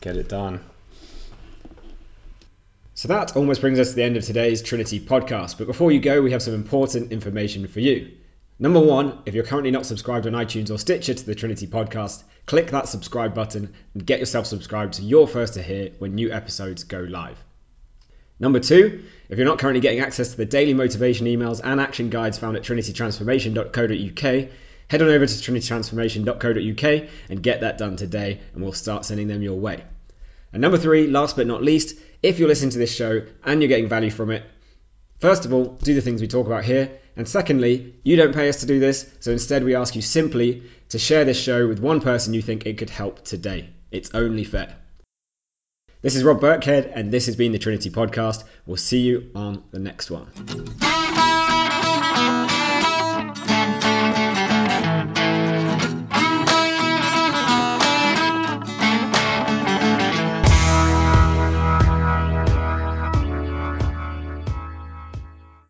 Get 0.00 0.16
it 0.16 0.28
done. 0.28 0.58
So 2.94 3.06
that 3.06 3.36
almost 3.36 3.60
brings 3.60 3.78
us 3.78 3.90
to 3.90 3.94
the 3.94 4.02
end 4.02 4.16
of 4.16 4.24
today's 4.24 4.60
Trinity 4.60 4.98
podcast. 4.98 5.56
But 5.56 5.68
before 5.68 5.92
you 5.92 6.00
go, 6.00 6.20
we 6.20 6.32
have 6.32 6.42
some 6.42 6.54
important 6.54 7.12
information 7.12 7.68
for 7.68 7.78
you. 7.78 8.10
Number 8.58 8.80
one, 8.80 9.20
if 9.24 9.34
you're 9.34 9.44
currently 9.44 9.70
not 9.70 9.86
subscribed 9.86 10.26
on 10.26 10.32
iTunes 10.32 10.72
or 10.72 10.78
Stitcher 10.78 11.14
to 11.14 11.24
the 11.24 11.36
Trinity 11.36 11.68
podcast, 11.68 12.24
click 12.46 12.72
that 12.72 12.88
subscribe 12.88 13.36
button 13.36 13.72
and 13.94 14.04
get 14.04 14.18
yourself 14.18 14.46
subscribed 14.46 14.96
so 14.96 15.04
you're 15.04 15.28
first 15.28 15.54
to 15.54 15.62
hear 15.62 15.92
when 16.00 16.16
new 16.16 16.32
episodes 16.32 16.82
go 16.82 16.98
live. 16.98 17.38
Number 18.38 18.60
two, 18.60 19.04
if 19.28 19.38
you're 19.38 19.46
not 19.46 19.58
currently 19.58 19.80
getting 19.80 20.00
access 20.00 20.30
to 20.32 20.36
the 20.36 20.44
daily 20.44 20.74
motivation 20.74 21.26
emails 21.26 21.60
and 21.62 21.80
action 21.80 22.10
guides 22.10 22.38
found 22.38 22.56
at 22.56 22.62
trinitytransformation.co.uk, 22.62 24.48
head 24.88 25.02
on 25.02 25.08
over 25.08 25.26
to 25.26 25.32
trinitytransformation.co.uk 25.52 27.08
and 27.28 27.42
get 27.42 27.60
that 27.60 27.78
done 27.78 27.96
today, 27.96 28.40
and 28.52 28.62
we'll 28.62 28.72
start 28.72 29.04
sending 29.04 29.28
them 29.28 29.42
your 29.42 29.58
way. 29.58 29.84
And 30.52 30.60
number 30.60 30.78
three, 30.78 31.06
last 31.06 31.36
but 31.36 31.46
not 31.46 31.62
least, 31.62 31.96
if 32.22 32.38
you're 32.38 32.48
listening 32.48 32.70
to 32.70 32.78
this 32.78 32.94
show 32.94 33.22
and 33.44 33.62
you're 33.62 33.68
getting 33.68 33.88
value 33.88 34.10
from 34.10 34.30
it, 34.30 34.42
first 35.20 35.44
of 35.44 35.52
all, 35.52 35.78
do 35.82 35.94
the 35.94 36.00
things 36.00 36.20
we 36.20 36.28
talk 36.28 36.46
about 36.46 36.64
here 36.64 36.90
and 37.16 37.28
secondly, 37.28 37.94
you 38.04 38.16
don't 38.16 38.34
pay 38.34 38.48
us 38.48 38.60
to 38.60 38.66
do 38.66 38.80
this, 38.80 39.06
so 39.20 39.32
instead 39.32 39.64
we 39.64 39.74
ask 39.74 39.94
you 39.94 40.02
simply 40.02 40.62
to 40.88 40.98
share 40.98 41.24
this 41.24 41.40
show 41.40 41.68
with 41.68 41.78
one 41.78 42.00
person 42.00 42.32
you 42.32 42.42
think 42.42 42.64
it 42.64 42.78
could 42.78 42.90
help 42.90 43.24
today. 43.24 43.68
It's 43.90 44.10
only 44.14 44.44
fair. 44.44 44.74
This 46.02 46.16
is 46.16 46.24
Rob 46.24 46.40
Burkhead, 46.40 46.90
and 46.92 47.12
this 47.12 47.26
has 47.26 47.36
been 47.36 47.52
the 47.52 47.60
Trinity 47.60 47.88
Podcast. 47.88 48.42
We'll 48.66 48.76
see 48.76 49.02
you 49.02 49.30
on 49.36 49.62
the 49.70 49.78
next 49.78 50.10
one. 50.10 50.26